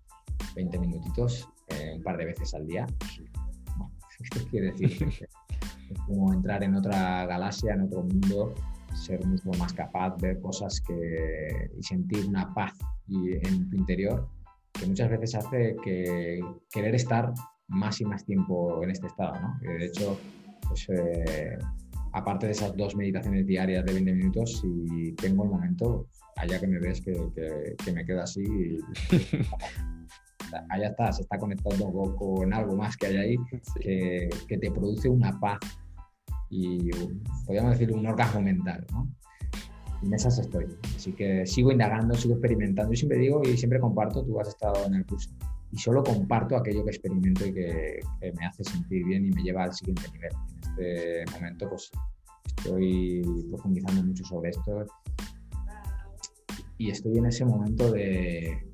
20 0.55 0.79
minutitos, 0.79 1.49
eh, 1.69 1.95
un 1.97 2.03
par 2.03 2.17
de 2.17 2.27
veces 2.27 2.55
al 2.55 2.67
día. 2.67 2.87
¿Qué 4.33 4.41
quiere 4.51 4.73
decir? 4.73 5.29
es 5.91 5.99
como 6.07 6.33
entrar 6.33 6.63
en 6.63 6.75
otra 6.75 7.27
galaxia, 7.27 7.75
en 7.75 7.83
otro 7.83 8.03
mundo, 8.03 8.55
ser 8.95 9.25
mucho 9.27 9.51
más 9.59 9.73
capaz, 9.73 10.17
ver 10.19 10.41
cosas 10.41 10.81
que, 10.81 11.71
y 11.79 11.83
sentir 11.83 12.27
una 12.27 12.53
paz 12.55 12.73
y, 13.09 13.35
en 13.35 13.69
tu 13.71 13.77
interior 13.77 14.29
que 14.73 14.87
muchas 14.87 15.11
veces 15.11 15.35
hace 15.35 15.77
que 15.85 16.41
querer 16.73 16.95
estar 16.95 17.33
más 17.69 18.01
y 18.01 18.05
más 18.05 18.25
tiempo 18.25 18.83
en 18.83 18.91
este 18.91 19.07
estado. 19.07 19.39
¿no? 19.41 19.59
de 19.61 19.87
hecho, 19.87 20.19
pues, 20.67 20.89
eh, 20.89 21.59
aparte 22.13 22.47
de 22.47 22.53
esas 22.53 22.77
dos 22.77 22.97
meditaciones 22.97 23.47
diarias 23.47 23.85
de 23.85 23.93
20 23.93 24.13
minutos, 24.15 24.61
si 24.61 25.13
tengo 25.13 25.45
el 25.45 25.51
momento, 25.51 26.07
allá 26.37 26.61
que 26.61 26.67
me 26.67 26.79
ves 26.79 27.01
que, 27.01 27.77
que, 27.85 27.93
me 27.93 28.05
quedo 28.05 28.23
así. 28.23 28.43
Y, 28.43 28.79
allá 30.71 30.89
está, 30.89 31.13
se 31.13 31.23
está 31.23 31.39
conectando 31.39 31.91
con, 32.17 32.53
algo 32.53 32.77
más 32.77 32.97
que 32.97 33.07
hay 33.07 33.17
ahí 33.17 33.37
que, 33.81 34.29
que, 34.49 34.59
te 34.59 34.71
produce 34.71 35.09
una 35.09 35.39
paz 35.39 35.59
y, 36.51 36.91
podríamos 37.47 37.73
decir, 37.73 37.93
un 37.95 38.07
orgasmo 38.07 38.41
mental. 38.41 38.87
¿no? 38.93 39.09
en 40.03 40.15
esas 40.15 40.39
estoy. 40.39 40.67
Así 40.97 41.13
que 41.13 41.47
sigo 41.47 41.71
indagando, 41.71 42.15
sigo 42.15 42.35
experimentando. 42.35 42.93
Yo 42.93 42.97
siempre 42.97 43.19
digo 43.19 43.43
y 43.45 43.57
siempre 43.57 43.81
comparto, 43.81 44.25
tú 44.25 44.39
has 44.41 44.49
estado 44.49 44.85
en 44.87 44.95
el 44.95 45.07
curso, 45.07 45.31
y 45.71 45.79
solo 45.79 46.03
comparto 46.03 46.57
aquello 46.57 46.85
que 46.85 46.91
experimento 46.91 47.47
y 47.47 47.55
que, 47.55 48.01
me 48.21 48.47
hace 48.47 48.65
sentir 48.65 49.05
bien 49.05 49.27
y 49.27 49.31
me 49.31 49.43
lleva 49.43 49.65
al 49.65 49.73
siguiente 49.73 50.03
nivel. 50.13 50.33
En 50.33 51.25
este 51.25 51.25
momento, 51.33 51.69
pues 51.71 51.91
estoy 52.59 53.23
profundizando 53.51 54.03
mucho 54.03 54.25
sobre 54.25 54.51
esto 54.51 54.85
y 56.83 56.91
estoy 56.91 57.17
en 57.17 57.27
ese 57.27 57.45
momento 57.45 57.93
de 57.93 58.67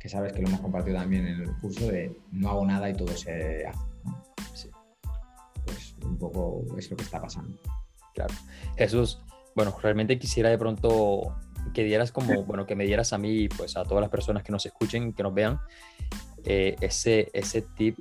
que 0.00 0.08
sabes 0.08 0.32
que 0.32 0.40
lo 0.40 0.48
hemos 0.48 0.60
compartido 0.60 0.96
también 0.96 1.26
en 1.26 1.42
el 1.42 1.56
curso 1.58 1.86
de 1.86 2.18
no 2.32 2.48
hago 2.48 2.64
nada 2.64 2.88
y 2.88 2.94
todo 2.94 3.14
se 3.14 3.66
hace. 3.66 3.78
Sí. 4.54 4.70
Pues 5.66 5.94
un 6.02 6.16
poco 6.16 6.64
es 6.78 6.90
lo 6.90 6.96
que 6.96 7.02
está 7.02 7.20
pasando. 7.20 7.58
Claro. 8.14 8.32
Jesús, 8.78 9.20
bueno, 9.54 9.76
realmente 9.82 10.18
quisiera 10.18 10.48
de 10.48 10.56
pronto 10.56 11.36
que 11.74 11.84
dieras 11.84 12.10
como, 12.10 12.44
bueno, 12.44 12.64
que 12.64 12.74
me 12.74 12.86
dieras 12.86 13.12
a 13.12 13.18
mí, 13.18 13.50
pues 13.50 13.76
a 13.76 13.84
todas 13.84 14.00
las 14.00 14.10
personas 14.10 14.42
que 14.42 14.52
nos 14.52 14.64
escuchen, 14.64 15.12
que 15.12 15.22
nos 15.22 15.34
vean, 15.34 15.60
eh, 16.44 16.74
ese, 16.80 17.28
ese 17.34 17.60
tip 17.60 17.98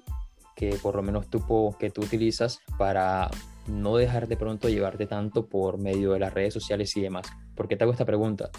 que 0.56 0.78
por 0.82 0.96
lo 0.96 1.04
menos 1.04 1.30
tú, 1.30 1.76
que 1.78 1.90
tú 1.90 2.04
utilizas 2.04 2.62
para 2.78 3.30
no 3.68 3.98
dejar 3.98 4.28
de 4.28 4.38
pronto 4.38 4.70
llevarte 4.70 5.08
tanto 5.08 5.48
por 5.48 5.78
medio 5.78 6.14
de 6.14 6.20
las 6.20 6.34
redes 6.34 6.54
sociales 6.54 6.96
y 6.98 7.02
demás. 7.02 7.28
¿Por 7.56 7.68
qué 7.68 7.76
te 7.76 7.84
hago 7.84 7.92
esta 7.92 8.06
pregunta? 8.06 8.50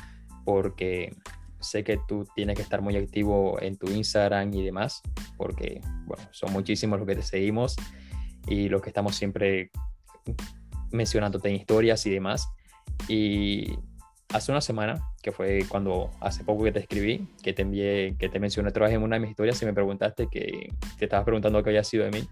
Porque 0.45 1.15
sé 1.61 1.85
que 1.85 1.99
tú 2.07 2.27
tienes 2.35 2.57
que 2.57 2.63
estar 2.63 2.81
muy 2.83 2.97
activo 2.97 3.61
en 3.61 3.77
tu 3.77 3.91
Instagram 3.91 4.53
y 4.55 4.65
demás, 4.65 5.03
porque, 5.37 5.81
bueno, 6.07 6.23
son 6.31 6.53
muchísimos 6.53 6.99
los 6.99 7.09
que 7.09 7.17
te 7.17 7.23
seguimos 7.23 7.77
y 8.47 8.69
los 8.69 8.83
que 8.83 8.91
estamos 8.91 9.17
siempre 9.17 9.71
mencionándote 10.91 11.49
en 11.49 11.57
historias 11.57 12.07
y 12.07 12.11
demás. 12.11 12.49
Y 13.09 13.79
hace 14.33 14.53
una 14.53 14.61
semana, 14.61 15.03
que 15.23 15.33
fue 15.33 15.65
cuando 15.69 16.11
hace 16.21 16.45
poco 16.45 16.65
que 16.65 16.73
te 16.73 16.81
escribí, 16.81 17.29
que 17.43 17.53
te 17.53 17.63
envié, 17.63 18.17
que 18.19 18.29
te 18.29 18.39
mencioné 18.39 18.69
otra 18.71 18.91
en 18.91 19.03
una 19.03 19.17
de 19.17 19.21
mis 19.21 19.31
historias 19.31 19.61
y 19.63 19.67
me 19.67 19.73
preguntaste 19.73 20.29
que 20.31 20.73
te 20.99 21.05
estabas 21.05 21.25
preguntando 21.25 21.63
qué 21.63 21.71
había 21.71 21.85
sido 21.85 22.05
de 22.05 22.11
mí, 22.11 22.29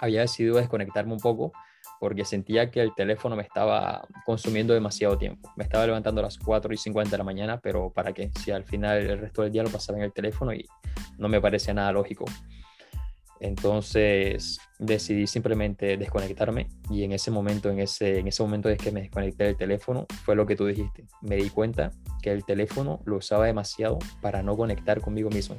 había 0.00 0.22
decidido 0.22 0.56
desconectarme 0.56 1.12
un 1.12 1.20
poco 1.20 1.52
porque 2.00 2.24
sentía 2.24 2.70
que 2.70 2.80
el 2.80 2.94
teléfono 2.94 3.36
me 3.36 3.42
estaba 3.42 4.06
consumiendo 4.24 4.74
demasiado 4.74 5.18
tiempo. 5.18 5.50
Me 5.56 5.64
estaba 5.64 5.86
levantando 5.86 6.20
a 6.20 6.24
las 6.24 6.38
4 6.38 6.72
y 6.72 6.76
50 6.76 7.10
de 7.10 7.18
la 7.18 7.24
mañana, 7.24 7.60
pero 7.60 7.90
¿para 7.90 8.12
qué? 8.12 8.30
Si 8.40 8.50
al 8.50 8.64
final 8.64 8.98
el 8.98 9.18
resto 9.18 9.42
del 9.42 9.52
día 9.52 9.62
lo 9.62 9.70
pasaba 9.70 9.98
en 9.98 10.04
el 10.04 10.12
teléfono 10.12 10.52
y 10.52 10.66
no 11.18 11.28
me 11.28 11.40
parecía 11.40 11.74
nada 11.74 11.92
lógico. 11.92 12.24
Entonces 13.40 14.58
decidí 14.78 15.26
simplemente 15.26 15.96
desconectarme 15.96 16.68
y 16.90 17.04
en 17.04 17.12
ese 17.12 17.30
momento, 17.30 17.70
en 17.70 17.78
ese, 17.78 18.18
en 18.18 18.28
ese 18.28 18.42
momento 18.42 18.68
de 18.68 18.76
que 18.76 18.90
me 18.90 19.00
desconecté 19.00 19.44
del 19.44 19.56
teléfono, 19.56 20.06
fue 20.24 20.34
lo 20.34 20.46
que 20.46 20.56
tú 20.56 20.66
dijiste. 20.66 21.06
Me 21.22 21.36
di 21.36 21.50
cuenta 21.50 21.92
que 22.20 22.32
el 22.32 22.44
teléfono 22.44 23.00
lo 23.04 23.18
usaba 23.18 23.46
demasiado 23.46 23.98
para 24.20 24.42
no 24.42 24.56
conectar 24.56 25.00
conmigo 25.00 25.30
mismo, 25.30 25.56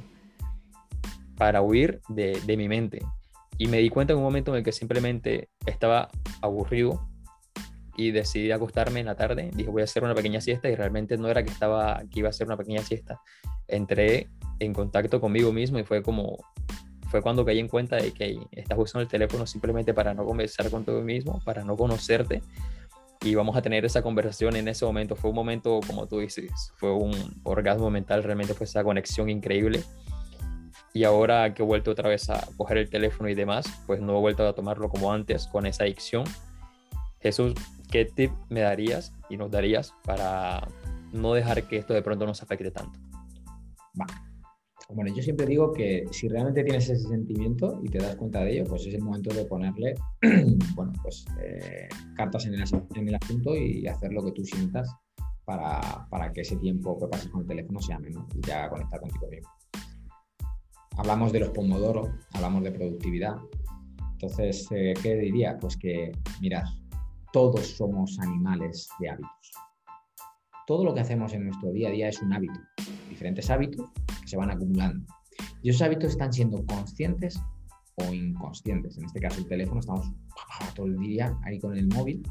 para 1.36 1.62
huir 1.62 2.00
de, 2.08 2.38
de 2.44 2.56
mi 2.56 2.68
mente. 2.68 3.00
Y 3.60 3.68
me 3.68 3.76
di 3.76 3.90
cuenta 3.90 4.14
en 4.14 4.18
un 4.18 4.24
momento 4.24 4.52
en 4.52 4.56
el 4.56 4.64
que 4.64 4.72
simplemente 4.72 5.50
estaba 5.66 6.08
aburrido 6.40 7.06
y 7.94 8.10
decidí 8.10 8.50
acostarme 8.52 9.00
en 9.00 9.06
la 9.06 9.16
tarde. 9.16 9.50
Dije, 9.54 9.68
voy 9.68 9.82
a 9.82 9.84
hacer 9.84 10.02
una 10.02 10.14
pequeña 10.14 10.40
siesta 10.40 10.70
y 10.70 10.74
realmente 10.74 11.18
no 11.18 11.28
era 11.28 11.42
que, 11.42 11.50
estaba, 11.50 12.02
que 12.10 12.20
iba 12.20 12.28
a 12.28 12.30
hacer 12.30 12.46
una 12.46 12.56
pequeña 12.56 12.80
siesta. 12.80 13.20
Entré 13.68 14.30
en 14.60 14.72
contacto 14.72 15.20
conmigo 15.20 15.52
mismo 15.52 15.78
y 15.78 15.84
fue 15.84 16.02
como 16.02 16.38
fue 17.10 17.20
cuando 17.20 17.44
caí 17.44 17.58
en 17.58 17.68
cuenta 17.68 17.96
de 17.96 18.12
que 18.12 18.38
estás 18.52 18.78
usando 18.78 19.02
el 19.02 19.08
teléfono 19.08 19.46
simplemente 19.46 19.92
para 19.92 20.14
no 20.14 20.24
conversar 20.24 20.70
con 20.70 20.86
tú 20.86 20.92
mismo, 21.02 21.38
para 21.44 21.62
no 21.62 21.76
conocerte 21.76 22.40
y 23.22 23.34
vamos 23.34 23.54
a 23.56 23.60
tener 23.60 23.84
esa 23.84 24.00
conversación 24.00 24.56
en 24.56 24.68
ese 24.68 24.86
momento. 24.86 25.16
Fue 25.16 25.28
un 25.28 25.36
momento, 25.36 25.80
como 25.86 26.06
tú 26.06 26.20
dices, 26.20 26.72
fue 26.78 26.94
un 26.94 27.12
orgasmo 27.42 27.90
mental, 27.90 28.22
realmente 28.22 28.54
fue 28.54 28.64
esa 28.64 28.82
conexión 28.82 29.28
increíble. 29.28 29.84
Y 30.92 31.04
ahora 31.04 31.54
que 31.54 31.62
he 31.62 31.66
vuelto 31.66 31.92
otra 31.92 32.08
vez 32.08 32.28
a 32.30 32.48
coger 32.56 32.78
el 32.78 32.90
teléfono 32.90 33.28
y 33.28 33.34
demás, 33.34 33.66
pues 33.86 34.00
no 34.00 34.16
he 34.16 34.20
vuelto 34.20 34.46
a 34.46 34.54
tomarlo 34.54 34.88
como 34.88 35.12
antes 35.12 35.46
con 35.46 35.66
esa 35.66 35.84
adicción. 35.84 36.24
Jesús, 37.20 37.54
¿qué 37.90 38.04
tip 38.04 38.32
me 38.48 38.60
darías 38.60 39.12
y 39.28 39.36
nos 39.36 39.50
darías 39.50 39.94
para 40.04 40.66
no 41.12 41.34
dejar 41.34 41.64
que 41.64 41.76
esto 41.76 41.94
de 41.94 42.02
pronto 42.02 42.26
nos 42.26 42.42
afecte 42.42 42.70
tanto? 42.70 42.98
Bueno, 44.92 45.14
yo 45.14 45.22
siempre 45.22 45.46
digo 45.46 45.72
que 45.72 46.06
si 46.10 46.28
realmente 46.28 46.64
tienes 46.64 46.88
ese 46.88 47.08
sentimiento 47.08 47.80
y 47.84 47.88
te 47.88 47.98
das 47.98 48.16
cuenta 48.16 48.42
de 48.42 48.54
ello, 48.54 48.64
pues 48.64 48.86
es 48.86 48.94
el 48.94 49.02
momento 49.02 49.32
de 49.32 49.44
ponerle, 49.44 49.94
bueno, 50.74 50.92
pues 51.02 51.26
eh, 51.40 51.88
cartas 52.16 52.46
en 52.46 52.54
el, 52.54 52.62
asunto 53.14 53.56
y 53.56 53.86
hacer 53.86 54.12
lo 54.12 54.24
que 54.24 54.32
tú 54.32 54.44
sientas 54.44 54.92
para, 55.44 56.08
para, 56.10 56.32
que 56.32 56.40
ese 56.40 56.56
tiempo 56.56 56.98
que 56.98 57.06
pases 57.06 57.30
con 57.30 57.42
el 57.42 57.46
teléfono 57.46 57.80
sea 57.80 58.00
menos 58.00 58.24
y 58.34 58.40
ya 58.44 58.68
conectar 58.68 59.00
contigo 59.00 59.28
mismo. 59.28 59.48
Hablamos 61.00 61.32
de 61.32 61.40
los 61.40 61.48
pomodoro, 61.48 62.12
hablamos 62.34 62.62
de 62.62 62.72
productividad. 62.72 63.34
Entonces, 64.12 64.68
eh, 64.70 64.92
¿qué 65.02 65.14
diría? 65.14 65.56
Pues 65.58 65.74
que, 65.78 66.12
mirad, 66.42 66.64
todos 67.32 67.68
somos 67.68 68.18
animales 68.18 68.86
de 69.00 69.08
hábitos. 69.08 69.50
Todo 70.66 70.84
lo 70.84 70.92
que 70.92 71.00
hacemos 71.00 71.32
en 71.32 71.46
nuestro 71.46 71.72
día 71.72 71.88
a 71.88 71.92
día 71.92 72.08
es 72.10 72.20
un 72.20 72.34
hábito. 72.34 72.60
Diferentes 73.08 73.48
hábitos 73.48 73.88
se 74.26 74.36
van 74.36 74.50
acumulando. 74.50 75.06
Y 75.62 75.70
esos 75.70 75.80
hábitos 75.80 76.10
están 76.10 76.34
siendo 76.34 76.62
conscientes 76.66 77.40
o 77.96 78.12
inconscientes. 78.12 78.98
En 78.98 79.06
este 79.06 79.20
caso, 79.20 79.40
el 79.40 79.46
teléfono, 79.46 79.80
estamos 79.80 80.12
todo 80.74 80.84
el 80.84 80.98
día 80.98 81.34
ahí 81.44 81.58
con 81.60 81.74
el 81.78 81.88
móvil 81.88 82.22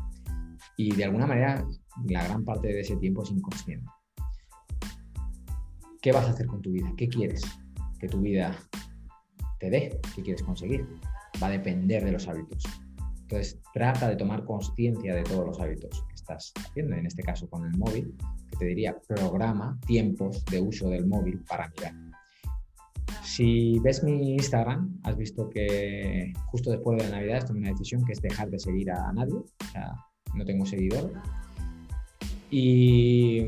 y 0.77 0.93
de 0.95 1.05
alguna 1.05 1.25
manera 1.25 1.65
la 2.07 2.23
gran 2.23 2.45
parte 2.45 2.67
de 2.67 2.81
ese 2.81 2.97
tiempo 2.97 3.23
es 3.23 3.31
inconsciente. 3.31 3.89
¿Qué 6.03 6.11
vas 6.11 6.27
a 6.27 6.29
hacer 6.29 6.45
con 6.45 6.61
tu 6.61 6.71
vida? 6.71 6.93
¿Qué 6.95 7.07
quieres 7.07 7.41
que 7.99 8.07
tu 8.07 8.19
vida 8.21 8.55
te 9.59 9.69
dé? 9.69 9.99
¿Qué 10.15 10.21
quieres 10.21 10.43
conseguir? 10.43 10.87
Va 11.41 11.47
a 11.47 11.51
depender 11.51 12.03
de 12.03 12.11
los 12.11 12.27
hábitos. 12.27 12.63
Entonces, 13.21 13.59
trata 13.73 14.09
de 14.09 14.15
tomar 14.15 14.43
conciencia 14.45 15.13
de 15.13 15.23
todos 15.23 15.45
los 15.45 15.59
hábitos 15.59 16.03
que 16.07 16.15
estás 16.15 16.51
haciendo, 16.55 16.95
en 16.95 17.05
este 17.05 17.21
caso 17.21 17.47
con 17.49 17.63
el 17.65 17.77
móvil, 17.77 18.15
te 18.57 18.65
diría, 18.65 18.97
programa 19.07 19.79
tiempos 19.85 20.43
de 20.45 20.59
uso 20.59 20.89
del 20.89 21.07
móvil 21.07 21.39
para 21.47 21.69
mirar. 21.69 21.93
Si 23.23 23.79
ves 23.79 24.03
mi 24.03 24.33
Instagram, 24.33 24.99
has 25.03 25.15
visto 25.15 25.49
que 25.49 26.33
justo 26.47 26.71
después 26.71 27.01
de 27.01 27.09
Navidad 27.09 27.45
tomé 27.45 27.59
una 27.59 27.69
decisión 27.69 28.03
que 28.03 28.13
es 28.13 28.21
dejar 28.21 28.49
de 28.49 28.59
seguir 28.59 28.91
a 28.91 29.13
nadie, 29.13 29.35
o 29.35 29.71
sea, 29.71 29.93
no 30.35 30.43
tengo 30.43 30.65
seguidor. 30.65 31.13
Y 32.51 33.47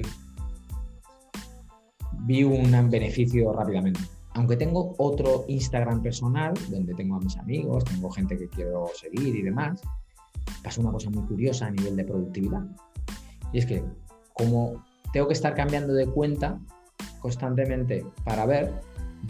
vi 2.20 2.44
un 2.44 2.90
beneficio 2.90 3.52
rápidamente. 3.52 4.00
Aunque 4.34 4.56
tengo 4.56 4.96
otro 4.98 5.46
Instagram 5.48 6.02
personal 6.02 6.54
donde 6.70 6.94
tengo 6.96 7.16
a 7.16 7.20
mis 7.20 7.38
amigos, 7.38 7.84
tengo 7.84 8.10
gente 8.10 8.38
que 8.38 8.48
quiero 8.48 8.88
seguir 8.96 9.36
y 9.36 9.42
demás, 9.42 9.82
pasó 10.64 10.82
una 10.82 10.92
cosa 10.92 11.10
muy 11.10 11.24
curiosa 11.26 11.68
a 11.68 11.72
nivel 11.72 11.96
de 11.96 12.06
productividad. 12.06 12.64
Y 13.52 13.60
es 13.60 13.66
que 13.66 13.84
como 14.34 14.84
tengo 15.12 15.28
que 15.28 15.34
estar 15.34 15.54
cambiando 15.54 15.94
de 15.94 16.08
cuenta 16.08 16.60
constantemente 17.20 18.06
para 18.24 18.46
ver, 18.46 18.74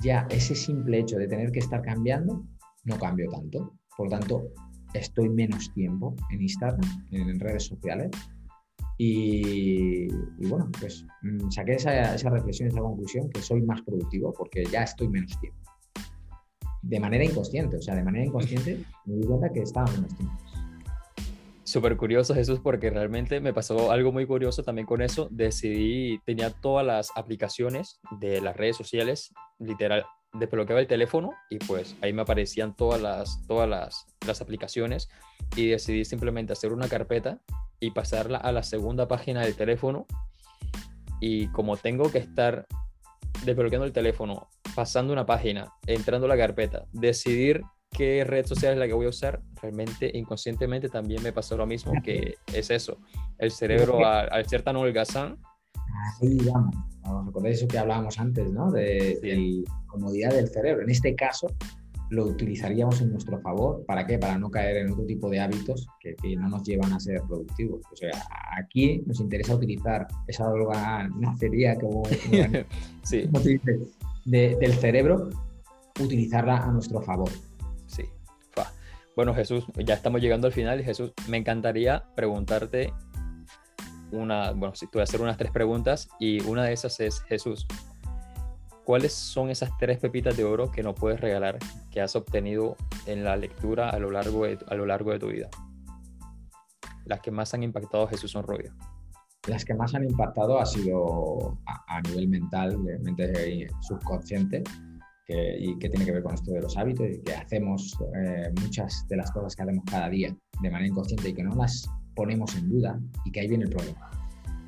ya 0.01 0.27
ese 0.29 0.55
simple 0.55 0.99
hecho 0.99 1.17
de 1.17 1.27
tener 1.27 1.51
que 1.51 1.59
estar 1.59 1.81
cambiando, 1.81 2.43
no 2.85 2.97
cambio 2.97 3.29
tanto. 3.29 3.73
Por 3.97 4.09
tanto, 4.09 4.43
estoy 4.93 5.29
menos 5.29 5.73
tiempo 5.73 6.15
en 6.29 6.41
Instagram, 6.41 7.07
en 7.11 7.39
redes 7.39 7.65
sociales. 7.65 8.11
Y, 8.97 10.07
bueno, 10.47 10.69
pues 10.79 11.05
mm, 11.21 11.49
saqué 11.49 11.73
esa, 11.73 12.15
esa 12.15 12.29
reflexión, 12.29 12.69
esa 12.69 12.81
conclusión, 12.81 13.29
que 13.29 13.41
soy 13.41 13.61
más 13.61 13.81
productivo 13.81 14.33
porque 14.33 14.63
ya 14.65 14.83
estoy 14.83 15.07
menos 15.07 15.39
tiempo. 15.39 15.59
De 16.83 16.99
manera 16.99 17.23
inconsciente, 17.23 17.77
o 17.77 17.81
sea, 17.81 17.95
de 17.95 18.03
manera 18.03 18.25
inconsciente 18.25 18.83
me 19.05 19.15
di 19.15 19.23
cuenta 19.23 19.51
que 19.51 19.61
estaba 19.61 19.91
menos 19.91 20.15
tiempo 20.15 20.33
súper 21.71 21.95
curioso, 21.95 22.35
Jesús, 22.35 22.59
porque 22.59 22.89
realmente 22.89 23.39
me 23.39 23.53
pasó 23.53 23.91
algo 23.91 24.11
muy 24.11 24.25
curioso 24.25 24.61
también 24.61 24.85
con 24.85 25.01
eso. 25.01 25.29
Decidí, 25.31 26.19
tenía 26.25 26.49
todas 26.49 26.85
las 26.85 27.11
aplicaciones 27.15 28.01
de 28.19 28.41
las 28.41 28.57
redes 28.57 28.75
sociales, 28.75 29.33
literal, 29.57 30.05
desbloqueaba 30.33 30.81
el 30.81 30.87
teléfono 30.87 31.31
y 31.49 31.59
pues 31.59 31.95
ahí 32.01 32.11
me 32.11 32.23
aparecían 32.23 32.75
todas 32.75 33.01
las, 33.01 33.45
todas 33.47 33.69
las, 33.69 34.05
las 34.27 34.41
aplicaciones 34.41 35.09
y 35.55 35.67
decidí 35.67 36.03
simplemente 36.03 36.51
hacer 36.51 36.73
una 36.73 36.89
carpeta 36.89 37.41
y 37.81 37.91
pasarla 37.91 38.37
a 38.37 38.53
la 38.53 38.63
segunda 38.63 39.09
página 39.09 39.41
del 39.41 39.55
teléfono. 39.55 40.05
Y 41.19 41.47
como 41.47 41.75
tengo 41.75 42.09
que 42.09 42.19
estar 42.19 42.65
desbloqueando 43.43 43.85
el 43.85 43.91
teléfono, 43.91 44.47
pasando 44.75 45.11
una 45.11 45.25
página, 45.25 45.73
entrando 45.87 46.27
a 46.27 46.29
la 46.29 46.37
carpeta, 46.37 46.85
decidir 46.93 47.61
qué 47.89 48.23
red 48.23 48.45
social 48.45 48.73
es 48.73 48.79
la 48.79 48.87
que 48.87 48.93
voy 48.93 49.07
a 49.07 49.09
usar, 49.09 49.41
realmente 49.61 50.09
inconscientemente 50.13 50.89
también 50.89 51.21
me 51.23 51.33
pasó 51.33 51.57
lo 51.57 51.65
mismo, 51.65 51.91
que 52.03 52.35
es 52.53 52.69
eso, 52.69 52.99
el 53.37 53.51
cerebro 53.51 54.05
al, 54.05 54.45
ser 54.47 54.61
tan 54.61 54.77
holgazán. 54.77 55.37
Ahí 56.21 56.37
vamos, 56.37 56.75
vamos 57.01 57.43
a 57.43 57.49
eso 57.49 57.67
que 57.67 57.77
hablábamos 57.77 58.17
antes, 58.19 58.49
¿no? 58.51 58.71
De, 58.71 59.19
la 59.21 59.85
comodidad 59.87 60.31
del 60.31 60.47
cerebro. 60.47 60.83
En 60.83 60.89
este 60.89 61.15
caso, 61.15 61.47
lo 62.11 62.25
utilizaríamos 62.25 63.01
en 63.01 63.11
nuestro 63.11 63.39
favor. 63.39 63.85
¿Para 63.85 64.05
qué? 64.05 64.19
Para 64.19 64.37
no 64.37 64.51
caer 64.51 64.77
en 64.77 64.91
otro 64.91 65.05
tipo 65.05 65.29
de 65.29 65.39
hábitos 65.39 65.87
que, 65.99 66.15
no 66.35 66.49
nos 66.49 66.63
llevan 66.63 66.91
a 66.91 66.99
ser 66.99 67.21
productivos. 67.21 67.81
O 67.91 67.95
sea, 67.95 68.11
aquí 68.57 69.01
nos 69.05 69.21
interesa 69.21 69.55
utilizar 69.55 70.07
esa 70.27 70.45
nacería 71.17 71.75
como, 71.75 72.03
sí. 73.03 73.29
del 74.25 74.73
cerebro, 74.73 75.29
utilizarla 76.01 76.57
a 76.57 76.71
nuestro 76.71 77.01
favor. 77.01 77.29
Sí. 77.87 78.03
Bueno, 79.15 79.33
Jesús, 79.33 79.65
ya 79.77 79.93
estamos 79.93 80.21
llegando 80.21 80.47
al 80.47 80.53
final. 80.53 80.83
Jesús, 80.83 81.13
me 81.29 81.37
encantaría 81.37 82.03
preguntarte 82.15 82.93
una, 84.11 84.51
bueno, 84.51 84.75
si 84.75 84.85
te 84.87 84.91
voy 84.93 85.01
a 85.01 85.03
hacer 85.03 85.21
unas 85.21 85.37
tres 85.37 85.51
preguntas 85.51 86.09
y 86.19 86.41
una 86.43 86.65
de 86.65 86.73
esas 86.73 86.99
es, 86.99 87.21
Jesús, 87.23 87.65
¿cuáles 88.83 89.13
son 89.13 89.49
esas 89.49 89.71
tres 89.77 89.97
pepitas 89.97 90.35
de 90.37 90.43
oro 90.43 90.71
que 90.71 90.83
no 90.83 90.95
puedes 90.95 91.19
regalar 91.19 91.57
que 91.89 92.01
has 92.01 92.15
obtenido 92.15 92.75
en 93.05 93.23
la 93.23 93.35
lectura 93.35 93.89
a 93.89 93.99
lo 93.99 94.11
largo 94.11 94.45
de, 94.45 94.57
a 94.67 94.75
lo 94.75 94.85
largo 94.85 95.11
de 95.11 95.19
tu 95.19 95.27
vida? 95.27 95.49
Las 97.05 97.21
que 97.21 97.31
más 97.31 97.53
han 97.53 97.63
impactado 97.63 98.03
a 98.03 98.07
Jesús 98.07 98.31
Sonrobio. 98.31 98.73
Las 99.47 99.65
que 99.65 99.73
más 99.73 99.95
han 99.95 100.03
impactado 100.03 100.59
ha 100.59 100.65
sido 100.65 101.57
a, 101.65 102.01
nivel 102.03 102.27
mental, 102.27 102.77
mente 102.77 103.67
subconsciente, 103.81 104.63
y 105.59 105.77
que 105.77 105.89
tiene 105.89 106.05
que 106.05 106.11
ver 106.11 106.23
con 106.23 106.33
esto 106.33 106.51
de 106.51 106.61
los 106.61 106.77
hábitos 106.77 107.07
y 107.09 107.21
que 107.21 107.33
hacemos 107.33 107.97
eh, 108.15 108.51
muchas 108.61 109.05
de 109.07 109.17
las 109.17 109.31
cosas 109.31 109.55
que 109.55 109.63
hacemos 109.63 109.83
cada 109.85 110.09
día 110.09 110.35
de 110.61 110.69
manera 110.69 110.87
inconsciente 110.87 111.29
y 111.29 111.33
que 111.33 111.43
no 111.43 111.55
las 111.55 111.89
ponemos 112.15 112.55
en 112.55 112.69
duda 112.69 112.99
y 113.25 113.31
que 113.31 113.41
ahí 113.41 113.47
viene 113.47 113.65
el 113.65 113.69
problema. 113.69 114.11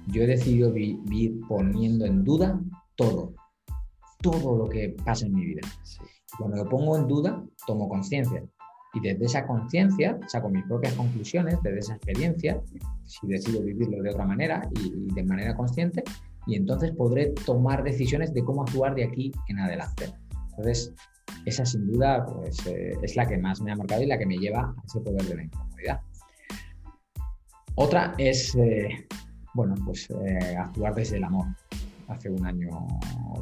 Yo 0.08 0.24
he 0.24 0.28
decidido 0.28 0.72
vivir 0.72 1.40
poniendo 1.48 2.06
en 2.06 2.24
duda 2.24 2.60
todo, 2.96 3.34
todo 4.24 4.58
lo 4.58 4.68
que 4.68 4.96
pasa 5.06 5.28
en 5.28 5.36
mi 5.36 5.46
vida. 5.46 5.62
Cuando 6.40 6.64
lo 6.64 6.70
pongo 6.70 6.98
en 6.98 7.08
duda, 7.08 7.44
tomo 7.68 7.88
conciencia. 7.88 8.44
Y 8.96 9.00
desde 9.00 9.26
esa 9.26 9.46
conciencia 9.46 10.18
saco 10.28 10.50
mis 10.50 10.64
propias 10.66 10.94
conclusiones, 10.94 11.58
desde 11.62 11.80
esa 11.80 11.96
experiencia, 11.96 12.62
si 13.06 13.28
decido 13.28 13.62
vivirlo 13.62 14.02
de 14.02 14.10
otra 14.10 14.26
manera 14.26 14.68
y, 14.80 15.14
de 15.14 15.24
manera 15.24 15.56
consciente, 15.56 16.04
y 16.48 16.56
entonces 16.56 16.92
podré 16.92 17.28
tomar 17.46 17.84
decisiones 17.84 18.34
de 18.34 18.44
cómo 18.44 18.64
actuar 18.64 18.96
de 18.96 19.04
aquí 19.04 19.32
en 19.48 19.60
adelante. 19.60 20.14
Entonces, 20.52 20.94
esa 21.46 21.66
sin 21.66 21.92
duda 21.92 22.26
pues, 22.26 22.66
eh, 22.68 22.94
es 23.02 23.16
la 23.16 23.28
que 23.28 23.38
más 23.38 23.62
me 23.62 23.72
ha 23.72 23.76
marcado 23.76 24.04
y 24.04 24.06
la 24.06 24.18
que 24.18 24.26
me 24.26 24.38
lleva 24.38 24.62
a 24.62 24.76
ese 24.86 25.02
poder 25.02 25.24
de 25.24 25.36
la 25.36 25.44
incomodidad. 25.44 26.02
Otra 27.76 28.14
es, 28.18 28.56
eh, 28.56 29.08
bueno, 29.54 29.76
pues 29.86 30.08
eh, 30.12 30.56
actuar 30.56 30.94
desde 30.94 31.18
el 31.18 31.24
amor 31.24 31.48
hace 32.14 32.30
un 32.30 32.46
año 32.46 32.70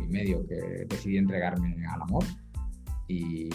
y 0.01 0.07
medio 0.07 0.45
que 0.47 0.85
decidí 0.87 1.17
entregarme 1.17 1.75
al 1.87 2.01
amor 2.01 2.23
y 3.07 3.49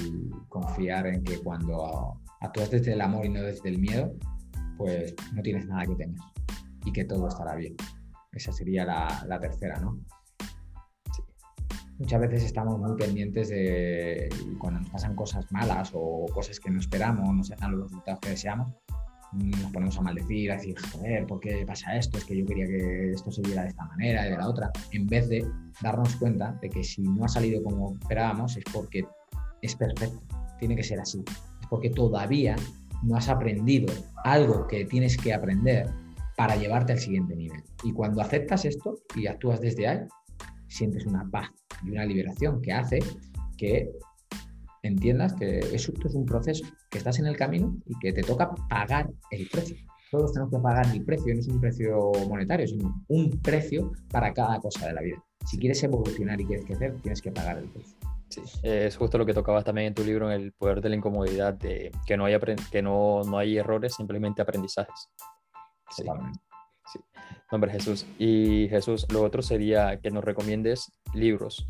confiar 0.49 1.07
en 1.07 1.25
que 1.25 1.39
cuando 1.39 2.21
actúas 2.41 2.71
desde 2.71 2.93
el 2.93 3.01
amor 3.01 3.25
y 3.25 3.31
no 3.31 3.43
desde 3.43 3.69
el 3.69 3.79
miedo, 3.79 4.13
pues 4.77 5.15
no 5.35 5.43
tienes 5.43 5.67
nada 5.67 5.87
que 5.87 5.95
temer 5.95 6.21
y 6.85 6.93
que 6.93 7.05
todo 7.05 7.29
estará 7.29 7.55
bien. 7.57 7.75
Esa 8.33 8.53
sería 8.53 8.85
la, 8.85 9.41
tercera, 9.41 9.81
¿no? 9.81 9.99
Muchas 11.99 12.21
veces 12.21 12.45
estamos 12.45 12.79
muy 12.79 12.95
pendientes 12.97 13.49
de 13.49 14.29
cuando 14.59 14.81
nos 14.81 14.91
pasan 14.91 15.17
cosas 15.17 15.51
malas 15.51 15.91
o 15.95 16.27
cosas 16.35 16.61
que 16.61 16.71
no 16.71 16.79
esperamos, 16.79 17.35
no 17.35 17.43
se 17.43 17.57
dan 17.57 17.73
los 17.73 17.85
resultados 17.85 18.21
que 18.21 18.29
deseamos, 18.31 18.75
nos 19.33 19.73
ponemos 19.73 19.99
a 19.99 20.03
maldecir, 20.03 20.53
a 20.53 20.57
decir, 20.57 20.77
joder, 20.93 21.27
¿por 21.27 21.41
qué 21.41 21.65
pasa 21.67 21.97
esto? 21.97 22.19
Es 22.19 22.25
que 22.25 22.37
yo 22.37 22.47
quería 22.47 22.67
que 22.67 23.11
esto 23.11 23.31
se 23.31 23.43
viera 23.43 23.63
de 23.63 23.69
esta 23.69 23.85
manera 23.85 24.27
y 24.27 24.31
de 24.31 24.39
la 24.39 24.49
otra, 24.49 24.71
en 24.93 25.07
vez 25.07 25.29
de 25.29 25.47
darnos 25.83 26.15
cuenta 26.17 26.59
de 26.61 26.69
que 26.69 26.83
si 26.83 27.03
no 27.03 27.25
ha 27.25 27.29
salido 27.29 27.63
como 27.63 27.95
esperábamos 28.01 28.57
es 28.57 28.65
porque 28.73 29.05
es 29.63 29.75
perfecto, 29.75 30.23
tiene 30.59 30.77
que 30.77 30.83
ser 30.83 31.01
así, 31.01 31.23
es 31.29 31.67
porque 31.69 31.91
todavía 31.91 32.57
no 33.03 33.17
has 33.17 33.29
aprendido 33.29 33.93
algo 34.25 34.67
que 34.67 34.85
tienes 34.85 35.17
que 35.17 35.35
aprender 35.35 35.91
para 36.37 36.57
llevarte 36.57 36.93
al 36.93 36.99
siguiente 36.99 37.35
nivel. 37.35 37.63
Y 37.83 37.93
cuando 37.93 38.21
aceptas 38.21 38.65
esto 38.65 38.99
y 39.15 39.27
actúas 39.27 39.61
desde 39.61 39.89
ahí, 39.89 40.01
sientes 40.69 41.07
una 41.07 41.29
paz 41.31 41.51
y 41.85 41.91
una 41.91 42.05
liberación 42.05 42.61
que 42.61 42.73
hace 42.73 42.99
que 43.57 43.91
entiendas 44.87 45.35
que 45.35 45.59
esto 45.59 45.93
es 46.09 46.15
un 46.15 46.27
proceso, 46.27 46.65
que 46.91 46.99
estás 46.99 47.19
en 47.19 47.27
el 47.27 47.37
camino 47.37 47.77
y 47.87 47.99
que 47.99 48.13
te 48.13 48.23
toca 48.23 48.55
pagar 48.69 49.11
el 49.31 49.49
precio. 49.49 49.77
Todos 50.11 50.33
tenemos 50.33 50.53
que 50.53 50.61
pagar 50.61 50.87
el 50.93 51.05
precio, 51.05 51.35
no 51.35 51.41
es 51.41 51.49
un 51.49 51.61
precio 51.61 52.13
monetario, 52.29 52.67
sino 52.67 53.05
un 53.09 53.31
precio 53.43 53.93
para 54.11 54.33
cada 54.33 54.61
cosa 54.61 54.87
de 54.87 54.93
la 54.95 55.03
vida. 55.03 55.23
Si 55.45 55.59
quieres 55.59 55.83
evolucionar 55.83 56.41
y 56.41 56.47
quieres 56.47 56.65
crecer, 56.65 56.95
tienes 57.03 57.21
que 57.21 57.33
pagar 57.33 57.59
el 57.59 57.69
precio. 57.71 57.97
Sí, 58.29 58.43
es 58.63 58.97
justo 58.97 59.19
lo 59.19 59.27
que 59.27 59.35
tocabas 59.35 59.65
también 59.65 59.89
en 59.89 59.95
tu 59.95 60.05
libro, 60.05 60.31
en 60.31 60.41
el 60.41 60.53
poder 60.53 60.81
de 60.81 60.89
la 60.89 60.97
incomodidad, 60.97 61.55
de 61.55 61.93
que 62.07 62.17
no 62.17 62.25
hay, 62.25 62.37
que 62.71 62.83
no, 62.83 63.23
no 63.23 63.39
hay 63.39 63.57
errores, 63.59 63.95
simplemente 63.95 64.43
aprendizajes. 64.43 65.09
Sí. 65.91 66.03
sí. 66.93 67.01
Nombre 67.53 67.71
Jesús. 67.71 68.07
Y 68.19 68.69
Jesús, 68.69 69.07
lo 69.13 69.23
otro 69.23 69.43
sería 69.43 70.01
que 70.01 70.11
nos 70.11 70.25
recomiendes 70.25 70.93
libros 71.15 71.67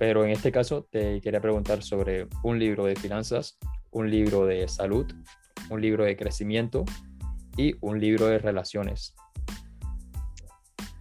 pero 0.00 0.24
en 0.24 0.30
este 0.30 0.50
caso 0.50 0.88
te 0.90 1.20
quería 1.20 1.42
preguntar 1.42 1.82
sobre 1.82 2.26
un 2.42 2.58
libro 2.58 2.86
de 2.86 2.96
finanzas, 2.96 3.58
un 3.90 4.10
libro 4.10 4.46
de 4.46 4.66
salud, 4.66 5.04
un 5.68 5.78
libro 5.82 6.04
de 6.04 6.16
crecimiento 6.16 6.86
y 7.54 7.74
un 7.82 8.00
libro 8.00 8.24
de 8.24 8.38
relaciones. 8.38 9.14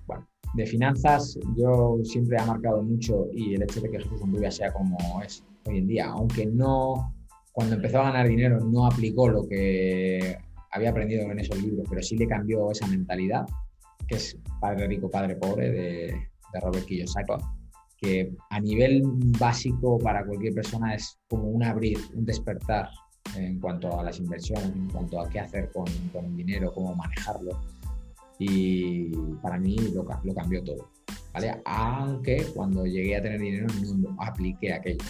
Bueno, 0.05 0.27
de 0.53 0.65
finanzas 0.65 1.39
yo 1.55 1.97
siempre 2.03 2.39
ha 2.39 2.45
marcado 2.45 2.83
mucho 2.83 3.27
y 3.31 3.55
el 3.55 3.63
hecho 3.63 3.79
de 3.79 3.89
que 3.89 3.99
Jesús 3.99 4.21
Honduras 4.21 4.57
sea 4.57 4.73
como 4.73 4.97
es 5.23 5.45
hoy 5.65 5.77
en 5.77 5.87
día, 5.87 6.07
aunque 6.07 6.45
no, 6.45 7.15
cuando 7.53 7.75
empezó 7.75 8.01
a 8.01 8.11
ganar 8.11 8.27
dinero 8.27 8.59
no 8.59 8.85
aplicó 8.85 9.29
lo 9.29 9.47
que 9.47 10.37
había 10.71 10.89
aprendido 10.89 11.21
en 11.31 11.39
esos 11.39 11.57
libros, 11.63 11.87
pero 11.89 12.01
sí 12.01 12.17
le 12.17 12.27
cambió 12.27 12.69
esa 12.69 12.85
mentalidad, 12.87 13.45
que 14.09 14.15
es 14.15 14.37
Padre 14.59 14.87
Rico, 14.87 15.09
Padre 15.09 15.37
Pobre 15.37 15.71
de, 15.71 16.07
de 16.51 16.59
Robert 16.59 16.85
Kiyosaki 16.85 17.58
que 18.01 18.31
a 18.49 18.59
nivel 18.59 19.01
básico 19.39 19.97
para 19.99 20.25
cualquier 20.25 20.53
persona 20.53 20.95
es 20.95 21.17
como 21.27 21.49
un 21.49 21.63
abrir, 21.63 21.97
un 22.13 22.25
despertar 22.25 22.89
en 23.35 23.59
cuanto 23.59 23.99
a 23.99 24.03
las 24.03 24.19
inversiones, 24.19 24.65
en 24.65 24.89
cuanto 24.89 25.19
a 25.19 25.29
qué 25.29 25.39
hacer 25.39 25.71
con, 25.71 25.85
con 26.13 26.25
el 26.25 26.35
dinero, 26.35 26.73
cómo 26.73 26.95
manejarlo. 26.95 27.59
Y 28.39 29.11
para 29.41 29.57
mí 29.57 29.75
lo, 29.93 30.05
lo 30.23 30.33
cambió 30.33 30.63
todo. 30.63 30.89
¿vale? 31.33 31.61
Aunque 31.65 32.45
cuando 32.55 32.85
llegué 32.85 33.17
a 33.17 33.21
tener 33.21 33.39
dinero 33.39 33.67
no 33.83 34.15
apliqué 34.19 34.73
aquello. 34.73 35.05